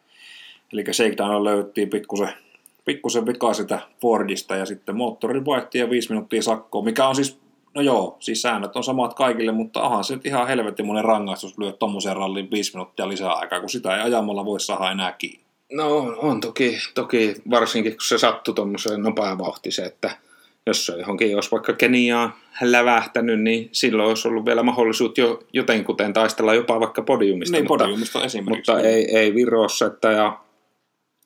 Eli 0.72 0.84
shakedown 0.92 1.44
löydettiin 1.44 1.90
pikkusen, 1.90 2.32
pikkusen 2.84 3.26
vikaa 3.26 3.54
sitä 3.54 3.78
Fordista 4.00 4.56
ja 4.56 4.66
sitten 4.66 4.96
moottori 4.96 5.44
vaihti 5.44 5.78
ja 5.78 5.90
viisi 5.90 6.08
minuuttia 6.08 6.42
sakkoa, 6.42 6.82
mikä 6.82 7.08
on 7.08 7.14
siis, 7.14 7.40
no 7.76 7.82
joo, 7.82 8.16
siis 8.20 8.42
säännöt 8.42 8.76
on 8.76 8.84
samat 8.84 9.14
kaikille, 9.14 9.52
mutta 9.52 9.82
onhan 9.82 10.04
se 10.04 10.14
nyt 10.14 10.26
ihan 10.26 10.48
helvettimoinen 10.48 11.04
rangaistus 11.04 11.58
lyö 11.58 11.72
tuommoisen 11.72 12.16
rallin 12.16 12.50
viisi 12.50 12.72
minuuttia 12.72 13.08
lisää 13.08 13.32
aikaa, 13.32 13.60
kun 13.60 13.70
sitä 13.70 13.96
ei 13.96 14.02
ajamalla 14.02 14.44
voi 14.44 14.60
saada 14.60 14.90
enää 14.90 15.12
kiinni. 15.12 15.46
No 15.72 15.96
on, 15.96 16.16
on 16.18 16.40
toki, 16.40 16.78
toki, 16.94 17.34
varsinkin 17.50 17.92
kun 17.92 18.00
se 18.00 18.18
sattui 18.18 18.54
tuommoiseen 18.54 19.02
nopeavauhtiseen, 19.02 19.88
että 19.88 20.10
jos 20.66 20.86
se 20.86 20.92
johonkin 20.92 21.34
olisi 21.34 21.50
vaikka 21.50 21.72
Keniaa 21.72 22.38
lävähtänyt, 22.62 23.40
niin 23.40 23.68
silloin 23.72 24.08
olisi 24.08 24.28
ollut 24.28 24.44
vielä 24.44 24.62
mahdollisuus 24.62 25.18
jo 25.18 25.42
jotenkuten 25.52 26.12
taistella 26.12 26.54
jopa 26.54 26.80
vaikka 26.80 27.02
podiumista. 27.02 27.56
Niin, 27.56 27.64
mutta, 27.64 27.84
podiumista 27.84 28.24
esimerkiksi. 28.24 28.72
mutta 28.72 28.88
ei, 28.88 29.16
ei 29.16 29.34
Virossa, 29.34 29.86
että 29.86 30.12
ja 30.12 30.38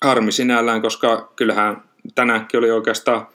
harmi 0.04 0.32
sinällään, 0.32 0.82
koska 0.82 1.32
kyllähän 1.36 1.82
tänäänkin 2.14 2.58
oli 2.58 2.70
oikeastaan 2.70 3.26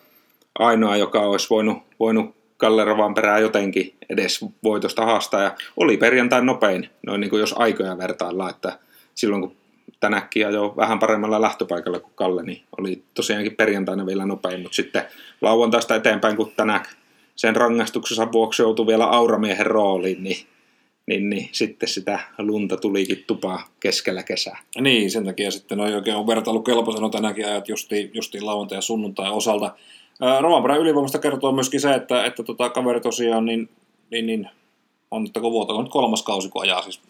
ainoa, 0.59 0.97
joka 0.97 1.19
olisi 1.19 1.49
voinut, 1.49 1.77
voinut 1.99 2.35
Kalle 2.57 2.83
perää 3.15 3.39
jotenkin 3.39 3.95
edes 4.09 4.45
voitosta 4.63 5.05
haastaa. 5.05 5.41
Ja 5.41 5.55
oli 5.77 5.97
perjantain 5.97 6.45
nopein, 6.45 6.89
noin 7.05 7.21
niin 7.21 7.29
kuin 7.29 7.39
jos 7.39 7.55
aikoja 7.57 7.97
vertaillaan, 7.97 8.49
että 8.49 8.79
silloin 9.15 9.41
kun 9.41 9.55
tänäkin 9.99 10.41
jo 10.41 10.73
vähän 10.77 10.99
paremmalla 10.99 11.41
lähtöpaikalla 11.41 11.99
kuin 11.99 12.13
Kalle, 12.15 12.43
niin 12.43 12.63
oli 12.77 13.03
tosiaankin 13.13 13.55
perjantaina 13.55 14.05
vielä 14.05 14.25
nopein, 14.25 14.61
mutta 14.61 14.75
sitten 14.75 15.05
lauantaista 15.41 15.95
eteenpäin, 15.95 16.35
kun 16.37 16.51
tänään 16.55 16.85
sen 17.35 17.55
rangaistuksensa 17.55 18.31
vuoksi 18.31 18.61
joutui 18.61 18.87
vielä 18.87 19.05
auramiehen 19.05 19.65
rooliin, 19.65 20.23
niin, 20.23 20.47
niin, 21.07 21.29
niin 21.29 21.49
sitten 21.51 21.89
sitä 21.89 22.19
lunta 22.37 22.77
tulikin 22.77 23.23
tupaa 23.27 23.67
keskellä 23.79 24.23
kesää. 24.23 24.59
Niin, 24.79 25.11
sen 25.11 25.25
takia 25.25 25.51
sitten 25.51 25.79
on 25.79 25.93
oikein 25.93 26.17
on 26.17 26.27
vertailukelpoisena 26.27 27.09
tänäkin 27.09 27.45
ajat 27.45 27.69
justiin, 27.69 28.11
justiin 28.13 28.45
lauantai 28.45 28.77
ja 28.77 28.81
sunnuntai 28.81 29.31
osalta. 29.31 29.75
Rovanperän 30.39 30.79
ylivoimasta 30.79 31.19
kertoo 31.19 31.51
myöskin 31.51 31.81
se, 31.81 31.93
että, 31.93 32.25
että 32.25 32.43
tota, 32.43 32.69
kaveri 32.69 33.01
tosiaan 33.01 33.45
niin, 33.45 33.69
niin, 34.11 34.25
niin 34.25 34.49
on 35.11 35.25
että 35.25 35.41
vuotta, 35.41 35.73
on 35.73 35.83
nyt 35.83 35.93
kolmas 35.93 36.23
kausi, 36.23 36.49
kun 36.49 36.61
ajaa 36.61 36.81
siis 36.81 37.01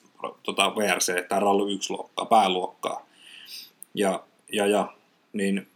tota 0.44 0.76
VRC, 0.76 1.28
tämä 1.28 1.40
ralli 1.40 1.74
1 1.74 1.94
luokkaa, 1.94 2.26
pääluokkaa. 2.26 3.06
Ja, 3.94 4.24
ja, 4.54 4.68
ja 4.68 4.94
niin 5.34 5.68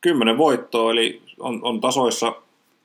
kymmenen 0.00 0.38
voittoa, 0.38 0.92
eli 0.92 1.22
on, 1.38 1.60
on 1.62 1.80
tasoissa 1.80 2.32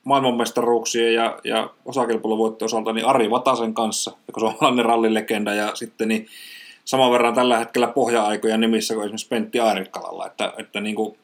maailmanmestaruuksien 0.04 1.14
ja, 1.14 1.39
ja 1.43 1.70
osakilpailuvoittojen 1.86 2.66
osalta 2.66 2.93
niin 2.93 3.06
Ari 3.06 3.30
Vatasen 3.30 3.74
kanssa, 3.74 4.12
joka 4.28 4.46
on 4.46 4.52
suomalainen 4.52 4.86
rallilegenda, 4.86 5.54
ja 5.54 5.76
sitten 5.76 6.08
niin 6.08 6.28
saman 6.86 7.12
verran 7.12 7.34
tällä 7.34 7.58
hetkellä 7.58 7.88
pohja-aikoja 7.88 8.58
nimissä 8.58 8.93
kuin 8.93 9.04
esimerkiksi 9.04 9.28
Pentti 9.28 9.60
Airikkalalla, 9.60 10.28
että, 10.28 10.54
että 10.58 10.82
niin 10.82 10.96
kuin 10.96 11.18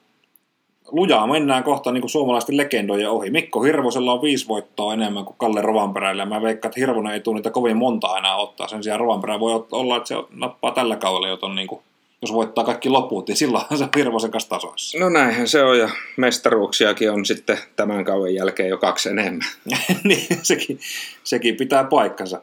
lujaa 0.92 1.28
mennään 1.28 1.64
kohta 1.64 1.92
niin 1.92 2.02
kuin 2.02 2.12
suomalaisten 2.12 2.58
legendojen 2.58 3.10
ohi. 3.10 3.30
Mikko 3.30 3.62
Hirvosella 3.62 4.14
on 4.14 4.22
viisi 4.22 4.48
voittoa 4.48 4.94
enemmän 4.94 5.26
kuin 5.26 5.36
Kalle 5.38 5.62
Rovanperällä. 5.62 6.26
Mä 6.26 6.42
veikkaan, 6.42 6.70
että 6.70 6.80
Hirvonen 6.80 7.14
ei 7.14 7.20
tule 7.20 7.36
niitä 7.36 7.50
kovin 7.50 7.78
monta 7.78 8.18
enää 8.18 8.36
ottaa. 8.36 8.68
Sen 8.68 8.84
sijaan 8.84 9.00
Rovanperä 9.00 9.40
voi 9.40 9.66
olla, 9.72 9.98
että 9.98 10.08
se 10.08 10.16
nappaa 10.30 10.72
tällä 10.72 10.96
kaudella 10.96 11.28
jo 11.28 11.38
ton, 11.38 11.56
niin 11.56 11.68
kuin, 11.68 11.82
jos 12.22 12.34
voittaa 12.34 12.64
kaikki 12.64 12.90
loput, 12.90 13.28
niin 13.28 13.38
silloin 13.38 13.66
se 13.76 13.84
on 13.84 13.90
Hirvosen 13.96 14.32
kanssa 14.32 14.50
tasoissa. 14.50 15.00
No 15.00 15.10
näinhän 15.10 15.48
se 15.48 15.64
on, 15.64 15.80
ja 15.80 15.90
mestaruuksiakin 16.18 17.12
on 17.12 17.26
sitten 17.26 17.58
tämän 17.76 18.06
kauden 18.06 18.36
jälkeen 18.36 18.70
jo 18.70 18.78
kaksi 18.78 19.10
enemmän. 19.10 19.48
niin, 20.04 20.28
sekin, 20.44 20.80
sekin 21.24 21.56
pitää 21.56 21.84
paikkansa. 21.84 22.42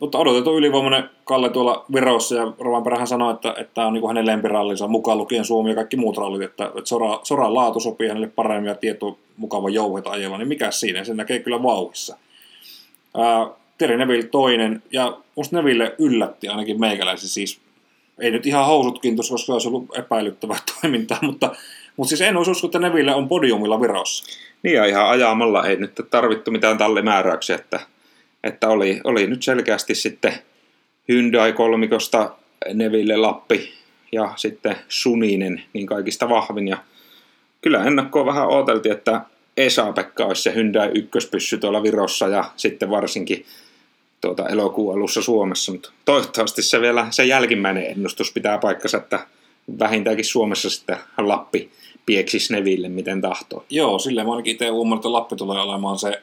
Mutta 0.00 0.18
odotettu 0.18 0.58
ylivoimainen 0.58 1.10
Kalle 1.24 1.50
tuolla 1.50 1.84
Virossa 1.94 2.34
ja 2.34 2.52
Rovanperähän 2.58 3.06
sanoi, 3.06 3.34
että, 3.34 3.54
että 3.58 3.74
tämä 3.74 3.86
on 3.86 3.92
niin 3.92 4.06
hänen 4.08 4.26
lempirallinsa 4.26 4.88
mukaan 4.88 5.18
lukien 5.18 5.44
Suomi 5.44 5.70
ja 5.70 5.74
kaikki 5.74 5.96
muut 5.96 6.16
rallit, 6.16 6.42
että, 6.42 6.64
että 6.64 6.84
sora, 6.84 7.20
soran 7.22 7.54
laatu 7.54 7.80
sopii 7.80 8.08
hänelle 8.08 8.26
paremmin 8.26 8.68
ja 8.68 8.74
tieto 8.74 9.18
mukava 9.36 9.68
jouheta 9.68 10.10
ajella, 10.10 10.38
niin 10.38 10.48
mikä 10.48 10.70
siinä, 10.70 11.04
sen 11.04 11.16
näkee 11.16 11.38
kyllä 11.38 11.62
vauhissa. 11.62 12.16
Terry 13.78 13.96
Neville 13.96 14.28
toinen, 14.28 14.82
ja 14.92 15.18
musta 15.36 15.56
Neville 15.56 15.94
yllätti 15.98 16.48
ainakin 16.48 16.80
meikäläisen, 16.80 17.28
siis 17.28 17.60
ei 18.18 18.30
nyt 18.30 18.46
ihan 18.46 18.66
housut 18.66 18.98
kiintos, 18.98 19.30
koska 19.30 19.52
olisi 19.52 19.68
ollut 19.68 19.98
epäilyttävää 19.98 20.58
toimintaa, 20.80 21.18
mutta, 21.22 21.50
mutta 21.96 22.08
siis 22.08 22.20
en 22.20 22.36
olisi 22.36 22.50
usko, 22.50 22.66
että 22.66 22.78
Neville 22.78 23.14
on 23.14 23.28
podiumilla 23.28 23.80
Virossa. 23.80 24.24
Niin 24.62 24.76
ja 24.76 24.84
ihan 24.84 25.08
ajamalla 25.08 25.66
ei 25.66 25.76
nyt 25.76 26.00
tarvittu 26.10 26.50
mitään 26.50 26.78
tallimääräyksiä, 26.78 27.56
että 27.56 27.80
että 28.44 28.68
oli, 28.68 29.00
oli 29.04 29.26
nyt 29.26 29.42
selkeästi 29.42 29.94
sitten 29.94 30.32
Hyundai-kolmikosta 31.08 32.30
Neville 32.74 33.16
Lappi 33.16 33.72
ja 34.12 34.32
sitten 34.36 34.76
Suninen 34.88 35.62
niin 35.72 35.86
kaikista 35.86 36.28
vahvin. 36.28 36.68
Ja 36.68 36.78
kyllä 37.62 37.84
ennakkoon 37.84 38.26
vähän 38.26 38.48
odoteltiin, 38.48 38.94
että 38.94 39.20
Esa-Pekka 39.56 40.24
olisi 40.24 40.42
se 40.42 40.54
Hyundai 40.54 40.90
ykköspyssy 40.94 41.58
tuolla 41.58 41.82
Virossa 41.82 42.28
ja 42.28 42.44
sitten 42.56 42.90
varsinkin 42.90 43.44
tuota 44.20 44.48
elokuun 44.48 44.94
alussa 44.94 45.22
Suomessa, 45.22 45.72
mutta 45.72 45.92
toivottavasti 46.04 46.62
se 46.62 46.80
vielä 46.80 47.06
se 47.10 47.24
jälkimmäinen 47.24 47.86
ennustus 47.86 48.32
pitää 48.32 48.58
paikkansa, 48.58 48.98
että 48.98 49.26
vähintäänkin 49.78 50.24
Suomessa 50.24 50.70
sitten 50.70 50.96
Lappi 51.18 51.70
pieksis 52.06 52.50
Neville 52.50 52.88
miten 52.88 53.20
tahtoo. 53.20 53.64
Joo, 53.70 53.98
silleen 53.98 54.26
mä 54.26 54.32
ainakin 54.32 54.52
itse 54.52 54.66
että 54.66 55.12
Lappi 55.12 55.36
tulee 55.36 55.60
olemaan 55.60 55.98
se 55.98 56.22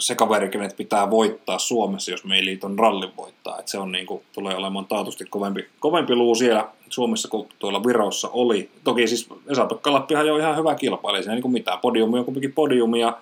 se 0.00 0.14
kaveri, 0.14 0.48
kenet 0.48 0.76
pitää 0.76 1.10
voittaa 1.10 1.58
Suomessa, 1.58 2.10
jos 2.10 2.24
meidän 2.24 2.44
liiton 2.44 2.78
rallin 2.78 3.16
voittaa. 3.16 3.58
Et 3.58 3.68
se 3.68 3.78
on 3.78 3.92
niin 3.92 4.06
kuin, 4.06 4.22
tulee 4.32 4.56
olemaan 4.56 4.84
taatusti 4.84 5.24
kovempi, 5.24 5.66
kovempi 5.80 6.14
luu 6.14 6.34
siellä 6.34 6.68
Suomessa 6.88 7.28
kuin 7.28 7.48
tuolla 7.58 7.84
Virossa 7.84 8.28
oli. 8.28 8.70
Toki 8.84 9.06
siis 9.06 9.28
Esa-Pekka 9.48 9.92
Lappihan 9.92 10.26
jo 10.26 10.36
ihan 10.36 10.56
hyvä 10.56 10.74
kilpailija, 10.74 11.22
siinä 11.22 11.34
niin 11.34 11.42
kuin 11.42 11.52
mitään. 11.52 11.78
Podiumi 11.78 12.18
on 12.18 12.24
kuitenkin 12.24 12.52
podiumi 12.52 13.00
ja, 13.00 13.18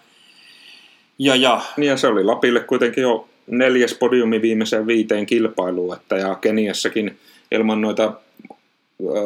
ja, 1.18 1.37
ja. 1.37 1.61
Niin 1.77 1.89
ja 1.89 1.97
se 1.97 2.07
oli 2.07 2.25
Lapille 2.25 2.61
kuitenkin 2.61 3.03
jo 3.03 3.29
neljäs 3.47 3.95
podiumi 3.95 4.43
viimeiseen 4.43 4.87
viiteen 4.87 5.27
kilpailuun, 5.27 5.97
että 5.97 6.16
ja 6.16 6.35
Keniassakin 6.35 7.18
ilman 7.53 7.81
noita 7.81 8.12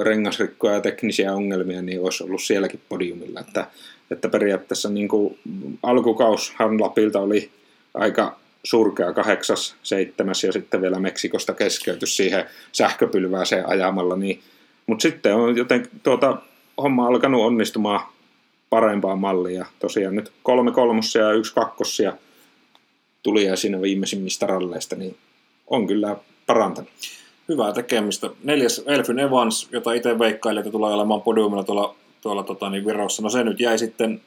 rengasrikkoja 0.02 0.74
ja 0.74 0.80
teknisiä 0.80 1.34
ongelmia, 1.34 1.82
niin 1.82 2.00
olisi 2.00 2.24
ollut 2.24 2.42
sielläkin 2.42 2.80
podiumilla. 2.88 3.40
Että 3.40 3.66
että 4.10 4.28
periaatteessa 4.28 4.88
niin 4.88 5.08
kuin 5.08 5.38
alkukaushan 5.82 6.80
Lapilta 6.80 7.20
oli 7.20 7.50
aika 7.94 8.38
surkea 8.64 9.12
kahdeksas, 9.12 9.76
seitsemäs 9.82 10.44
ja 10.44 10.52
sitten 10.52 10.82
vielä 10.82 10.98
Meksikosta 10.98 11.54
keskeytys 11.54 12.16
siihen 12.16 12.44
sähköpylvääseen 12.72 13.68
ajamalla. 13.68 14.16
Niin, 14.16 14.40
mutta 14.86 15.02
sitten 15.02 15.34
on 15.34 15.56
joten 15.56 15.88
tuota, 16.02 16.36
homma 16.82 17.06
alkanut 17.06 17.44
onnistumaan 17.44 18.00
parempaan 18.70 19.18
malliin 19.18 19.56
ja 19.56 19.66
tosiaan 19.78 20.14
nyt 20.14 20.32
kolme 20.42 20.72
kolmosia 20.72 21.22
ja 21.22 21.32
yksi 21.32 21.54
kakkosia 21.54 22.12
tuli 23.22 23.44
ja 23.44 23.56
siinä 23.56 23.82
viimeisimmistä 23.82 24.46
ralleista, 24.46 24.96
niin 24.96 25.16
on 25.66 25.86
kyllä 25.86 26.16
parantanut. 26.46 26.90
Hyvää 27.48 27.72
tekemistä. 27.72 28.30
Neljäs 28.44 28.82
Elfyn 28.86 29.18
Evans, 29.18 29.68
jota 29.72 29.92
itse 29.92 30.18
veikkailin, 30.18 30.58
että 30.58 30.70
tulee 30.70 30.94
olemaan 30.94 31.22
podiumilla 31.22 31.64
tuolla 31.64 31.94
tuolla 32.20 32.42
tota, 32.42 32.70
niin 32.70 32.86
Virossa. 32.86 33.22
No 33.22 33.30
se 33.30 33.44
nyt 33.44 33.60
jäi 33.60 33.78
sitten, 33.78 34.20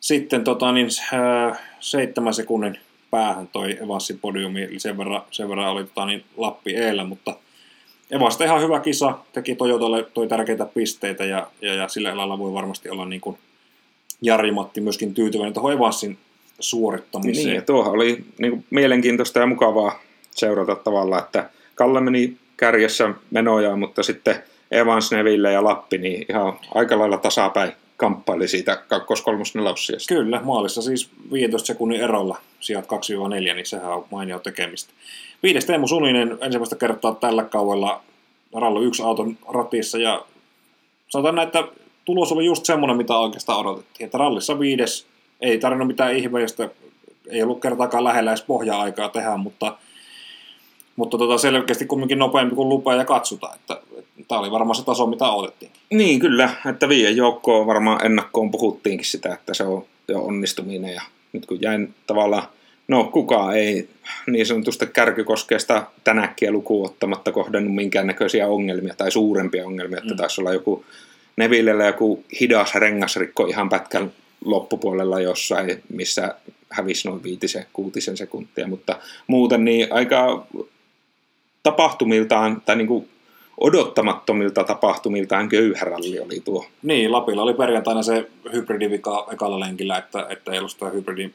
sitten 0.00 0.44
tota, 0.44 0.72
niin, 0.72 0.88
äh, 1.14 1.60
seitsemän 1.80 2.34
sekunnin 2.34 2.78
päähän 3.10 3.48
toi 3.48 3.78
Evansin 3.82 4.18
podiumi, 4.18 4.62
eli 4.62 4.78
sen 4.78 4.98
verran, 4.98 5.22
sen 5.30 5.48
verran 5.48 5.72
oli 5.72 5.84
tota, 5.84 6.06
niin, 6.06 6.24
Lappi 6.36 6.74
eellä, 6.74 7.04
mutta 7.04 7.36
Evasta 8.10 8.44
ihan 8.44 8.62
hyvä 8.62 8.80
kisa, 8.80 9.18
teki 9.32 9.54
Toyotalle 9.54 10.06
toi 10.14 10.28
tärkeitä 10.28 10.66
pisteitä 10.66 11.24
ja, 11.24 11.46
ja, 11.62 11.74
ja 11.74 11.88
sillä 11.88 12.16
lailla 12.16 12.38
voi 12.38 12.52
varmasti 12.52 12.90
olla 12.90 13.06
niin 13.06 13.20
kuin 13.20 13.38
Jari-Matti 14.22 14.80
myöskin 14.80 15.14
tyytyväinen 15.14 15.54
tuohon 15.54 15.72
Evansin 15.72 16.18
suorittamiseen. 16.60 17.46
Niin, 17.46 17.56
ja 17.56 17.62
tuohan 17.62 17.92
oli 17.92 18.24
niin 18.38 18.50
kuin 18.50 18.64
mielenkiintoista 18.70 19.40
ja 19.40 19.46
mukavaa 19.46 20.00
seurata 20.30 20.76
tavallaan, 20.76 21.22
että 21.22 21.50
Kalle 21.74 22.00
meni 22.00 22.36
kärjessä 22.56 23.14
menojaan, 23.30 23.78
mutta 23.78 24.02
sitten 24.02 24.42
Evans, 24.70 25.12
Neville 25.12 25.52
ja 25.52 25.64
Lappi, 25.64 25.98
niin 25.98 26.26
ihan 26.28 26.58
aika 26.74 26.98
lailla 26.98 27.18
tasapäin 27.18 27.72
kamppaili 27.96 28.48
siitä 28.48 28.76
kakkos 28.88 29.22
kolmos 29.22 29.54
Kyllä, 30.08 30.40
maalissa 30.44 30.82
siis 30.82 31.10
15 31.32 31.66
sekunnin 31.66 32.00
erolla 32.00 32.38
sijat 32.60 32.84
2-4, 32.84 33.54
niin 33.54 33.66
sehän 33.66 33.92
on 33.92 34.06
mainio 34.10 34.38
tekemistä. 34.38 34.92
Viides 35.42 35.64
Teemu 35.64 35.88
Suninen 35.88 36.38
ensimmäistä 36.40 36.76
kertaa 36.76 37.14
tällä 37.14 37.44
kaudella 37.44 38.02
rallo 38.54 38.82
yksi 38.82 39.02
auton 39.02 39.36
ratissa 39.48 39.98
ja 39.98 40.24
sanotaan 41.08 41.34
näin, 41.34 41.46
että 41.46 41.64
tulos 42.04 42.32
oli 42.32 42.44
just 42.44 42.64
semmoinen, 42.64 42.96
mitä 42.96 43.18
oikeastaan 43.18 43.60
odotettiin. 43.60 44.04
Että 44.04 44.18
rallissa 44.18 44.58
viides, 44.58 45.06
ei 45.40 45.58
tarvinnut 45.58 45.88
mitään 45.88 46.16
ihmeellistä, 46.16 46.68
ei 47.30 47.42
ollut 47.42 47.60
kertaakaan 47.60 48.04
lähellä 48.04 48.30
edes 48.30 48.42
pohja-aikaa 48.42 49.08
tehdä, 49.08 49.36
mutta, 49.36 49.76
mutta 51.00 51.18
tota 51.18 51.38
selkeästi 51.38 51.86
kumminkin 51.86 52.18
nopeampi 52.18 52.54
kuin 52.54 52.68
lupaa 52.68 52.94
ja 52.94 53.04
katsotaan. 53.04 53.54
Että, 53.54 53.80
tämä 54.28 54.40
oli 54.40 54.50
varmaan 54.50 54.74
se 54.74 54.84
taso, 54.84 55.06
mitä 55.06 55.32
odotettiin. 55.32 55.70
Niin, 55.90 56.20
kyllä. 56.20 56.50
Että 56.70 56.88
viien 56.88 57.16
joukkoon 57.16 57.66
varmaan 57.66 58.06
ennakkoon 58.06 58.50
puhuttiinkin 58.50 59.06
sitä, 59.06 59.34
että 59.34 59.54
se 59.54 59.64
on 59.64 59.84
jo 60.08 60.20
onnistuminen. 60.20 60.94
Ja 60.94 61.02
nyt 61.32 61.46
kun 61.46 61.62
jäin 61.62 61.94
tavallaan 62.06 62.42
No 62.88 63.04
kukaan 63.04 63.56
ei 63.56 63.88
niin 64.26 64.46
sanotusta 64.46 64.86
kärkykoskeesta 64.86 65.86
tänäkkiä 66.04 66.50
lukuun 66.50 66.86
ottamatta 66.86 67.32
kohdannut 67.32 67.74
minkäännäköisiä 67.74 68.48
ongelmia 68.48 68.94
tai 68.96 69.10
suurempia 69.10 69.66
ongelmia, 69.66 69.98
että 69.98 70.14
mm. 70.14 70.16
taisi 70.16 70.40
olla 70.40 70.52
joku 70.52 70.84
Nevillellä 71.36 71.86
joku 71.86 72.24
hidas 72.40 72.74
rengasrikko 72.74 73.46
ihan 73.46 73.68
pätkän 73.68 74.12
loppupuolella 74.44 75.20
jossain, 75.20 75.82
missä 75.92 76.34
hävisi 76.70 77.08
noin 77.08 77.22
viitisen, 77.22 77.66
kuutisen 77.72 78.16
sekuntia, 78.16 78.66
mutta 78.66 78.98
muuten 79.26 79.64
niin 79.64 79.86
aika 79.90 80.46
tapahtumiltaan 81.62 82.62
tai 82.66 82.76
niin 82.76 82.86
kuin 82.86 83.08
odottamattomilta 83.60 84.64
tapahtumiltaan 84.64 85.48
köyhä 85.48 85.84
ralli 85.84 86.20
oli 86.20 86.40
tuo. 86.40 86.66
Niin, 86.82 87.12
Lapilla 87.12 87.42
oli 87.42 87.54
perjantaina 87.54 88.02
se 88.02 88.30
hybridivika 88.52 89.26
ekalla 89.32 89.60
lenkillä, 89.60 89.98
että, 89.98 90.26
että 90.28 90.52
ei 90.52 90.58
ollut 90.58 90.70
sitä 90.70 90.88
hybridi, 90.88 91.30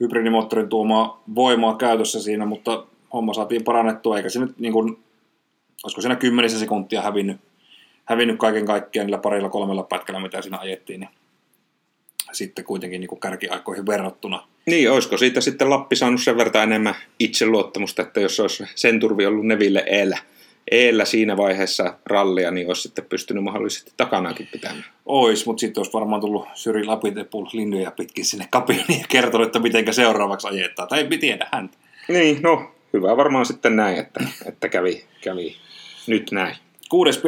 hybridimoottorin 0.00 0.68
tuomaa 0.68 1.22
voimaa 1.34 1.76
käytössä 1.76 2.22
siinä, 2.22 2.46
mutta 2.46 2.84
homma 3.12 3.34
saatiin 3.34 3.64
parannettua, 3.64 4.16
eikä 4.16 4.28
se 4.28 4.40
nyt 4.40 4.58
niin 4.58 4.72
kuin, 4.72 4.98
olisiko 5.84 6.00
siinä 6.00 6.16
kymmenisen 6.16 6.60
sekuntia 6.60 7.02
hävinnyt, 7.02 7.36
hävinnyt 8.04 8.38
kaiken 8.38 8.66
kaikkiaan 8.66 9.06
niillä 9.06 9.18
parilla 9.18 9.48
kolmella 9.48 9.82
pätkällä, 9.82 10.20
mitä 10.20 10.42
siinä 10.42 10.58
ajettiin, 10.58 11.00
niin 11.00 11.10
sitten 12.32 12.64
kuitenkin 12.64 13.00
niin 13.00 13.08
kuin 13.08 13.20
kärkiaikoihin 13.20 13.86
verrattuna. 13.86 14.46
Niin, 14.68 14.90
olisiko 14.90 15.16
siitä 15.16 15.40
sitten 15.40 15.70
Lappi 15.70 15.96
saanut 15.96 16.22
sen 16.22 16.36
verran 16.36 16.62
enemmän 16.62 16.94
itseluottamusta, 17.18 18.02
että 18.02 18.20
jos 18.20 18.40
olisi 18.40 18.64
sen 18.74 19.00
turvi 19.00 19.26
ollut 19.26 19.46
Neville 19.46 19.84
eellä, 19.86 20.18
eellä 20.70 21.04
siinä 21.04 21.36
vaiheessa 21.36 21.94
rallia, 22.06 22.50
niin 22.50 22.68
olisi 22.68 22.82
sitten 22.82 23.04
pystynyt 23.04 23.44
mahdollisesti 23.44 23.92
takanakin 23.96 24.48
pitämään. 24.52 24.84
Ois, 25.06 25.46
mutta 25.46 25.60
sitten 25.60 25.80
olisi 25.80 25.92
varmaan 25.92 26.20
tullut 26.20 26.46
Syri 26.54 26.84
Lapitepul 26.84 27.46
linjoja 27.52 27.90
pitkin 27.90 28.24
sinne 28.24 28.46
kabiniin 28.50 29.00
ja 29.00 29.06
kertonut, 29.08 29.46
että 29.46 29.58
miten 29.58 29.94
seuraavaksi 29.94 30.48
ajetaan. 30.48 30.88
Tai 30.88 31.06
ei 31.10 31.18
tiedä 31.18 31.46
häntä. 31.52 31.78
Niin, 32.08 32.42
no 32.42 32.70
hyvä 32.92 33.16
varmaan 33.16 33.46
sitten 33.46 33.76
näin, 33.76 33.98
että, 33.98 34.20
että 34.46 34.68
kävi, 34.68 35.04
kävi 35.20 35.56
nyt 36.06 36.30
näin. 36.32 36.56
Kuudes 36.88 37.18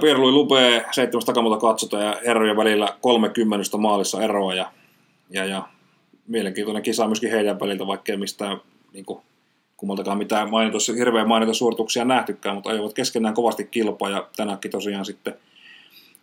Pierlui 0.00 0.32
Lupe, 0.32 0.84
seitsemäs 0.90 1.24
takamuuta 1.24 1.56
katsota 1.56 1.98
ja 1.98 2.20
herrojen 2.26 2.56
välillä 2.56 2.96
30 3.00 3.76
maalissa 3.76 4.22
eroa 4.22 4.54
ja, 4.54 4.72
ja, 5.30 5.44
ja 5.44 5.62
mielenkiintoinen 6.26 6.82
kisa 6.82 7.06
myöskin 7.06 7.30
heidän 7.30 7.60
väliltä, 7.60 7.86
vaikkei 7.86 8.16
mistään 8.16 8.60
niin 8.92 9.04
kuin, 9.04 9.20
kummaltakaan 9.76 10.18
mitään 10.18 10.50
mainitus, 10.50 10.88
hirveän 10.88 11.28
mainita 11.28 11.54
suorituksia 11.54 12.04
nähtykään, 12.04 12.54
mutta 12.54 12.70
ajoivat 12.70 12.94
keskenään 12.94 13.34
kovasti 13.34 13.64
kilpaa 13.64 14.10
ja 14.10 14.28
tänäänkin 14.36 14.70
tosiaan 14.70 15.04
sitten 15.04 15.34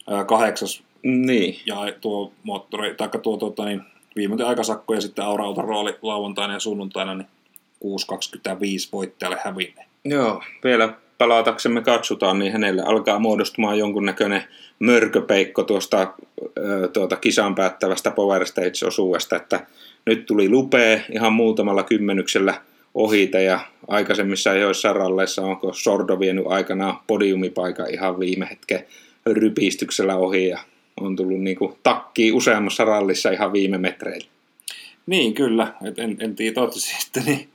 ää, 0.10 0.26
kahdeksas 0.26 0.84
niin. 1.04 1.60
ja 1.66 1.76
tuo 2.02 2.32
moottori, 2.44 2.96
taikka 2.96 3.18
tuo 3.18 3.38
tuota, 3.38 3.66
niin, 3.66 3.82
viimeinen 4.16 4.48
aikasakko 4.48 4.94
ja 4.94 5.02
sitten 5.02 5.26
Aura 5.26 5.46
rooli 5.58 5.98
lauantaina 6.02 6.54
ja 6.54 6.60
sunnuntaina, 6.60 7.16
niin 7.16 7.28
6.25 7.84 8.90
voittajalle 8.92 9.38
hävinne. 9.44 9.86
Joo, 10.06 10.44
vielä 10.64 10.94
palataksemme 11.18 11.82
katsotaan, 11.82 12.40
niin 12.40 12.52
hänelle 12.52 12.82
alkaa 12.82 13.20
muodostumaan 13.20 13.78
jonkunnäköinen 13.78 14.44
mörköpeikko 14.80 15.64
tuosta 15.64 16.14
tuota, 16.94 17.16
kisan 17.16 17.56
päättävästä 17.56 18.12
Power 18.12 18.46
Stage-osuudesta, 18.46 19.36
että 19.36 19.68
nyt 20.06 20.26
tuli 20.26 20.50
lupee 20.50 21.06
ihan 21.12 21.34
muutamalla 21.34 21.84
kymmenyksellä 21.84 22.62
ohite 22.94 23.44
ja 23.44 23.60
aikaisemmissa 23.88 24.54
joissa 24.54 24.94
ralleissa 24.94 25.42
onko 25.42 25.74
Sordo 25.74 26.20
vienyt 26.20 26.46
aikanaan 26.48 27.00
podiumipaikan 27.08 27.94
ihan 27.94 28.20
viime 28.20 28.48
hetken 28.50 28.86
rypistyksellä 29.26 30.16
ohi 30.16 30.48
ja 30.48 30.60
on 31.00 31.16
tullut 31.16 31.40
niin 31.40 31.58
kuin 31.58 31.74
takkiin 31.84 32.34
useammassa 32.34 32.86
rallissa 32.86 33.32
ihan 33.32 33.54
viime 33.54 33.78
metreillä. 33.78 34.28
Niin, 35.06 35.34
kyllä. 35.34 35.74
Et 35.86 36.00
en, 36.00 36.18
en 36.20 36.36
tiedä, 36.36 36.54
toivottavasti 36.54 37.02
sitten 37.02 37.24
niin 37.26 37.50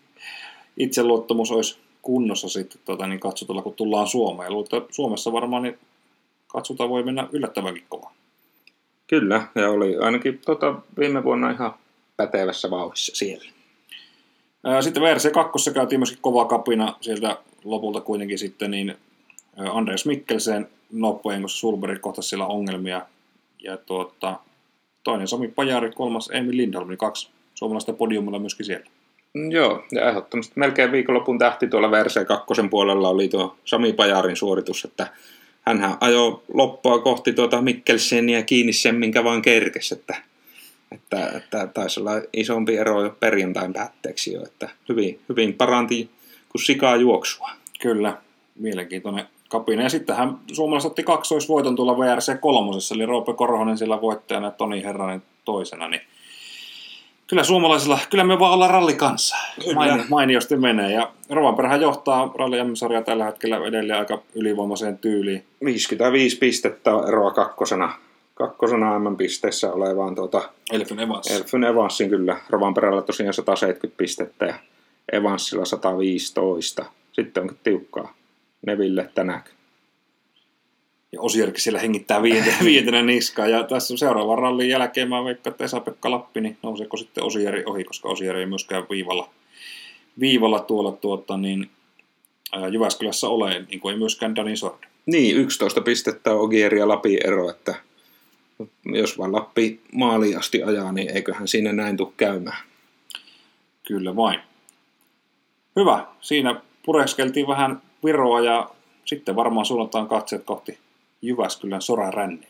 itseluottamus 0.76 1.50
olisi 1.50 1.78
kunnossa 2.02 2.48
sitten 2.48 2.80
tota, 2.84 3.06
niin 3.06 3.20
katsotulla, 3.20 3.62
kun 3.62 3.74
tullaan 3.74 4.06
Suomeen. 4.06 4.52
Luulen, 4.52 4.68
että 4.72 4.94
Suomessa 4.94 5.32
varmaan 5.32 5.62
niin 5.62 5.78
katsotaan 6.48 6.90
voi 6.90 7.02
mennä 7.02 7.28
yllättävänkin 7.32 7.84
kovaa. 7.88 8.14
Kyllä, 9.06 9.46
ja 9.54 9.70
oli 9.70 9.96
ainakin 9.96 10.40
tota, 10.46 10.74
viime 10.98 11.24
vuonna 11.24 11.50
ihan 11.50 11.74
pätevässä 12.16 12.70
vauhdissa 12.70 13.16
siellä. 13.16 13.52
Sitten 14.80 15.02
VRC 15.02 15.32
2 15.32 15.72
käytiin 15.72 16.00
myöskin 16.00 16.18
kova 16.22 16.44
kapina 16.44 16.96
sieltä 17.00 17.36
lopulta 17.64 18.00
kuitenkin 18.00 18.38
sitten 18.38 18.70
niin 18.70 18.96
Andreas 19.72 20.06
Mikkelsen 20.06 20.68
noppojen, 20.92 21.42
koska 21.42 21.58
Sulberg 21.58 22.00
kohtasi 22.00 22.28
siellä 22.28 22.46
ongelmia. 22.46 23.02
Ja 23.62 23.76
tuota, 23.76 24.40
toinen 25.04 25.28
Sami 25.28 25.48
Pajari, 25.48 25.90
kolmas 25.90 26.30
Emil 26.32 26.56
Lindholm, 26.56 26.88
niin 26.88 26.98
kaksi 26.98 27.28
suomalaista 27.54 27.92
podiumilla 27.92 28.38
myöskin 28.38 28.66
siellä. 28.66 28.86
Mm, 29.34 29.50
joo, 29.50 29.84
ja 29.92 30.08
ehdottomasti 30.08 30.52
melkein 30.56 30.92
viikonlopun 30.92 31.38
tähti 31.38 31.66
tuolla 31.66 31.90
Verse 31.90 32.24
2 32.24 32.46
puolella 32.70 33.08
oli 33.08 33.28
tuo 33.28 33.56
Sami 33.64 33.92
Pajarin 33.92 34.36
suoritus, 34.36 34.84
että 34.84 35.06
hän 35.66 35.96
ajoi 36.00 36.42
loppua 36.54 36.98
kohti 36.98 37.32
tuota 37.32 37.62
Mikkelseniä 37.62 38.42
kiinni 38.42 38.72
sen, 38.72 38.94
minkä 38.94 39.24
vaan 39.24 39.42
kerkesi, 39.42 39.94
että, 39.94 40.16
että, 40.92 41.32
että 41.36 41.66
taisi 41.66 42.00
olla 42.00 42.12
isompi 42.32 42.76
ero 42.76 43.02
jo 43.02 43.16
perjantain 43.20 43.72
päätteeksi 43.72 44.32
jo, 44.32 44.42
että 44.42 44.68
hyvin, 44.88 45.20
hyvin 45.28 45.54
paranti 45.54 46.10
kuin 46.48 46.62
sikaa 46.62 46.96
juoksua. 46.96 47.50
Kyllä, 47.80 48.16
mielenkiintoinen 48.58 49.24
kapina. 49.48 49.82
Ja 49.82 49.88
sitten 49.88 50.16
hän 50.16 50.38
suomalaiset 50.52 50.90
otti 50.90 51.02
kaksoisvoiton 51.02 51.76
tuolla 51.76 51.98
VRC 51.98 52.40
kolmosessa, 52.40 52.94
eli 52.94 53.06
Roope 53.06 53.32
Korhonen 53.32 53.78
siellä 53.78 54.00
voittajana 54.00 54.46
ja 54.46 54.50
Toni 54.50 54.84
Herranen 54.84 55.22
toisena, 55.44 55.88
niin 55.88 56.00
Kyllä 57.26 57.44
suomalaisilla, 57.44 57.98
kyllä 58.10 58.24
me 58.24 58.38
vaan 58.38 58.52
ollaan 58.52 58.70
rallikanssa. 58.70 59.36
Maini, 59.74 60.04
mainiosti 60.08 60.56
menee. 60.56 60.92
Ja 60.92 61.12
Rovanperähän 61.30 61.80
johtaa 61.80 62.32
ralli 62.34 62.64
m 62.64 62.72
tällä 63.04 63.24
hetkellä 63.24 63.56
edelleen 63.66 63.98
aika 63.98 64.22
ylivoimaiseen 64.34 64.98
tyyliin. 64.98 65.44
55 65.64 66.38
pistettä 66.38 66.90
eroa 67.08 67.30
kakkosena. 67.30 67.92
Kakkosena 68.36 68.98
M-pisteessä 68.98 69.72
olevaan 69.72 70.14
tuota, 70.14 70.50
Elfyn 70.72 71.00
Evans. 71.00 71.26
Elfyn 71.26 71.64
Evansin 71.64 72.10
kyllä. 72.10 72.40
Rovanperällä 72.50 73.02
tosiaan 73.02 73.34
170 73.34 73.98
pistettä 73.98 74.46
ja 74.46 74.54
Evansilla 75.12 75.64
115. 75.64 76.84
Sitten 77.12 77.42
onkin 77.42 77.58
tiukkaa 77.64 78.14
Neville 78.66 79.10
tänäkin 79.14 79.56
ja 81.12 81.20
Osierkin 81.20 81.60
siellä 81.60 81.80
hengittää 81.80 82.22
viientenä, 82.22 82.56
viientenä 82.64 83.02
niskaa. 83.02 83.48
Ja 83.48 83.64
tässä 83.64 83.96
seuraavan 83.96 84.38
rallin 84.38 84.68
jälkeen 84.68 85.08
mä 85.08 85.24
veikkaan, 85.24 85.52
että 85.52 85.64
Esa-Pekka 85.64 86.10
Lappi, 86.10 86.40
niin 86.40 86.58
nouseeko 86.62 86.96
sitten 86.96 87.24
Osieri 87.24 87.62
ohi, 87.66 87.84
koska 87.84 88.08
Osieri 88.08 88.40
ei 88.40 88.46
myöskään 88.46 88.86
viivalla, 88.90 89.30
viivalla 90.20 90.60
tuolla 90.60 90.92
tuota, 90.92 91.36
niin, 91.36 91.70
ää, 92.52 92.68
Jyväskylässä 92.68 93.28
ole, 93.28 93.64
niin 93.68 93.80
kuin 93.80 93.92
ei 93.92 93.98
myöskään 93.98 94.36
Dani 94.36 94.56
Sord. 94.56 94.84
Niin, 95.06 95.36
11 95.36 95.80
pistettä 95.80 96.34
Ogieri 96.34 96.78
ja 96.78 96.88
Lapin 96.88 97.18
ero, 97.24 97.50
että 97.50 97.74
jos 98.84 99.18
vaan 99.18 99.32
Lappi 99.32 99.80
maaliin 99.92 100.38
asti 100.38 100.62
ajaa, 100.62 100.92
niin 100.92 101.10
eiköhän 101.10 101.48
siinä 101.48 101.72
näin 101.72 101.96
tule 101.96 102.12
käymään. 102.16 102.62
Kyllä 103.88 104.16
vain. 104.16 104.40
Hyvä. 105.76 106.06
Siinä 106.20 106.60
pureskeltiin 106.84 107.46
vähän 107.46 107.82
Viroa 108.04 108.40
ja 108.40 108.70
sitten 109.04 109.36
varmaan 109.36 109.66
suunnataan 109.66 110.08
katseet 110.08 110.44
kohti 110.44 110.78
Jyväskylän 111.22 111.80
Ränni. 112.14 112.48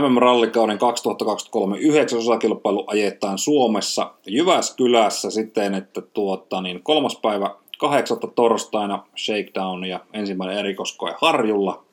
MM-rallikauden 0.00 0.78
2023 0.78 1.78
yhdeksän 1.78 2.18
osakilpailu 2.18 2.84
ajetaan 2.86 3.38
Suomessa 3.38 4.14
Jyväskylässä 4.26 5.30
siten, 5.30 5.74
että 5.74 6.00
tuota, 6.00 6.60
niin 6.60 6.82
kolmas 6.82 7.18
päivä 7.22 7.54
kahdeksatta 7.78 8.26
torstaina 8.26 9.06
shakedown 9.16 9.84
ja 9.84 10.00
ensimmäinen 10.12 10.58
erikoskoe 10.58 11.14
Harjulla. 11.20 11.84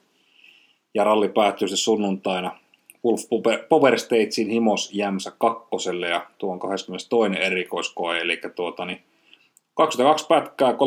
Ja 0.94 1.04
ralli 1.04 1.30
päättyy 1.30 1.68
se 1.68 1.78
sunnuntaina 1.78 2.58
Wolf 3.06 3.22
Power 3.70 4.00
Statesin 4.00 4.50
Himos 4.50 4.90
Jämsä 4.94 5.32
kakkoselle 5.38 6.08
ja 6.08 6.26
tuon 6.38 6.60
22. 6.60 7.10
erikoiskoe, 7.40 8.20
eli 8.20 8.40
tuota, 8.56 8.86
niin 8.86 9.02
22 9.74 10.28
pätkää, 10.28 10.72
320,56 10.72 10.78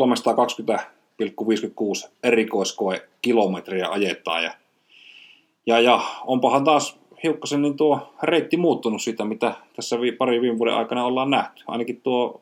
erikoiskoe 2.23 3.07
kilometriä 3.21 3.89
ajetaan. 3.89 4.43
Ja, 4.43 4.53
ja, 5.65 5.79
ja 5.79 6.01
onpahan 6.25 6.63
taas 6.63 6.99
hiukkasen 7.23 7.61
niin 7.61 7.77
tuo 7.77 8.13
reitti 8.23 8.57
muuttunut 8.57 9.01
siitä, 9.01 9.25
mitä 9.25 9.53
tässä 9.75 9.97
pari 10.17 10.41
viime 10.41 10.57
vuoden 10.57 10.75
aikana 10.75 11.05
ollaan 11.05 11.29
nähty. 11.29 11.63
Ainakin 11.67 12.01
tuo 12.01 12.41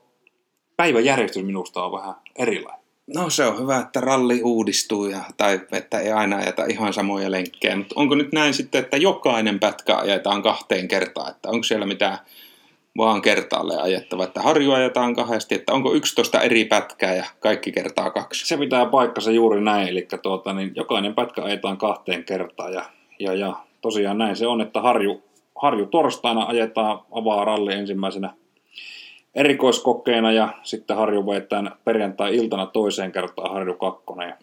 päiväjärjestys 0.78 1.44
minusta 1.44 1.84
on 1.84 1.92
vähän 1.92 2.16
erilainen. 2.36 2.84
No 3.16 3.30
se 3.30 3.46
on 3.46 3.60
hyvä, 3.60 3.78
että 3.80 4.02
ralli 4.02 4.42
uudistuu 4.44 5.06
ja, 5.06 5.20
tai 5.38 5.60
että 5.72 6.00
ei 6.00 6.12
aina 6.12 6.38
ajeta 6.38 6.66
ihan 6.66 6.94
samoja 6.94 7.32
lenkkejä, 7.32 7.76
mutta 7.76 7.96
onko 7.98 8.16
nyt 8.16 8.32
näin 8.32 8.54
sitten, 8.54 8.84
että 8.84 8.98
jokainen 8.98 9.60
pätkä 9.60 9.98
ajetaan 9.98 10.42
kahteen 10.42 10.88
kertaan, 10.88 11.32
että 11.32 11.50
onko 11.50 11.64
siellä 11.64 11.86
mitään 11.86 12.18
vaan 12.98 13.22
kertaalle 13.22 13.82
ajettava, 13.82 14.24
että 14.24 14.42
harju 14.42 14.72
ajetaan 14.72 15.16
kahdesti, 15.16 15.56
että 15.56 15.74
onko 15.74 15.94
11 15.94 16.42
eri 16.42 16.66
pätkää 16.66 17.16
ja 17.16 17.26
kaikki 17.40 17.72
kertaa 17.72 18.12
kaksi. 18.12 18.48
Se 18.48 18.58
pitää 18.58 18.86
paikkansa 18.86 19.32
juuri 19.32 19.62
näin, 19.62 19.88
eli 19.88 20.08
tuota, 20.22 20.54
niin 20.54 20.72
jokainen 20.76 21.16
pätkä 21.16 21.44
ajetaan 21.44 21.78
kahteen 21.78 22.24
kertaan 22.24 22.74
ja, 22.74 22.86
ja, 23.20 23.34
ja 23.34 23.56
tosiaan 23.82 24.18
näin 24.18 24.36
se 24.36 24.48
on, 24.48 24.62
että 24.62 24.82
harju, 24.82 25.24
Harju 25.62 25.86
torstaina 25.86 26.46
ajetaan 26.46 27.00
avaa 27.12 27.46
ralli 27.46 27.74
ensimmäisenä 27.74 28.34
erikoiskokeena 29.36 30.32
ja 30.32 30.50
sitten 30.64 30.98
Harju 30.98 31.28
vetään 31.28 31.72
perjantai-iltana 31.86 32.66
toiseen 32.66 33.12
kertaan 33.12 33.54
Harju 33.54 33.74
2. 33.74 34.04
Ja, 34.28 34.38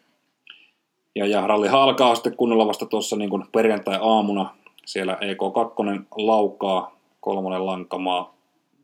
ja, 1.14 1.26
ja 1.26 1.46
ralli 1.46 1.68
alkaa 1.68 2.14
sitten 2.14 2.36
kunnolla 2.36 2.66
vasta 2.66 2.86
tuossa 2.86 3.16
niin 3.16 3.30
perjantai-aamuna. 3.52 4.54
Siellä 4.84 5.18
EK2 5.20 6.04
laukaa, 6.16 6.96
kolmonen 7.20 7.66
lankamaa, 7.66 8.34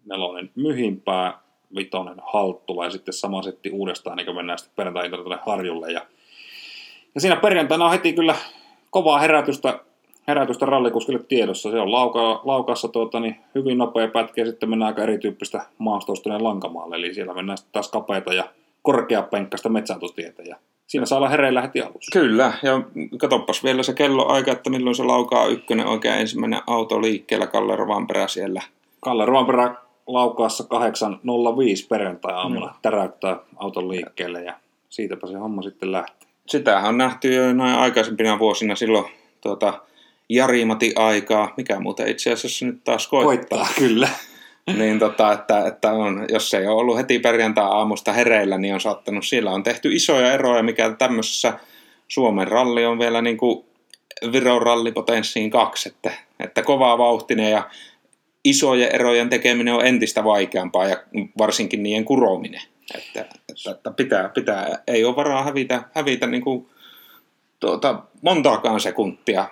nelonen 0.04 0.50
myhimpää, 0.54 1.38
vitonen 1.76 2.16
halttula 2.32 2.84
ja 2.84 2.90
sitten 2.90 3.14
sama 3.14 3.42
setti 3.42 3.70
uudestaan, 3.70 4.16
niin 4.16 4.26
kuin 4.26 4.36
mennään 4.36 4.58
sitten 4.58 4.76
perjantai 4.76 5.10
tuonne 5.10 5.38
Harjulle. 5.46 5.92
Ja, 5.92 6.06
ja 7.14 7.20
siinä 7.20 7.36
perjantaina 7.36 7.84
on 7.84 7.90
heti 7.90 8.12
kyllä 8.12 8.34
kovaa 8.90 9.18
herätystä, 9.18 9.80
herätystä 10.28 10.66
rallikuskille 10.66 11.20
tiedossa. 11.28 11.70
Se 11.70 11.80
on 11.80 11.92
lauka, 11.92 12.40
laukassa 12.44 12.88
tuota, 12.88 13.20
niin 13.20 13.36
hyvin 13.54 13.78
nopea 13.78 14.08
pätkä 14.08 14.40
ja 14.40 14.46
sitten 14.46 14.70
mennään 14.70 14.86
aika 14.86 15.02
erityyppistä 15.02 15.66
maastoistuneen 15.78 16.44
lankamaalle. 16.44 16.96
Eli 16.96 17.14
siellä 17.14 17.34
mennään 17.34 17.58
sitten 17.58 17.72
taas 17.72 17.90
kapeita 17.90 18.34
ja 18.34 18.44
korkeapenkkaista 18.82 19.68
metsäntostietä 19.68 20.42
ja 20.42 20.56
siinä 20.86 21.06
saa 21.06 21.18
olla 21.18 21.28
hereillä 21.28 21.62
heti 21.62 21.80
alussa. 21.80 22.18
Kyllä, 22.20 22.52
ja 22.62 22.82
katoppas 23.18 23.64
vielä 23.64 23.82
se 23.82 23.94
kelloaika, 23.94 24.52
että 24.52 24.70
milloin 24.70 24.96
se 24.96 25.02
laukaa 25.02 25.46
ykkönen 25.46 25.86
oikein 25.86 26.20
ensimmäinen 26.20 26.60
auto 26.66 27.02
liikkeellä 27.02 27.46
Kalle 27.46 27.76
Rovanperä 27.76 28.28
siellä. 28.28 28.62
Kalle 29.00 29.24
Rovanperä 29.26 29.74
laukaassa 30.06 30.64
8.05 30.64 31.86
perjantai-aamuna 31.88 32.66
no. 32.66 32.72
täräyttää 32.82 33.36
auton 33.56 33.88
liikkeelle 33.88 34.42
ja 34.42 34.54
siitäpä 34.88 35.26
se 35.26 35.34
homma 35.34 35.62
sitten 35.62 35.92
lähtee. 35.92 36.28
Sitähän 36.46 36.88
on 36.88 36.98
nähty 36.98 37.34
jo 37.34 37.52
näin 37.52 37.78
aikaisempina 37.78 38.38
vuosina 38.38 38.74
silloin 38.74 39.04
tuota, 39.40 39.80
Jarimati 40.28 40.92
aikaa, 40.96 41.54
mikä 41.56 41.80
muuten 41.80 42.08
itse 42.08 42.32
asiassa 42.32 42.66
nyt 42.66 42.84
taas 42.84 43.08
koittaa. 43.08 43.58
Koittaa, 43.58 43.68
kyllä. 43.78 44.08
niin 44.78 44.98
tota, 44.98 45.32
että, 45.32 45.66
että 45.66 45.92
on, 45.92 46.26
jos 46.28 46.54
ei 46.54 46.66
ole 46.66 46.80
ollut 46.80 46.96
heti 46.96 47.18
perjantai-aamusta 47.18 48.12
hereillä, 48.12 48.58
niin 48.58 48.74
on 48.74 48.80
saattanut, 48.80 49.26
siellä 49.26 49.50
on 49.50 49.62
tehty 49.62 49.92
isoja 49.92 50.32
eroja, 50.32 50.62
mikä 50.62 50.90
tämmöisessä 50.90 51.58
Suomen 52.08 52.48
ralli 52.48 52.86
on 52.86 52.98
vielä 52.98 53.22
niin 53.22 53.36
kuin 53.36 53.64
Viron 54.32 54.62
rallipotenssiin 54.62 55.50
kaksi, 55.50 55.88
että, 55.88 56.12
että 56.40 56.62
kovaa 56.62 56.98
vauhtinen 56.98 57.50
ja 57.50 57.70
isojen 58.44 58.94
erojen 58.94 59.28
tekeminen 59.28 59.74
on 59.74 59.86
entistä 59.86 60.24
vaikeampaa 60.24 60.86
ja 60.86 60.96
varsinkin 61.38 61.82
niiden 61.82 62.04
kurominen. 62.04 62.62
Että, 62.94 63.20
että, 63.20 63.70
että 63.70 63.90
pitää, 63.90 64.28
pitää, 64.28 64.82
ei 64.86 65.04
ole 65.04 65.16
varaa 65.16 65.42
hävitä, 65.42 65.82
hävitä 65.94 66.26
niin 66.26 66.42
kuin, 66.42 66.68
tuota, 67.60 68.02
montaakaan 68.22 68.80
sekuntia 68.80 69.48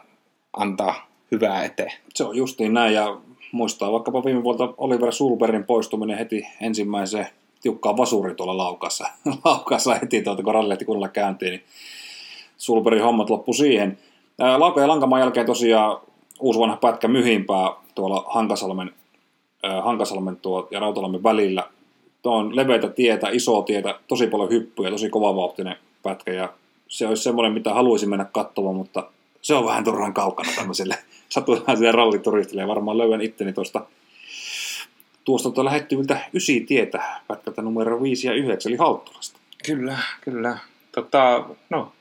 antaa 0.56 1.06
hyvää 1.30 1.64
eteen. 1.64 1.92
Se 2.14 2.24
on 2.24 2.36
justiin 2.36 2.74
näin 2.74 2.94
ja 2.94 3.16
muistaa 3.52 3.92
vaikkapa 3.92 4.24
viime 4.24 4.42
vuolta 4.42 4.74
Oliver 4.76 5.12
Sulberin 5.12 5.64
poistuminen 5.64 6.18
heti 6.18 6.46
ensimmäiseen 6.60 7.26
tiukkaan 7.62 7.96
vasuri 7.96 8.34
tuolla 8.34 8.56
laukassa, 8.56 9.06
laukassa 9.44 9.94
heti 9.94 10.22
tuota, 10.22 10.42
kun 10.42 10.54
rallilehti 10.54 10.84
kunnolla 10.84 11.08
käyntiin, 11.08 11.50
niin 11.50 11.64
Sulberin 12.56 13.02
hommat 13.02 13.30
loppu 13.30 13.52
siihen. 13.52 13.98
Lauka 14.56 14.80
ja 14.80 14.88
Lankamaan 14.88 15.20
jälkeen 15.20 15.46
tosiaan 15.46 16.00
uusi 16.40 16.60
vanha 16.60 16.76
pätkä 16.76 17.08
myhimpää 17.08 17.72
tuolla 17.94 18.24
Hankasalmen, 18.28 18.90
Hankasalmen 19.82 20.36
tuo, 20.36 20.68
ja 20.70 20.80
Rautalammen 20.80 21.22
välillä. 21.22 21.68
Tuo 22.22 22.36
on 22.36 22.56
leveitä 22.56 22.88
tietä, 22.88 23.28
isoa 23.32 23.62
tietä, 23.62 23.94
tosi 24.08 24.26
paljon 24.26 24.50
hyppyjä, 24.50 24.90
tosi 24.90 25.08
kovavauhtinen 25.08 25.76
pätkä 26.02 26.32
ja 26.32 26.52
se 26.88 27.06
olisi 27.06 27.22
semmoinen, 27.22 27.52
mitä 27.52 27.74
haluaisin 27.74 28.08
mennä 28.08 28.24
katsomaan, 28.24 28.76
mutta 28.76 29.06
se 29.44 29.54
on 29.54 29.66
vähän 29.66 29.84
turhan 29.84 30.14
kaukana 30.14 30.52
tämmöiselle 30.56 30.98
satunnaiselle 31.28 31.92
rallituristille 31.92 32.62
ja 32.62 32.68
varmaan 32.68 32.98
löydän 32.98 33.20
itteni 33.20 33.52
tuosta 33.52 33.86
tuosta 35.24 35.48
tuota 35.48 35.64
lähettyviltä 35.64 36.20
ysi 36.34 36.60
tietä 36.60 37.02
pätkältä 37.28 37.62
numero 37.62 38.02
5 38.02 38.26
ja 38.26 38.34
9, 38.34 38.72
eli 38.72 38.76
Halttulasta. 38.76 39.38
Kyllä, 39.66 39.98
kyllä. 40.20 40.58
Tota, 40.92 41.44
no, 41.70 41.92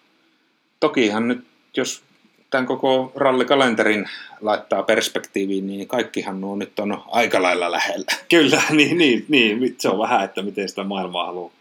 tokihan 0.79 1.27
nyt, 1.27 1.45
jos 1.77 2.03
tämän 2.49 2.65
koko 2.65 3.11
rallikalenterin 3.15 4.09
laittaa 4.41 4.83
perspektiiviin, 4.83 5.67
niin 5.67 5.87
kaikkihan 5.87 6.41
nuo 6.41 6.55
nyt 6.55 6.79
on 6.79 7.03
aika 7.07 7.41
lailla 7.41 7.71
lähellä. 7.71 8.11
Kyllä, 8.29 8.61
niin, 8.77 8.97
niin, 8.97 9.25
niin. 9.29 9.75
se 9.79 9.89
on 9.89 9.99
vähän, 9.99 10.23
että 10.23 10.41
miten 10.41 10.69
sitä 10.69 10.83
maailmaa 10.83 11.25
haluaa, 11.25 11.51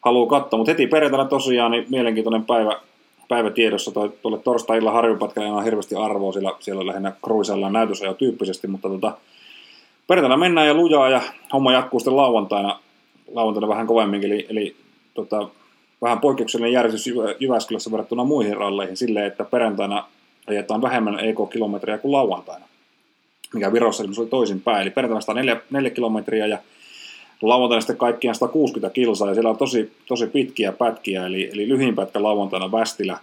haluaa 0.00 0.40
katsoa. 0.40 0.58
Mutta 0.58 0.72
heti 0.72 0.86
perjantaina 0.86 1.28
tosiaan 1.28 1.70
niin 1.70 1.86
mielenkiintoinen 1.90 2.44
päivä, 2.44 2.80
päivä 3.28 3.50
tiedossa. 3.50 3.90
Tuolle 4.22 4.38
torstai-illan 4.38 4.94
harjupatkalle 4.94 5.48
on 5.48 5.64
hirveästi 5.64 5.94
arvoa, 5.94 6.32
sillä 6.32 6.52
siellä 6.60 6.80
on 6.80 6.86
lähinnä 6.86 7.12
kruisella 7.24 7.70
näytösajo 7.70 8.14
tyyppisesti, 8.14 8.66
mutta 8.66 8.88
tota, 8.88 9.16
perjantaina 10.06 10.36
mennään 10.36 10.66
ja 10.66 10.74
lujaa 10.74 11.08
ja 11.08 11.22
homma 11.52 11.72
jatkuu 11.72 12.00
sitten 12.00 12.16
lauantaina, 12.16 12.78
lauantaina 13.32 13.68
vähän 13.68 13.86
kovemminkin, 13.86 14.32
eli, 14.32 14.46
eli 14.48 14.76
tota, 15.14 15.48
vähän 16.02 16.20
poikkeuksellinen 16.20 16.72
järjestys 16.72 17.14
Jyväskylässä 17.40 17.90
verrattuna 17.90 18.24
muihin 18.24 18.56
ralleihin 18.56 18.96
silleen, 18.96 19.26
että 19.26 19.44
perjantaina 19.44 20.04
ajetaan 20.46 20.82
vähemmän 20.82 21.20
EK-kilometriä 21.20 21.98
kuin 21.98 22.12
lauantaina, 22.12 22.66
mikä 23.54 23.72
Virossa 23.72 24.04
oli 24.18 24.26
toisinpäin. 24.26 24.82
Eli 24.82 24.90
perjantaina 24.90 25.20
104 25.20 25.60
4 25.70 25.90
kilometriä 25.90 26.46
ja 26.46 26.58
lauantaina 27.42 27.80
sitten 27.80 27.96
kaikkiaan 27.96 28.34
160 28.34 28.94
kilsaa, 28.94 29.28
ja 29.28 29.34
siellä 29.34 29.50
on 29.50 29.58
tosi, 29.58 29.92
tosi 30.06 30.26
pitkiä 30.26 30.72
pätkiä, 30.72 31.26
eli, 31.26 31.50
eli 31.52 31.68
lyhin 31.68 31.94
pätkä 31.94 32.22
lauantaina 32.22 32.72
Västilä 32.72 33.18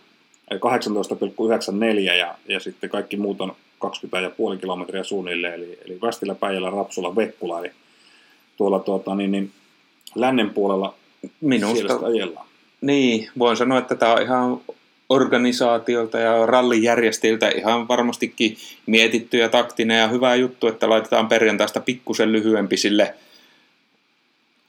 18,94 0.54 2.00
ja, 2.00 2.36
ja 2.48 2.60
sitten 2.60 2.90
kaikki 2.90 3.18
muut 3.18 3.42
on 3.42 3.56
20,5 3.86 4.60
kilometriä 4.62 5.04
suunnilleen, 5.04 5.54
eli, 5.54 5.80
eli 5.86 5.98
Västilä, 6.02 6.36
Päijälä, 6.36 6.70
Rapsula, 6.70 7.16
Vekkula, 7.16 7.60
eli 7.60 7.72
tuolla 8.58 8.80
tuota, 8.80 9.16
niin, 9.16 9.32
niin, 9.32 9.52
lännen 10.16 10.50
puolella 10.50 10.94
Minusta, 11.42 12.00
ajellaan. 12.06 12.46
Niin, 12.82 13.30
voin 13.40 13.58
sanoa, 13.58 13.78
että 13.78 13.96
tämä 13.96 14.14
on 14.14 14.22
ihan 14.22 14.62
organisaatiolta 15.10 16.20
ja 16.20 16.46
rallijärjestäjiltä 16.46 17.50
ihan 17.50 17.88
varmastikin 17.88 18.58
mietitty 18.86 19.38
ja 19.38 19.50
taktinen 19.50 20.00
ja 20.00 20.08
hyvä 20.08 20.36
juttu, 20.36 20.68
että 20.68 20.90
laitetaan 20.90 21.28
perjantaista 21.28 21.80
pikkusen 21.80 22.32
lyhyempi 22.32 22.78
sille 22.78 23.14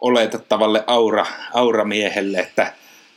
oletettavalle 0.04 0.84
aura, 0.86 1.26
auramiehelle, 1.54 2.38
että, 2.38 2.72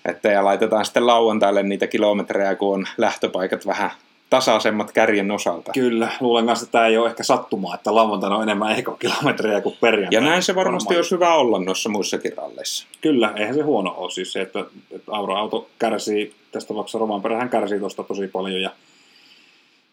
että 0.06 0.30
ja 0.30 0.46
laitetaan 0.46 0.86
sitten 0.86 1.08
lauantaille 1.08 1.64
niitä 1.64 1.88
kilometrejä, 1.88 2.56
kun 2.56 2.74
on 2.74 2.88
lähtöpaikat 2.98 3.68
vähän 3.68 3.92
tasaisemmat 4.30 4.92
kärjen 4.92 5.32
osalta. 5.32 5.72
Kyllä, 5.72 6.12
luulen 6.20 6.46
kanssa, 6.46 6.64
että 6.64 6.72
tämä 6.72 6.88
ei 6.88 6.98
ole 6.98 7.10
ehkä 7.10 7.24
sattumaa, 7.24 7.76
että 7.76 7.96
lauantaina 7.96 8.36
on 8.36 8.44
enemmän 8.44 8.80
ekokilometrejä 8.80 9.62
kuin 9.62 9.78
perjantaina. 9.82 10.26
Ja 10.26 10.32
näin 10.32 10.44
se 10.44 10.56
varmasti 10.56 10.88
Varmaan. 10.88 11.00
olisi 11.00 11.16
hyvä 11.16 11.36
olla 11.36 11.60
noissa 11.60 11.90
muissakin 11.90 12.38
ralleissa. 12.38 12.88
Kyllä, 13.02 13.34
eihän 13.36 13.56
se 13.56 13.62
huono 13.62 13.94
ole 13.98 14.12
siis 14.12 14.34
se, 14.34 14.42
että, 14.42 14.66
että 14.92 15.12
Aura-auto 15.12 15.68
kärsii, 15.80 16.34
tästä 16.52 16.68
tapauksessa 16.68 17.00
Rovanperä, 17.00 17.38
hän 17.38 17.50
kärsii 17.50 17.80
tuosta 17.80 18.04
tosi 18.04 18.28
paljon 18.28 18.62
ja 18.62 18.72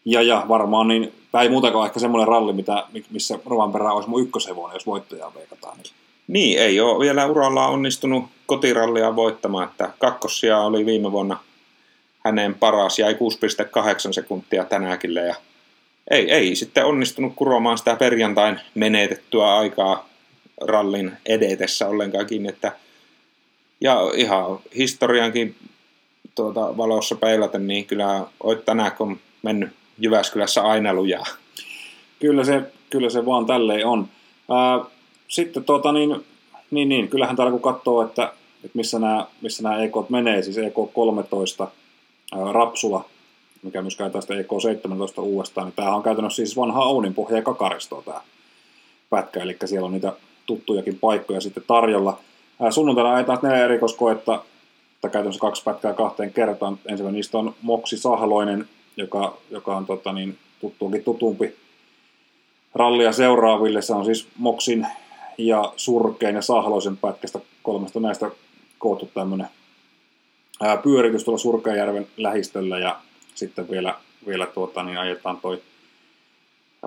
ja, 0.05 0.21
ja 0.21 0.45
varmaan, 0.47 0.87
niin, 0.87 1.13
tämä 1.31 1.41
ei 1.41 1.49
muutakaan 1.49 1.87
ehkä 1.87 1.99
semmoinen 1.99 2.27
ralli, 2.27 2.53
mitä, 2.53 2.83
missä 3.09 3.39
Rovanperä 3.45 3.91
olisi 3.91 4.09
mun 4.09 4.21
ykköshevonen, 4.21 4.73
jos 4.73 4.85
voittajaa 4.85 5.33
veikataan. 5.35 5.77
Niin. 5.77 5.93
Niin, 6.27 6.59
ei 6.59 6.79
ole 6.79 6.99
vielä 6.99 7.25
uralla 7.25 7.67
onnistunut 7.67 8.25
kotirallia 8.45 9.15
voittamaan, 9.15 9.69
että 9.69 9.89
kakkosia 9.99 10.59
oli 10.59 10.85
viime 10.85 11.11
vuonna 11.11 11.39
hänen 12.25 12.55
paras, 12.55 12.99
jäi 12.99 13.13
6,8 13.13 14.13
sekuntia 14.13 14.63
tänäkin 14.65 15.13
ja 15.13 15.35
ei, 16.11 16.31
ei 16.31 16.55
sitten 16.55 16.85
onnistunut 16.85 17.33
kuromaan 17.35 17.77
sitä 17.77 17.95
perjantain 17.95 18.59
menetettyä 18.75 19.57
aikaa 19.57 20.09
rallin 20.61 21.11
edetessä 21.25 21.87
ollenkaan 21.87 22.27
että 22.49 22.71
ja 23.81 23.99
ihan 24.15 24.59
historiankin 24.77 25.55
tuota, 26.35 26.77
valossa 26.77 27.15
peilaten, 27.15 27.67
niin 27.67 27.85
kyllä 27.85 28.25
oit 28.43 28.65
tänään 28.65 28.91
kun 28.91 29.19
mennyt 29.43 29.69
Jyväskylässä 29.97 30.61
aina 30.61 30.93
lujaa. 30.93 31.25
Kyllä 32.19 32.43
se, 32.43 32.61
kyllä 32.89 33.09
se 33.09 33.25
vaan 33.25 33.45
tälleen 33.45 33.85
on. 33.85 34.07
Ää, 34.49 34.94
sitten 35.27 35.63
tuota, 35.63 35.91
niin, 35.91 36.25
niin, 36.71 36.89
niin, 36.89 37.07
kyllähän 37.07 37.35
täällä 37.35 37.51
kun 37.51 37.61
katsoo, 37.61 38.01
että, 38.01 38.23
että 38.63 38.77
missä 38.77 38.99
nämä, 38.99 39.25
missä 39.41 39.63
nämä 39.63 39.83
EK 39.83 39.93
menee, 40.09 40.41
siis 40.41 40.57
EK 40.57 40.75
13, 40.93 41.67
Rapsula, 42.51 43.05
mikä 43.63 43.81
myös 43.81 43.95
käytetään 43.95 44.21
sitä 44.21 44.33
EK17 44.33 45.21
uudestaan, 45.21 45.67
niin 45.67 45.75
tämähän 45.75 45.95
on 45.95 46.03
käytännössä 46.03 46.35
siis 46.35 46.57
vanha 46.57 46.85
Ounin 46.85 47.13
pohja 47.13 47.37
ja 47.37 47.41
kakaristoa 47.41 48.01
tämä 48.01 48.21
pätkä, 49.09 49.41
eli 49.41 49.57
siellä 49.65 49.85
on 49.85 49.91
niitä 49.91 50.13
tuttujakin 50.45 50.99
paikkoja 50.99 51.41
sitten 51.41 51.63
tarjolla. 51.67 52.19
Sunnuntaina 52.69 53.15
ajetaan 53.15 53.39
neljä 53.41 53.65
erikoiskoetta, 53.65 54.43
tai 55.01 55.11
käytännössä 55.11 55.41
kaksi 55.41 55.63
pätkää 55.63 55.93
kahteen 55.93 56.33
kertaan. 56.33 56.79
Ensimmäinen 56.85 57.15
niistä 57.15 57.37
on 57.37 57.55
Moksi 57.61 57.97
Sahloinen, 57.97 58.69
joka, 58.97 59.37
joka 59.51 59.75
on 59.75 59.85
tota, 59.85 60.13
niin, 60.13 60.37
tuttuunkin 60.61 61.03
tutumpi 61.03 61.55
rallia 62.75 63.11
seuraaville. 63.11 63.81
Se 63.81 63.93
on 63.93 64.05
siis 64.05 64.27
Moksin 64.37 64.87
ja 65.37 65.73
Surkeen 65.77 66.35
ja 66.35 66.41
Sahloisen 66.41 66.97
pätkästä 66.97 67.39
kolmesta 67.63 67.99
näistä 67.99 68.31
koottu 68.77 69.09
tämmöinen 69.13 69.47
pyöritys 70.83 71.23
tuolla 71.23 71.37
Surkajärven 71.37 72.07
lähistöllä 72.17 72.79
ja 72.79 72.99
sitten 73.35 73.69
vielä, 73.69 73.95
vielä 74.27 74.45
tuota, 74.45 74.83
niin 74.83 74.97
ajetaan 74.97 75.37
toi 75.37 75.61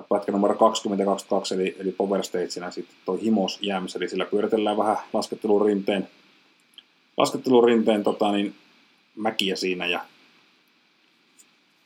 pätkä 0.09 0.31
numero 0.31 0.55
2022, 0.55 1.55
eli, 1.55 1.75
eli 1.79 1.91
Power 1.91 2.23
Stageina 2.23 2.71
sitten 2.71 2.95
toi 3.05 3.21
Himos 3.21 3.59
Jams, 3.61 3.95
eli 3.95 4.09
sillä 4.09 4.25
pyöritellään 4.25 4.77
vähän 4.77 4.97
laskettelurinteen, 5.13 6.07
laskettelurinteen 7.17 8.03
tota, 8.03 8.31
niin, 8.31 8.55
mäkiä 9.15 9.55
siinä 9.55 9.85
ja 9.85 10.01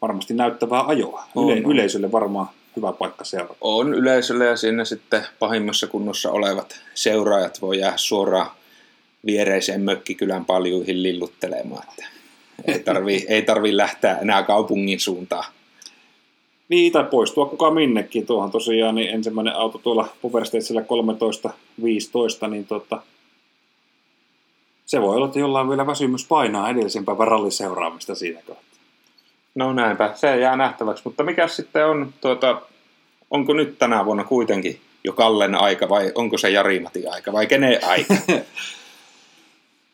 varmasti 0.01 0.33
näyttävää 0.33 0.83
ajoa. 0.87 1.23
Yle, 1.35 1.53
on. 1.53 1.71
Yleisölle 1.71 2.11
varmaan 2.11 2.47
hyvä 2.75 2.91
paikka 2.91 3.25
seurata. 3.25 3.55
On 3.61 3.93
yleisölle 3.93 4.45
ja 4.45 4.57
sinne 4.57 4.85
sitten 4.85 5.25
pahimmassa 5.39 5.87
kunnossa 5.87 6.31
olevat 6.31 6.81
seuraajat 6.93 7.61
voi 7.61 7.79
jäädä 7.79 7.97
suoraan 7.97 8.51
viereiseen 9.25 9.81
mökkikylän 9.81 10.45
paljuihin 10.45 11.03
lilluttelemaan. 11.03 11.83
Että 11.89 12.05
ei 12.67 12.79
tarvii, 12.79 13.25
ei 13.29 13.41
tarvii 13.41 13.77
lähteä 13.77 14.17
enää 14.17 14.43
kaupungin 14.43 14.99
suuntaan. 14.99 15.45
Niin, 16.69 16.91
tai 16.91 17.03
poistua 17.03 17.45
kukaan 17.45 17.73
minnekin. 17.73 18.25
Tuohan 18.25 18.51
tosiaan 18.51 18.95
niin 18.95 19.09
ensimmäinen 19.09 19.55
auto 19.55 19.77
tuolla 19.77 20.07
Power 20.21 20.45
Stagella 20.45 20.81
13.15, 22.43 22.47
niin 22.49 22.65
tota, 22.65 23.01
se 24.85 25.01
voi 25.01 25.15
olla, 25.15 25.25
että 25.25 25.39
jollain 25.39 25.69
vielä 25.69 25.87
väsymys 25.87 26.27
painaa 26.27 26.69
edellisen 26.69 27.05
päivän 27.05 27.27
ralliseuraamista 27.27 28.15
siinä 28.15 28.41
kohtaa. 28.47 28.72
No 29.55 29.73
näinpä, 29.73 30.11
se 30.15 30.39
jää 30.39 30.55
nähtäväksi. 30.55 31.03
Mutta 31.05 31.23
mikä 31.23 31.47
sitten 31.47 31.85
on, 31.85 32.13
tuota, 32.21 32.61
onko 33.31 33.53
nyt 33.53 33.79
tänä 33.79 34.05
vuonna 34.05 34.23
kuitenkin 34.23 34.81
jo 35.03 35.13
Kallen 35.13 35.55
aika 35.55 35.89
vai 35.89 36.11
onko 36.15 36.37
se 36.37 36.49
Jari-Matin 36.49 37.11
aika 37.11 37.33
vai 37.33 37.47
kenen 37.47 37.79
aika? 37.87 38.13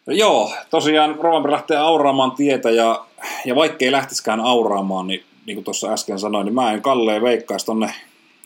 Joo, 0.08 0.54
tosiaan 0.70 1.16
Rovanperä 1.16 1.52
lähtee 1.52 1.78
auraamaan 1.78 2.32
tietä 2.32 2.70
ja, 2.70 3.06
ja 3.46 3.56
vaikkei 3.56 3.92
lähtisikään 3.92 4.40
auraamaan, 4.40 5.08
niin 5.08 5.24
niin 5.46 5.56
kuin 5.56 5.64
tuossa 5.64 5.94
äsken 5.94 6.20
sanoin, 6.20 6.46
niin 6.46 6.56
mä 6.56 6.72
en 6.72 6.82
Kalleen 6.82 7.22
veikkaisi 7.22 7.66
tonne 7.66 7.94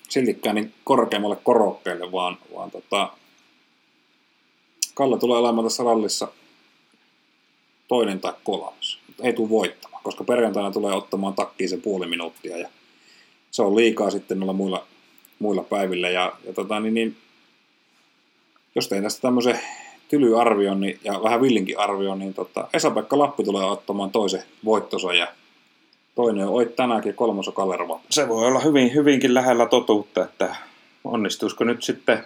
siltikään 0.09 0.55
niin 0.55 0.74
korkeammalle 0.84 1.38
korokkeelle, 1.43 2.11
vaan, 2.11 2.38
vaan 2.55 2.72
tota, 2.72 3.09
Kalle 4.93 5.18
tulee 5.18 5.38
olemaan 5.38 5.66
tässä 5.66 5.84
rallissa 5.84 6.28
toinen 7.88 8.20
tai 8.20 8.34
kolmas. 8.43 8.99
Ei 9.24 9.34
tule 9.34 9.49
voittamaan, 9.49 10.03
koska 10.03 10.24
perjantaina 10.24 10.71
tulee 10.71 10.93
ottamaan 10.93 11.34
takkiin 11.34 11.69
se 11.69 11.78
puoli 11.78 12.07
minuuttia 12.07 12.57
ja 12.57 12.69
se 13.51 13.61
on 13.61 13.76
liikaa 13.76 14.09
sitten 14.11 14.39
noilla 14.39 14.53
muilla, 14.53 14.86
muilla 15.39 15.63
päivillä. 15.63 16.09
Ja, 16.09 16.34
ja 16.45 16.53
tota, 16.53 16.80
niin, 16.80 16.93
niin, 16.93 17.17
jos 18.76 18.88
tein 18.88 19.03
tästä 19.03 19.21
tämmöisen 19.21 19.59
tylyarvion 20.07 20.82
niin, 20.82 20.99
ja 21.03 21.24
vähän 21.24 21.41
villinkin 21.41 21.80
arvion, 21.80 22.19
niin 22.19 22.34
tota, 22.34 22.67
Esa-Pekka 22.74 23.17
Lappi 23.17 23.43
tulee 23.43 23.65
ottamaan 23.65 24.11
toisen 24.11 24.43
voittonsa 24.65 25.13
ja 25.13 25.28
toinen 26.15 26.47
on 26.47 26.53
Oit 26.53 26.76
tänäänkin 26.76 27.09
ja 27.09 27.13
kolmas 27.13 27.47
on 27.47 27.53
Kalle 27.53 27.78
Rova. 27.78 27.99
se 28.09 28.28
voi 28.28 28.47
olla 28.47 28.59
hyvin, 28.59 28.93
hyvinkin 28.93 29.34
lähellä 29.34 29.65
totuutta, 29.65 30.24
että 30.24 30.55
onnistuisiko 31.03 31.63
nyt 31.63 31.84
sitten, 31.84 32.24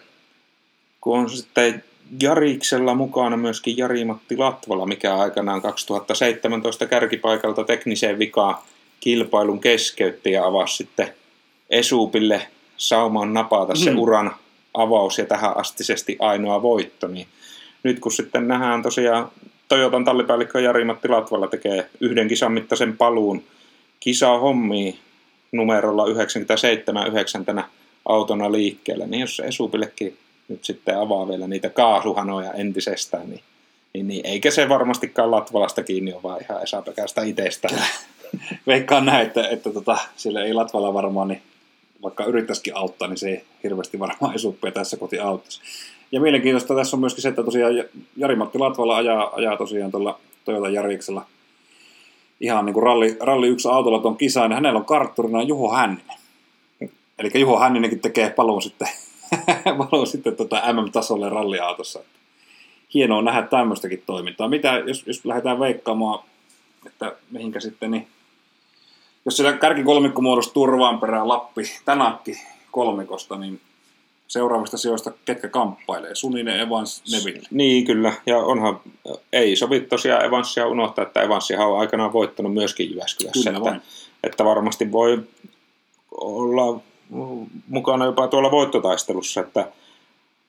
kun 1.01 1.19
on 1.19 1.29
sitten 1.29 1.83
Jariksella 2.21 2.95
mukana 2.95 3.37
myöskin 3.37 3.77
Jari-Matti 3.77 4.37
Latvala, 4.37 4.85
mikä 4.85 5.15
aikanaan 5.15 5.61
2017 5.61 6.85
kärkipaikalta 6.85 7.63
tekniseen 7.63 8.19
vikaan 8.19 8.55
kilpailun 8.99 9.59
keskeytti 9.59 10.31
ja 10.31 10.45
avasi 10.45 10.75
sitten 10.75 11.13
Esupille 11.69 12.47
saumaan 12.77 13.33
napata 13.33 13.75
se 13.75 13.91
Mm. 13.91 13.99
uran 13.99 14.35
avaus 14.73 15.17
ja 15.17 15.25
tähän 15.25 15.57
astisesti 15.57 16.15
ainoa 16.19 16.61
voitto, 16.61 17.07
niin 17.07 17.27
nyt 17.83 17.99
kun 17.99 18.11
sitten 18.11 18.47
nähdään 18.47 18.81
tosiaan 18.81 19.31
Toyotan 19.67 20.05
tallipäällikkö 20.05 20.61
Jari-Matti 20.61 21.07
Latvala 21.07 21.47
tekee 21.47 21.89
yhden 21.99 22.27
kisan 22.27 22.51
mittaisen 22.51 22.97
paluun 22.97 23.43
kisaa 23.99 24.39
hommiin 24.39 24.99
numerolla 25.51 26.07
97 26.07 27.45
tänä 27.45 27.69
autona 28.05 28.51
liikkeelle, 28.51 29.07
niin 29.07 29.21
jos 29.21 29.41
Esupillekin 29.45 30.17
nyt 30.47 30.65
sitten 30.65 30.99
avaa 30.99 31.27
vielä 31.27 31.47
niitä 31.47 31.69
kaasuhanoja 31.69 32.53
entisestään, 32.53 33.29
niin, 33.29 33.41
niin, 33.93 34.07
niin 34.07 34.25
eikä 34.25 34.51
se 34.51 34.69
varmastikaan 34.69 35.31
Latvalasta 35.31 35.83
kiinni 35.83 36.13
ole, 36.13 36.23
vaan 36.23 36.41
ihan 36.41 36.63
Esa-Pekästä 36.63 37.23
itsestään. 37.23 37.87
Veikkaan 38.67 39.05
näin, 39.05 39.27
että, 39.27 39.47
että 39.47 39.69
tota, 39.69 39.97
sille 40.15 40.43
ei 40.43 40.53
Latvala 40.53 40.93
varmaan, 40.93 41.27
niin 41.27 41.41
vaikka 42.03 42.25
yrittäisikin 42.25 42.75
auttaa, 42.75 43.07
niin 43.07 43.17
se 43.17 43.29
ei 43.29 43.43
hirveästi 43.63 43.99
varmaan 43.99 44.35
esuppia 44.35 44.71
tässä 44.71 44.97
koti 44.97 45.19
auttaisi. 45.19 45.61
Ja 46.11 46.21
mielenkiintoista 46.21 46.75
tässä 46.75 46.95
on 46.95 46.99
myöskin 46.99 47.21
se, 47.21 47.29
että 47.29 47.43
tosiaan 47.43 47.73
Jari-Matti 48.17 48.59
Latvala 48.59 48.97
ajaa, 48.97 49.35
ajaa 49.35 49.57
tosiaan 49.57 49.91
tuolla 49.91 50.19
Toyota 50.45 50.69
Jariksella 50.69 51.25
ihan 52.39 52.65
niin 52.65 52.73
kuin 52.73 52.83
ralli, 52.83 53.17
ralli 53.19 53.47
yksi 53.47 53.67
autolla 53.67 53.99
tuon 53.99 54.17
kisaan, 54.17 54.51
ja 54.51 54.55
hänellä 54.55 54.79
on 54.79 54.85
kartturina 54.85 55.41
Juho 55.41 55.73
Hänninen. 55.73 56.17
Eli 57.19 57.31
Juho 57.39 57.59
Hänninenkin 57.59 57.99
tekee 57.99 58.29
paluun 58.29 58.61
sitten, 58.61 58.87
paluun 59.77 60.07
sitten 60.07 60.35
tota 60.35 60.73
MM-tasolle 60.73 61.29
ralliautossa. 61.29 61.99
Hienoa 62.93 63.21
nähdä 63.21 63.41
tämmöistäkin 63.41 64.03
toimintaa. 64.05 64.47
Mitä, 64.47 64.83
jos, 64.87 65.03
jos 65.07 65.25
lähdetään 65.25 65.59
veikkaamaan, 65.59 66.19
että 66.85 67.15
mihinkä 67.31 67.59
sitten, 67.59 67.91
niin 67.91 68.07
jos 69.25 69.37
siellä 69.37 69.53
kärkikolmikko 69.53 70.21
muodostuu 70.21 70.65
Turvaan 70.65 70.99
perään 70.99 71.27
Lappi, 71.27 71.61
Tänakki 71.85 72.41
kolmikosta, 72.71 73.37
niin 73.37 73.61
seuraavista 74.27 74.77
sijoista 74.77 75.11
ketkä 75.25 75.49
kamppailee? 75.49 76.15
Suninen, 76.15 76.59
Evans, 76.59 77.03
Neville. 77.11 77.47
Niin 77.51 77.85
kyllä, 77.85 78.13
ja 78.25 78.37
onhan, 78.37 78.79
ei 79.33 79.55
sovi 79.55 79.79
tosiaan 79.79 80.25
Evansia 80.25 80.67
unohtaa, 80.67 81.05
että 81.05 81.21
Evansihan 81.21 81.67
on 81.67 81.79
aikanaan 81.79 82.13
voittanut 82.13 82.53
myöskin 82.53 82.91
Jyväskylässä, 82.91 83.49
Kyllä 83.49 83.57
että, 83.57 83.69
vain. 83.69 83.81
että 84.23 84.45
varmasti 84.45 84.91
voi 84.91 85.23
olla 86.11 86.81
mukana 87.67 88.05
jopa 88.05 88.27
tuolla 88.27 88.51
voittotaistelussa, 88.51 89.41
että 89.41 89.71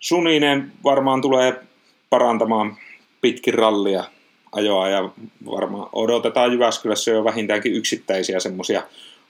Suninen 0.00 0.72
varmaan 0.84 1.22
tulee 1.22 1.64
parantamaan 2.10 2.76
pitkin 3.20 3.54
rallia 3.54 4.04
ajoa 4.52 4.88
ja 4.88 5.08
varmaan 5.50 5.88
odotetaan 5.92 6.52
Jyväskylässä 6.52 7.10
jo 7.10 7.24
vähintäänkin 7.24 7.72
yksittäisiä 7.72 8.40
semmoisia 8.40 8.82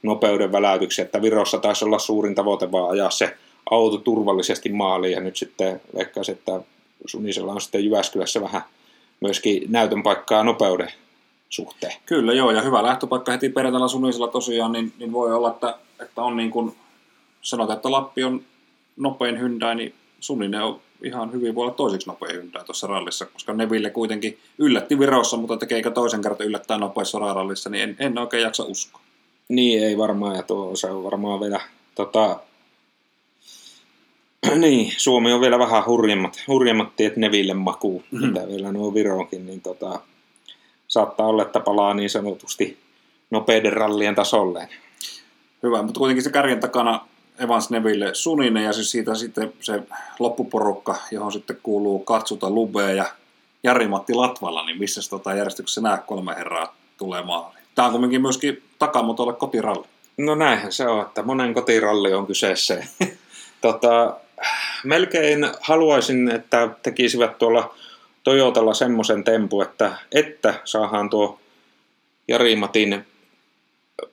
nopeuden 0.03 0.53
väläytyksiä, 0.53 1.05
että 1.05 1.22
Virossa 1.22 1.59
taisi 1.59 1.85
olla 1.85 1.99
suurin 1.99 2.35
tavoite 2.35 2.72
vaan 2.72 2.91
ajaa 2.91 3.11
se 3.11 3.37
auto 3.70 3.99
turvallisesti 3.99 4.68
maaliin 4.68 5.12
ja 5.12 5.20
nyt 5.20 5.37
sitten 5.37 5.81
veikkaisin, 5.97 6.35
että 6.35 6.61
Sunisella 7.07 7.53
on 7.53 7.61
sitten 7.61 7.85
Jyväskylässä 7.85 8.41
vähän 8.41 8.62
myöskin 9.20 9.62
näytön 9.68 10.03
paikkaa 10.03 10.45
nopeuden 10.45 10.93
suhteen. 11.49 11.93
Kyllä 12.07 12.33
joo, 12.33 12.51
ja 12.51 12.62
hyvä 12.62 12.83
lähtöpaikka 12.83 13.33
heti 13.33 13.49
perjantaina 13.49 13.89
Sunisella 13.89 14.29
tosiaan, 14.29 14.72
niin, 14.72 14.93
niin 14.99 15.12
voi 15.12 15.35
olla, 15.35 15.51
että, 15.51 15.79
että 16.01 16.22
on 16.22 16.37
niin 16.37 16.51
kuin 16.51 16.76
sanotaan, 17.43 17.76
että 17.76 17.91
Lappi 17.91 18.24
on 18.24 18.43
nopein 18.97 19.41
Hyundai, 19.41 19.74
niin 19.74 19.95
Suninen 20.20 20.62
on 20.62 20.80
ihan 21.03 21.32
hyvin 21.32 21.55
voi 21.55 21.62
olla 21.62 21.74
toiseksi 21.74 22.07
nopein 22.07 22.34
Hyundai 22.34 22.64
tuossa 22.64 22.86
rallissa, 22.86 23.26
koska 23.26 23.53
Neville 23.53 23.91
kuitenkin 23.91 24.39
yllätti 24.59 24.99
Virossa, 24.99 25.36
mutta 25.36 25.57
tekeekö 25.57 25.91
toisen 25.91 26.22
kerran 26.22 26.41
yllättää 26.41 26.78
nopeissa 26.78 27.18
rallissa, 27.18 27.70
niin 27.70 27.82
en, 27.82 27.97
en 27.99 28.18
oikein 28.18 28.43
jaksa 28.43 28.64
uskoa. 28.64 29.03
Niin, 29.49 29.84
ei 29.84 29.99
varmaan, 29.99 30.36
ja 30.36 30.43
tuo, 30.43 30.76
se 30.76 30.86
on 30.91 31.05
varmaan 31.05 31.41
vielä, 31.41 31.61
tota, 31.95 32.41
niin, 34.57 34.93
Suomi 34.97 35.32
on 35.32 35.41
vielä 35.41 35.59
vähän 35.59 35.86
hurjemmat, 35.86 36.43
hurjemmat 36.49 36.97
tiet 36.97 37.16
Neville 37.16 37.55
makuu, 37.55 37.99
Mhm. 38.11 38.22
mm-hmm. 38.22 38.34
mitä 38.34 38.49
vielä 38.49 38.72
nuo 38.72 38.95
Viroonkin, 38.95 39.47
niin 39.47 39.61
tota, 39.61 40.01
saattaa 40.89 41.26
olla, 41.26 41.43
että 41.43 41.61
palaa 41.61 41.95
niin 41.95 42.11
sanotusti 42.11 42.78
nopeiden 43.30 43.72
rallien 43.72 44.14
tasolleen. 44.14 44.68
Hyvä, 45.62 45.82
mutta 45.82 45.99
kuitenkin 45.99 46.22
se 46.24 46.30
kärjen 46.32 46.61
takana 46.61 47.08
Evans 47.39 47.70
Neville 47.70 48.14
Suninen 48.14 48.64
ja 48.64 48.72
siis 48.72 48.91
siitä 48.91 49.14
sitten 49.14 49.53
se 49.61 49.82
loppuporukka, 50.18 50.97
johon 51.11 51.32
sitten 51.32 51.59
kuuluu 51.62 51.99
Katsuta 51.99 52.51
Lube 52.51 52.95
ja 52.95 53.05
Jari-Matti 53.62 54.14
Latvala, 54.14 54.66
niin 54.66 54.78
missä 54.78 55.11
tota 55.11 55.34
järjestyksessä 55.34 55.80
nämä 55.80 55.99
kolme 55.99 56.34
herraa 56.34 56.76
tulee 56.99 57.22
maaliin? 57.22 57.64
Tämä 57.74 57.86
on 57.86 57.93
kuitenkin 57.93 58.22
myöskin 58.22 58.62
takamotolle 58.78 59.32
kotiralli. 59.32 59.86
No 60.16 60.34
näinhän 60.34 60.72
se 60.72 60.89
on, 60.89 61.07
että 61.07 61.22
monen 61.22 61.55
kotiralli 61.55 62.14
on 62.14 62.26
kyseessä. 62.26 62.86
tota, 63.61 64.16
melkein 64.84 65.51
haluaisin, 65.61 66.30
että 66.30 66.68
tekisivät 66.82 67.39
tuolla 67.39 67.74
Toyotalla 68.24 68.74
semmoisen 68.74 69.24
tempu, 69.24 69.62
että, 69.62 69.93
että 70.12 70.55
saadaan 70.64 71.11
tuo 71.11 71.41
Jari-Matin 72.28 73.07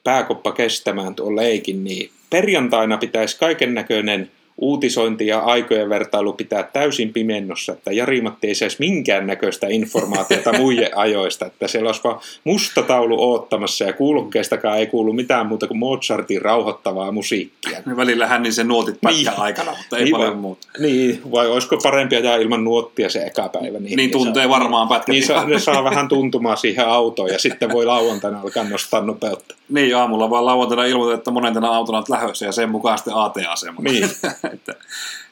pääkoppa 0.04 0.52
kestämään 0.52 1.14
tuon 1.14 1.36
leikin, 1.36 1.84
niin 1.84 2.10
perjantaina 2.30 2.98
pitäisi 2.98 3.38
kaiken 3.38 3.74
näköinen 3.74 4.30
uutisointi 4.58 5.26
ja 5.26 5.38
aikojen 5.38 5.88
vertailu 5.88 6.32
pitää 6.32 6.62
täysin 6.62 7.12
pimennossa, 7.12 7.72
että 7.72 7.92
Jari-Matti 7.92 8.48
ei 8.48 8.54
saisi 8.54 8.76
minkäännäköistä 8.78 9.66
informaatiota 9.70 10.52
muiden 10.58 10.98
ajoista, 10.98 11.46
että 11.46 11.68
siellä 11.68 11.88
olisi 11.88 12.00
vaan 12.04 12.20
musta 12.44 12.82
taulu 12.82 13.30
oottamassa 13.30 13.84
ja 13.84 13.92
kuulukkeistakaan 13.92 14.78
ei 14.78 14.86
kuulu 14.86 15.12
mitään 15.12 15.46
muuta 15.46 15.66
kuin 15.66 15.78
Mozartin 15.78 16.42
rauhoittavaa 16.42 17.12
musiikkia. 17.12 17.82
Välillä 17.96 18.26
hän 18.26 18.42
niin 18.42 18.52
se 18.52 18.64
nuotit 18.64 19.00
pätkän 19.00 19.20
niin. 19.20 19.40
aikana, 19.40 19.70
mutta 19.70 19.96
ei 19.96 20.04
niin, 20.04 20.12
paljon 20.12 20.32
vai, 20.32 20.40
muuta. 20.40 20.68
Niin, 20.78 21.20
vai 21.32 21.46
olisiko 21.46 21.76
parempi 21.82 22.16
ajaa 22.16 22.36
ilman 22.36 22.64
nuottia 22.64 23.10
se 23.10 23.22
eka 23.22 23.48
päivä? 23.48 23.78
Niin, 23.78 23.96
niin 23.96 24.10
tuntee 24.10 24.42
saa, 24.42 24.50
varmaan 24.50 24.88
pätkät. 24.88 25.08
Niin 25.08 25.26
saa, 25.26 25.44
ne 25.44 25.58
saa 25.58 25.84
vähän 25.84 26.08
tuntumaa 26.08 26.56
siihen 26.56 26.86
autoon 26.86 27.30
ja 27.30 27.38
sitten 27.38 27.72
voi 27.72 27.86
lauantaina 27.86 28.40
alkaa 28.40 28.64
nostaa 28.64 29.00
nopeutta. 29.00 29.54
Niin, 29.68 29.96
aamulla 29.96 30.30
vaan 30.30 30.46
lauantaina 30.46 30.84
ilmoitetaan, 30.84 31.18
että 31.18 31.30
monentena 31.30 31.68
autona 31.68 32.02
lähdössä 32.08 32.46
ja 32.46 32.52
sen 32.52 32.70
mukaan 32.70 32.98
sitten 32.98 33.14
AT-asema. 33.14 33.82
Niin. 33.82 34.10
että, 34.54 34.74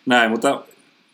näin, 0.07 0.31
mutta 0.31 0.63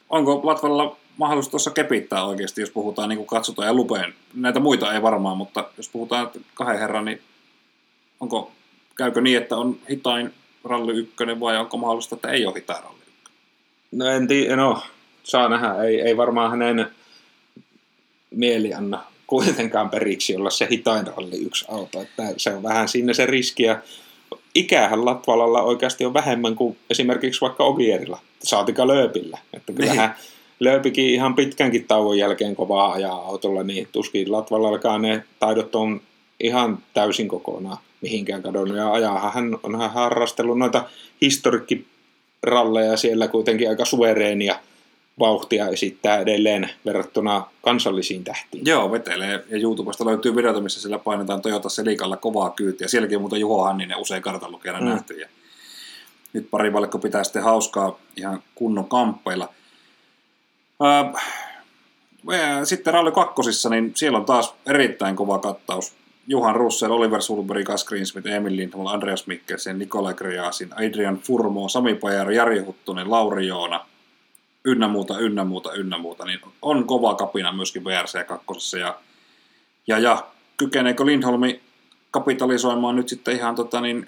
onko 0.09 0.41
Latvalla 0.45 0.97
mahdollisuus 1.17 1.51
tuossa 1.51 1.71
kepittää 1.71 2.25
oikeasti, 2.25 2.61
jos 2.61 2.71
puhutaan 2.71 3.09
niin 3.09 3.17
kuin 3.17 3.27
katsotaan 3.27 3.69
ja 3.69 3.75
lupeen. 3.75 4.15
Näitä 4.35 4.61
muita 4.61 4.93
ei 4.93 5.03
varmaan, 5.03 5.37
mutta 5.37 5.71
jos 5.77 5.89
puhutaan 5.89 6.31
kahden 6.55 6.79
herran, 6.79 7.05
niin 7.05 7.23
onko, 8.21 8.53
käykö 8.97 9.21
niin, 9.21 9.39
että 9.39 9.57
on 9.57 9.77
hitain 9.91 10.35
ralli 10.65 10.93
ykkönen 10.93 11.41
vai 11.41 11.57
onko 11.57 11.77
mahdollista, 11.77 12.15
että 12.15 12.29
ei 12.29 12.47
ole 12.47 12.55
hitain 12.55 12.83
ralli 12.83 13.03
ykkönen? 13.09 13.39
No 13.93 14.07
en 14.07 14.29
tiedä, 14.29 14.57
no 14.57 14.83
saa 15.23 15.49
nähdä. 15.49 15.83
Ei, 15.83 16.01
ei 16.01 16.17
varmaan 16.17 16.51
hänen 16.51 16.91
mieli 18.31 18.75
anna 18.75 19.05
kuitenkaan 19.27 19.91
periksi 19.91 20.37
olla 20.37 20.51
se 20.51 20.69
hitain 20.71 21.07
ralli 21.07 21.47
yksi 21.47 21.65
auto. 21.69 22.03
Että 22.03 22.23
se 22.37 22.55
on 22.55 22.63
vähän 22.63 22.89
sinne 22.89 23.15
se 23.15 23.27
riski 23.27 23.63
ja 23.63 23.79
ikähän 24.55 25.05
Latvalalla 25.05 25.63
oikeasti 25.63 26.05
on 26.05 26.15
vähemmän 26.15 26.57
kuin 26.57 26.77
esimerkiksi 26.91 27.41
vaikka 27.41 27.65
Ogierilla, 27.65 28.19
saatika 28.43 28.87
Lööpillä. 28.87 29.39
Että 29.53 29.73
kyllähän 29.73 30.15
niin. 30.17 30.31
Lööpikin 30.61 31.11
ihan 31.11 31.35
pitkänkin 31.35 31.87
tauon 31.87 32.19
jälkeen 32.19 32.57
kovaa 32.57 32.93
ajaa 32.93 33.27
autolla, 33.27 33.63
niin 33.63 33.89
tuskin 33.93 34.33
Latvalallakaan 34.33 35.03
ne 35.03 35.25
taidot 35.39 35.75
on 35.75 36.01
ihan 36.41 36.79
täysin 36.95 37.29
kokonaan 37.29 37.79
mihinkään 38.01 38.43
kadonnut. 38.43 38.77
Ja 38.77 38.93
ajahan 38.93 39.33
hän 39.33 39.59
on 39.63 39.91
harrastellut 39.91 40.59
noita 40.59 40.85
historikkiralleja 41.21 42.97
siellä 42.97 43.29
kuitenkin 43.29 43.69
aika 43.69 43.85
suvereenia 43.85 44.57
vauhtia 45.21 45.69
esittää 45.69 46.19
edelleen 46.19 46.71
verrattuna 46.87 47.47
kansallisiin 47.63 48.25
tähtiin. 48.25 48.67
Joo, 48.67 48.93
vetelee. 48.93 49.45
Ja 49.49 49.59
YouTubesta 49.59 50.07
löytyy 50.07 50.37
videota, 50.37 50.61
missä 50.61 50.81
sillä 50.81 50.99
painetaan 50.99 51.43
Toyota 51.43 51.69
Selikalla 51.69 52.17
kovaa 52.17 52.51
kyytiä. 52.51 52.89
Sielläkin 52.89 53.21
muuten 53.21 53.41
Juho 53.41 53.63
Hanninen 53.63 53.99
usein 53.99 54.23
kartanlukijana 54.23 54.81
mm. 54.81 54.87
nähty. 54.87 55.15
Ja 55.15 55.29
nyt 56.33 56.51
pari 56.51 56.73
valikko 56.73 56.99
pitää 56.99 57.25
sitten 57.25 57.43
hauskaa 57.43 57.99
ihan 58.17 58.43
kunnon 58.55 58.89
kamppeilla. 58.89 59.49
sitten 62.65 62.95
Rally 62.95 63.13
kakkosissa, 63.13 63.69
niin 63.69 63.93
siellä 63.95 64.19
on 64.19 64.25
taas 64.25 64.55
erittäin 64.67 65.17
kova 65.17 65.39
kattaus. 65.39 65.93
Juhan 66.27 66.57
Russell, 66.57 66.93
Oliver 66.93 67.23
Sulberg, 67.23 67.67
Gas 67.67 67.85
Greensmith, 67.85 68.29
Emil 68.29 68.57
Lindholm, 68.57 68.87
Andreas 68.87 69.27
Mikkelsen, 69.27 69.79
Nikolai 69.79 70.15
Kriasin, 70.15 70.71
Adrian 70.75 71.19
Furmo, 71.19 71.69
Sami 71.69 71.95
Pajar, 71.95 72.33
Jari 72.33 72.59
Huttunen, 72.59 73.11
Lauri 73.11 73.47
Joona, 73.47 73.87
ynnä 74.65 74.89
muuta, 74.89 75.19
ynnä 75.19 75.45
muuta, 75.45 75.73
ynnä 75.73 75.99
muuta, 75.99 76.25
niin 76.25 76.41
on 76.63 76.87
kova 76.87 77.15
kapina 77.15 77.53
myöskin 77.53 77.85
VRC 77.85 78.27
2. 78.27 78.79
Ja, 78.79 78.99
ja, 79.87 79.99
ja 79.99 80.27
kykeneekö 80.57 81.07
Lindholmi 81.07 81.61
kapitalisoimaan 82.11 82.97
nyt 82.97 83.09
sitten 83.09 83.37
ihan 83.37 83.55
tota 83.55 83.81
niin, 83.81 84.07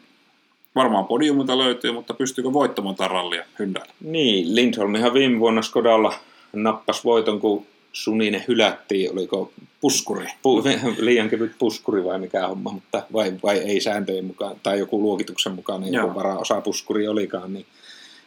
varmaan 0.74 1.05
podiumilta 1.05 1.59
löytyy, 1.59 1.92
mutta 1.92 2.14
pystyykö 2.14 2.53
voittamaan 2.53 2.96
tätä 2.96 3.09
rallia 3.09 3.44
Hyndällä? 3.59 3.92
Niin, 4.00 4.55
Lindholmihan 4.55 5.14
viime 5.14 5.40
vuonna 5.40 5.62
Skodalla 5.62 6.14
nappas 6.53 7.05
voiton, 7.05 7.40
kun 7.40 7.66
Suninen 7.92 8.44
hylättiin, 8.48 9.12
oliko 9.12 9.53
puskuri. 9.80 10.26
Pu, 10.42 10.62
liian 10.98 11.28
kevyt 11.28 11.53
puskuri 11.59 12.05
vai 12.05 12.18
mikä 12.18 12.48
homma, 12.48 12.72
mutta 12.72 13.03
vai, 13.12 13.32
vai 13.42 13.59
ei 13.59 13.80
sääntöjen 13.80 14.24
mukaan, 14.24 14.57
tai 14.62 14.78
joku 14.78 15.03
luokituksen 15.03 15.55
mukaan, 15.55 15.80
niin 15.80 15.94
joku 15.94 16.14
varaosa 16.14 16.61
puskuri 16.61 17.09
olikaan, 17.09 17.53
niin 17.53 17.66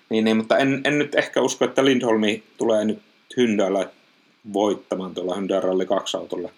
niin, 0.10 0.24
niin, 0.24 0.38
mutta 0.38 0.58
en, 0.58 0.82
en 0.84 1.00
nyt 1.00 1.16
ehkä 1.16 1.42
usko, 1.42 1.66
että 1.66 1.86
Lindholmi 1.86 2.44
tulee 2.58 2.86
nyt 2.86 3.00
Hyndällä 3.38 3.90
voittamaan 4.54 5.14
tuolla 5.14 5.36
Hyndän 5.36 5.64
Ralli 5.64 5.86
2 5.86 6.18
autolla 6.18 6.50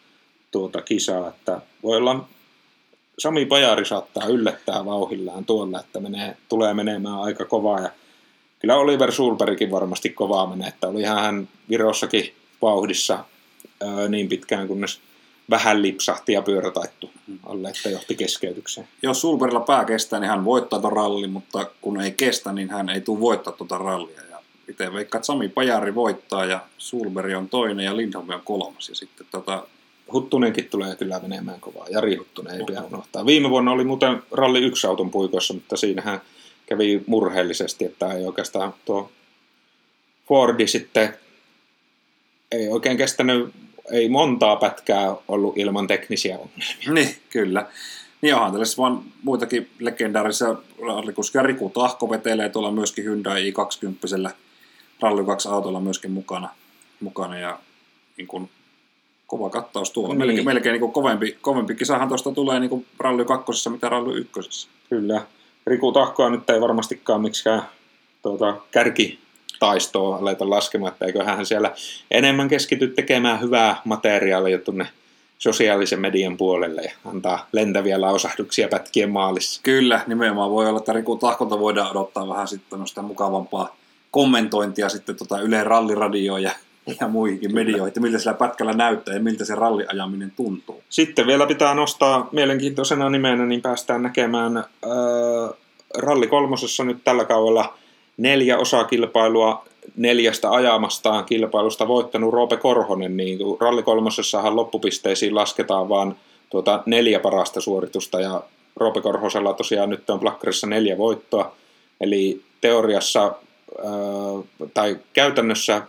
tuota 0.52 0.82
kisaa, 0.82 1.30
että 1.30 1.62
voi 1.84 1.98
olla 1.98 2.28
Sami 3.20 3.46
Pajari 3.46 3.86
saattaa 3.86 4.28
yllättää 4.28 4.86
vauhillaan 4.86 5.46
tuolla, 5.46 5.80
että 5.80 6.00
menee, 6.00 6.38
tulee 6.50 6.74
menemään 6.74 7.20
aika 7.20 7.46
kovaa. 7.46 7.80
Ja 7.80 7.90
kyllä 8.60 8.76
Oliver 8.76 9.12
Sulbergkin 9.12 9.72
varmasti 9.72 10.10
kovaa 10.10 10.48
menee, 10.48 10.68
että 10.68 10.88
oli 10.88 11.04
hän 11.04 11.50
Virossakin 11.70 12.34
vauhdissa 12.62 13.26
ää, 13.82 14.08
niin 14.08 14.30
pitkään, 14.30 14.68
kunnes 14.68 15.00
vähän 15.50 15.82
lipsahti 15.82 16.34
ja 16.34 16.42
pyörä 16.42 16.72
taittu 16.72 17.12
alle, 17.44 17.70
että 17.70 17.90
johti 17.90 18.16
keskeytykseen. 18.16 18.88
Jos 19.02 19.22
Sulberilla 19.22 19.60
pää 19.60 19.86
kestää, 19.86 20.20
niin 20.20 20.30
hän 20.30 20.46
voittaa 20.46 20.80
tuon 20.80 20.94
rallin, 20.94 21.30
mutta 21.30 21.72
kun 21.82 22.02
ei 22.02 22.12
kestä, 22.12 22.52
niin 22.54 22.70
hän 22.70 22.90
ei 22.90 23.02
tule 23.02 23.20
voittaa 23.20 23.54
tuota 23.54 23.78
rallia. 23.78 24.22
Ja 24.30 24.42
itse 24.68 24.94
veikkaan, 24.94 25.20
että 25.20 25.26
Sami 25.26 25.50
Pajari 25.50 25.96
voittaa 25.96 26.46
ja 26.46 26.60
Sulberi 26.78 27.36
on 27.36 27.50
toinen 27.50 27.86
ja 27.86 27.98
Lindholm 27.98 28.30
on 28.30 28.42
kolmas. 28.44 28.90
Ja 28.90 28.96
sitten 28.96 29.28
tota... 29.32 29.68
Huttunenkin 30.14 30.70
tulee 30.70 30.96
kyllä 30.96 31.20
menemään 31.20 31.60
kovaa. 31.60 31.88
Jari 31.90 32.16
Huttunen 32.16 32.56
ei 32.56 32.66
pidä 32.66 32.82
unohtaa. 32.82 33.26
Viime 33.26 33.50
vuonna 33.50 33.72
oli 33.72 33.84
muuten 33.84 34.24
ralli 34.32 34.60
yksi 34.60 34.88
auton 34.88 35.12
puikoissa, 35.12 35.54
mutta 35.54 35.78
siinähän 35.78 36.22
kävi 36.66 37.04
murheellisesti, 37.08 37.86
että 37.86 38.14
ei 38.14 38.26
oikeastaan 38.26 38.74
tuo 38.86 39.12
Fordi 40.28 40.68
sitten 40.68 41.14
ei 42.52 42.68
oikein 42.68 42.98
kestänyt 42.98 43.54
ei 43.92 44.10
montaa 44.10 44.56
pätkää 44.56 45.16
ollut 45.28 45.58
ilman 45.58 45.88
teknisiä 45.88 46.38
ongelmia. 46.38 46.94
Niin, 46.94 47.16
kyllä. 47.30 47.66
Niin 48.22 48.36
onhan 48.36 48.52
tällaisessa 48.52 48.82
vaan 48.82 49.02
muitakin 49.24 49.70
legendaarisia 49.80 50.56
rallikuskia. 50.82 51.44
Riku 51.44 51.70
Tahko 51.70 52.10
vetelee 52.10 52.50
tuolla 52.50 52.72
myöskin 52.72 53.04
Hyundai 53.04 53.52
i20 53.52 54.32
Rally 55.02 55.26
2 55.26 55.50
autolla 55.50 55.80
myöskin 55.80 56.12
mukana. 56.12 56.50
mukana 57.00 57.40
ja 57.40 57.60
niin 58.18 58.28
kuin, 58.28 58.50
kova 59.28 59.50
kattaus 59.50 59.92
tuolla. 59.92 60.14
Niin. 60.14 60.18
Melkein, 60.18 60.46
melkein 60.46 60.74
niin 60.74 60.80
kuin 60.80 60.92
kovempi, 60.92 61.38
kovempi 61.42 61.76
kisahan 61.76 62.08
tuosta 62.08 62.32
tulee 62.32 62.60
niin 62.60 62.70
kuin 62.70 62.86
Rally 63.00 63.26
2 63.26 63.70
mitä 63.70 63.90
Rally 63.90 64.18
1. 64.38 64.68
Kyllä. 64.90 65.22
Riku 65.68 65.92
Tahkoa 65.92 66.30
nyt 66.30 66.50
ei 66.50 66.62
varmastikaan 66.62 67.22
miksikään 67.22 67.62
tuota, 68.22 68.56
kärki 68.72 69.20
taistoa 69.60 70.18
aleta 70.18 70.50
laskemaan, 70.50 70.92
että 70.92 71.06
eiköhän 71.06 71.46
siellä 71.46 71.72
enemmän 72.12 72.48
keskity 72.48 72.88
tekemään 72.88 73.42
hyvää 73.42 73.82
materiaalia 73.86 74.58
tuonne 74.60 74.88
sosiaalisen 75.38 76.00
median 76.00 76.38
puolelle 76.38 76.82
ja 76.82 76.92
antaa 77.06 77.48
lentäviä 77.52 78.02
lausahduksia 78.02 78.68
pätkien 78.68 79.10
maalissa. 79.10 79.62
Kyllä, 79.64 80.02
nimenomaan 80.08 80.52
voi 80.52 80.70
olla, 80.70 80.80
että 80.80 80.94
Riku 80.94 81.16
Tahkolta 81.16 81.60
voidaan 81.60 81.92
odottaa 81.92 82.28
vähän 82.28 82.48
sitten 82.48 82.88
sitä 82.88 83.02
mukavampaa 83.02 83.76
kommentointia 84.12 84.90
sitten 84.90 85.16
tota 85.16 85.40
Yle 85.40 85.64
Ralliradioon 85.64 86.44
ja, 86.44 86.52
ja 87.00 87.08
muihinkin 87.08 87.50
Kyllä. 87.50 87.64
medioihin, 87.64 87.88
että 87.88 88.00
miltä 88.00 88.20
sillä 88.20 88.34
pätkällä 88.34 88.74
näyttää 88.74 89.14
ja 89.14 89.22
miltä 89.22 89.46
se 89.46 89.56
ralliajaminen 89.56 90.32
tuntuu. 90.32 90.84
Sitten 90.90 91.28
vielä 91.28 91.46
pitää 91.46 91.74
nostaa 91.74 92.30
mielenkiintoisena 92.32 93.10
nimenä, 93.10 93.46
niin 93.46 93.62
päästään 93.62 94.04
näkemään 94.04 94.58
äh, 94.58 94.64
Ralli 95.98 96.28
kolmosessa 96.28 96.84
nyt 96.84 96.98
tällä 97.04 97.26
kaudella– 97.26 97.74
neljä 98.18 98.58
osakilpailua 98.58 99.66
neljästä 99.96 100.52
ajamastaan 100.52 101.26
kilpailusta 101.26 101.88
voittanut 101.88 102.34
Roope 102.34 102.58
Korhonen, 102.58 103.18
niin 103.18 103.40
ralli 103.60 103.84
kolmosessahan 103.84 104.56
loppupisteisiin 104.56 105.36
lasketaan 105.36 105.90
vaan 105.90 106.16
tuota 106.50 106.84
neljä 106.86 107.20
parasta 107.20 107.62
suoritusta 107.62 108.20
ja 108.20 108.44
Roope 108.76 109.02
Korhosella 109.02 109.54
tosiaan 109.54 109.90
nyt 109.90 110.10
on 110.10 110.20
plakkarissa 110.20 110.68
neljä 110.68 110.98
voittoa, 110.98 111.56
eli 112.02 112.42
teoriassa 112.62 113.24
ää, 113.24 113.94
tai 114.74 114.98
käytännössä 115.14 115.82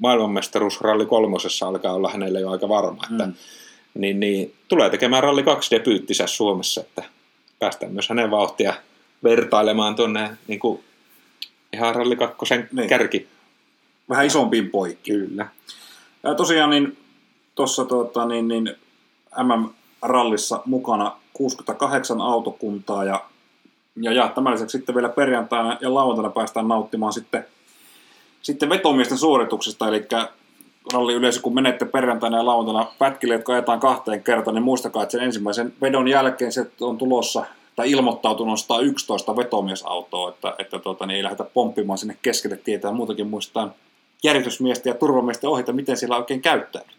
maailmanmestaruus 0.00 0.80
ralli 0.80 1.06
kolmosessa 1.06 1.66
alkaa 1.68 1.92
olla 1.92 2.10
hänelle 2.10 2.40
jo 2.40 2.50
aika 2.50 2.68
varma, 2.68 3.02
että 3.12 3.26
mm. 3.26 3.34
niin, 3.94 4.20
niin, 4.20 4.54
tulee 4.68 4.90
tekemään 4.90 5.22
ralli 5.22 5.42
kaksi 5.42 5.76
debyyttisä 5.76 6.26
Suomessa, 6.26 6.80
että 6.80 7.02
päästään 7.58 7.92
myös 7.92 8.08
hänen 8.08 8.30
vauhtia 8.30 8.74
vertailemaan 9.24 9.94
tuonne 9.94 10.30
niin 10.48 10.60
kuin 10.60 10.80
ihan 11.78 11.94
ralli 11.94 12.16
kakkosen 12.16 12.68
niin. 12.72 12.88
kärki. 12.88 13.28
Vähän 14.08 14.26
isompiin 14.26 14.70
poikki. 14.70 15.12
Kyllä. 15.12 15.48
Ja 16.22 16.34
tosiaan 16.34 16.70
niin 16.70 16.98
tuossa 17.54 17.84
tuota, 17.84 18.26
niin, 18.26 18.48
niin 18.48 18.74
MM-rallissa 19.42 20.62
mukana 20.64 21.16
68 21.32 22.20
autokuntaa 22.20 23.04
ja, 23.04 23.24
ja, 23.96 24.12
ja 24.12 24.28
tämän 24.28 24.52
lisäksi 24.52 24.78
sitten 24.78 24.94
vielä 24.94 25.08
perjantaina 25.08 25.78
ja 25.80 25.94
lauantaina 25.94 26.30
päästään 26.30 26.68
nauttimaan 26.68 27.12
sitten, 27.12 27.46
sitten 28.42 28.68
vetomiesten 28.68 29.18
suorituksista, 29.18 29.88
eli 29.88 30.06
ralli 30.92 31.14
yleisö, 31.14 31.40
kun 31.40 31.54
menette 31.54 31.84
perjantaina 31.84 32.36
ja 32.36 32.46
lauantaina 32.46 32.92
pätkille, 32.98 33.34
jotka 33.34 33.52
ajetaan 33.52 33.80
kahteen 33.80 34.22
kertaan, 34.22 34.54
niin 34.54 34.62
muistakaa, 34.62 35.02
että 35.02 35.12
sen 35.12 35.22
ensimmäisen 35.22 35.72
vedon 35.82 36.08
jälkeen 36.08 36.52
se 36.52 36.70
on 36.80 36.98
tulossa 36.98 37.44
tai 37.78 37.90
ilmoittautunut 37.90 38.52
nostaa 38.52 38.80
11 38.80 39.36
vetomiesautoa, 39.36 40.28
että, 40.28 40.54
että 40.58 40.78
tuota, 40.78 41.06
niin 41.06 41.16
ei 41.16 41.22
lähdetä 41.22 41.44
pomppimaan 41.44 41.98
sinne 41.98 42.16
keskelle 42.22 42.56
tietää 42.56 42.92
muutakin 42.92 43.26
muistaan 43.26 43.74
järjestysmiestä 44.22 44.88
ja 44.88 44.94
turvamiesten 44.94 45.50
ohjeita, 45.50 45.72
miten 45.72 45.96
siellä 45.96 46.16
oikein 46.16 46.42
käyttäydyt. 46.42 46.96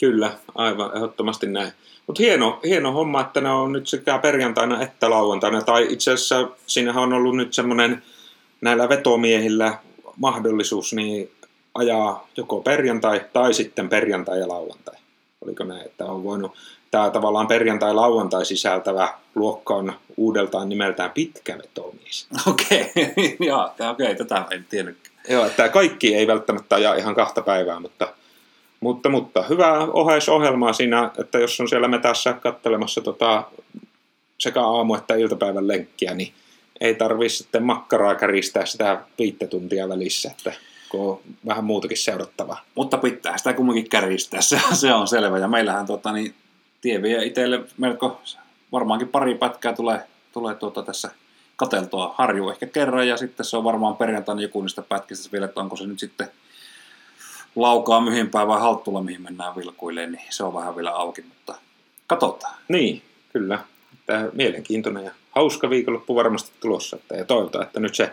Kyllä, 0.00 0.32
aivan 0.54 0.96
ehdottomasti 0.96 1.46
näin. 1.46 1.72
Mutta 2.06 2.22
hieno, 2.22 2.60
hieno 2.64 2.92
homma, 2.92 3.20
että 3.20 3.40
ne 3.40 3.50
on 3.50 3.72
nyt 3.72 3.86
sekä 3.86 4.18
perjantaina 4.18 4.82
että 4.82 5.10
lauantaina. 5.10 5.62
Tai 5.62 5.86
itse 5.90 6.12
asiassa 6.12 6.48
siinähän 6.66 7.02
on 7.02 7.12
ollut 7.12 7.36
nyt 7.36 7.54
semmoinen 7.54 8.02
näillä 8.60 8.88
vetomiehillä 8.88 9.78
mahdollisuus 10.16 10.92
niin 10.92 11.30
ajaa 11.74 12.28
joko 12.36 12.60
perjantai 12.60 13.20
tai 13.32 13.54
sitten 13.54 13.88
perjantai 13.88 14.40
ja 14.40 14.48
lauantai. 14.48 14.96
Oliko 15.40 15.64
näin, 15.64 15.86
että 15.86 16.04
on 16.04 16.24
voinut 16.24 16.52
tämä 16.90 17.10
tavallaan 17.10 17.46
perjantai-lauantai 17.46 18.44
sisältävä 18.46 19.14
luokka 19.34 19.74
on 19.74 19.92
uudeltaan 20.16 20.68
nimeltään 20.68 21.10
pitkä 21.10 21.58
vetomies. 21.58 22.28
Okei, 22.46 22.80
okay. 22.90 23.90
okei, 23.90 24.06
okay, 24.06 24.14
tätä 24.14 24.44
en 24.50 24.66
tiennyt. 24.70 24.96
Joo, 25.28 25.46
että 25.46 25.68
kaikki 25.68 26.14
ei 26.14 26.26
välttämättä 26.26 26.76
ajaa 26.76 26.94
ihan 26.94 27.14
kahta 27.14 27.42
päivää, 27.42 27.80
mutta, 27.80 28.14
mutta, 28.80 29.08
mutta 29.08 29.42
hyvää 29.42 29.78
oheisohjelmaa 29.78 30.72
siinä, 30.72 31.10
että 31.18 31.38
jos 31.38 31.60
on 31.60 31.68
siellä 31.68 31.88
metässä 31.88 32.32
kattelemassa 32.32 33.00
tota, 33.00 33.44
sekä 34.38 34.60
aamu- 34.60 34.94
että 34.94 35.14
iltapäivän 35.14 35.68
lenkkiä, 35.68 36.14
niin 36.14 36.32
ei 36.80 36.94
tarvitse 36.94 37.36
sitten 37.36 37.62
makkaraa 37.62 38.14
käristää 38.14 38.66
sitä 38.66 39.00
viittä 39.18 39.46
tuntia 39.46 39.88
välissä, 39.88 40.30
että 40.30 40.52
kun 40.88 41.10
on 41.10 41.20
vähän 41.46 41.64
muutakin 41.64 41.96
seurattavaa. 41.96 42.64
Mutta 42.74 42.98
pitää 42.98 43.38
sitä 43.38 43.52
kumminkin 43.52 43.90
käristää, 43.90 44.40
se, 44.40 44.60
se 44.72 44.92
on 44.94 45.08
selvä. 45.08 45.38
Ja 45.38 45.48
meillähän 45.48 45.86
tota, 45.86 46.12
niin, 46.12 46.34
tie 46.80 47.02
vie 47.02 47.24
itselle 47.24 47.60
melko, 47.78 48.20
varmaankin 48.72 49.08
pari 49.08 49.34
pätkää 49.34 49.72
tulee, 49.72 50.00
tulee 50.32 50.54
tuota 50.54 50.82
tässä 50.82 51.10
kateltua 51.56 52.14
harju 52.18 52.50
ehkä 52.50 52.66
kerran 52.66 53.08
ja 53.08 53.16
sitten 53.16 53.46
se 53.46 53.56
on 53.56 53.64
varmaan 53.64 53.96
perjantaina 53.96 54.42
joku 54.42 54.62
niistä 54.62 54.82
pätkistä 54.82 55.32
vielä, 55.32 55.46
että 55.46 55.60
onko 55.60 55.76
se 55.76 55.86
nyt 55.86 55.98
sitten 55.98 56.30
laukaa 57.56 58.00
myhimpää 58.00 58.46
vai 58.46 58.60
halttulla, 58.60 59.02
mihin 59.02 59.22
mennään 59.22 59.56
vilkuilleen, 59.56 60.12
niin 60.12 60.22
se 60.30 60.44
on 60.44 60.54
vähän 60.54 60.76
vielä 60.76 60.90
auki, 60.90 61.22
mutta 61.22 61.54
katsotaan. 62.06 62.54
Niin, 62.68 63.02
kyllä. 63.32 63.58
Tämä 64.06 64.28
mielenkiintoinen 64.32 65.04
ja 65.04 65.10
hauska 65.30 65.70
viikonloppu 65.70 66.14
varmasti 66.14 66.50
tulossa. 66.60 66.96
Että 66.96 67.14
ja 67.14 67.24
toivotaan, 67.24 67.66
että 67.66 67.80
nyt 67.80 67.94
se 67.94 68.12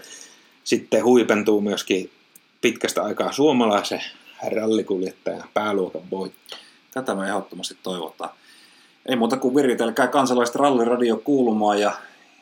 sitten 0.64 1.04
huipentuu 1.04 1.62
myöskin 1.62 2.12
pitkästä 2.62 3.04
aikaa 3.04 3.32
suomalaisen 3.32 4.02
rallikuljettajan 4.56 5.50
pääluokan 5.54 6.12
voitto. 6.12 6.56
Tätä 6.92 7.16
me 7.16 7.28
ehdottomasti 7.28 7.78
toivotaan. 7.84 8.30
Ei 9.06 9.16
muuta 9.16 9.38
kuin 9.38 9.56
viritelkää 9.56 10.08
kansalaiset 10.08 10.56
ralliradio 10.56 11.18
kuulumaan 11.18 11.80
ja 11.80 11.92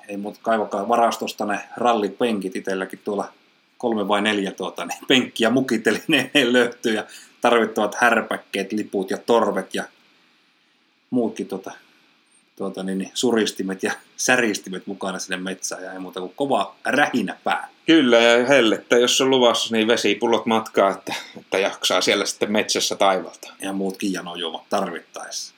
ei 0.08 0.18
muuta 0.18 0.40
kaivakaa 0.42 0.88
varastosta 0.88 1.46
ne 1.46 1.60
rallipenkit 1.78 2.56
itselläkin 2.56 3.00
tuolla 3.04 3.34
kolme 3.78 4.08
vai 4.08 4.22
neljä 4.22 4.52
tuota, 4.52 4.86
niin 4.86 5.00
penkkiä 5.08 5.50
mukitelineen 5.50 6.54
löytyy 6.54 6.94
ja 7.00 7.06
tarvittavat 7.42 7.96
härpäkkeet, 7.96 8.72
liput 8.72 9.12
ja 9.12 9.18
torvet 9.18 9.76
ja 9.76 9.84
muutkin 11.10 11.48
tuota, 11.48 11.72
tuota, 12.56 12.84
niin, 12.84 12.98
niin, 12.98 13.12
suristimet 13.14 13.84
ja 13.84 13.92
säristimet 14.18 14.88
mukana 14.88 15.20
sinne 15.20 15.38
metsään 15.38 15.84
ja 15.84 15.94
ei 15.94 16.00
muuta 16.00 16.20
kuin 16.20 16.34
kova 16.36 16.76
rähinä 16.86 17.38
pää. 17.44 17.70
Kyllä, 17.86 18.18
ja 18.18 18.48
hellettä, 18.48 18.98
jos 18.98 19.22
on 19.22 19.30
luvassa, 19.30 19.76
niin 19.76 19.88
vesipullot 19.88 20.46
matkaa, 20.46 20.90
että, 20.90 21.14
että 21.38 21.58
jaksaa 21.58 22.02
siellä 22.02 22.26
sitten 22.26 22.52
metsässä 22.52 22.96
taivalta. 22.96 23.54
Ja 23.62 23.74
muutkin 23.74 24.14
janojuomat 24.14 24.70
tarvittaessa. 24.70 25.54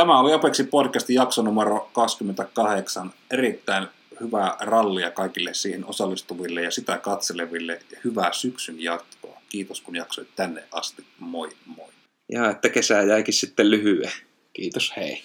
Tämä 0.00 0.18
oli 0.18 0.32
Apeksi 0.32 0.64
podcastin 0.64 1.14
jakso 1.14 1.42
numero 1.42 1.90
28. 1.92 3.12
Erittäin 3.30 3.86
hyvää 4.20 4.56
rallia 4.60 5.10
kaikille 5.10 5.54
siihen 5.54 5.84
osallistuville 5.84 6.62
ja 6.62 6.70
sitä 6.70 6.98
katseleville. 6.98 7.82
Hyvää 8.04 8.32
syksyn 8.32 8.82
jatkoa. 8.82 9.40
Kiitos 9.48 9.80
kun 9.80 9.96
jaksoit 9.96 10.28
tänne 10.36 10.64
asti. 10.72 11.04
Moi 11.18 11.48
moi. 11.66 11.88
Ja 12.32 12.50
että 12.50 12.68
kesä 12.68 13.02
jäikin 13.02 13.34
sitten 13.34 13.70
lyhyen. 13.70 14.12
Kiitos, 14.52 14.92
hei. 14.96 15.22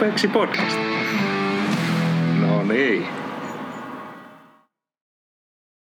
Apexi 0.00 0.28
Podcast. 0.28 0.78
No 2.40 2.62
niin. 2.62 3.19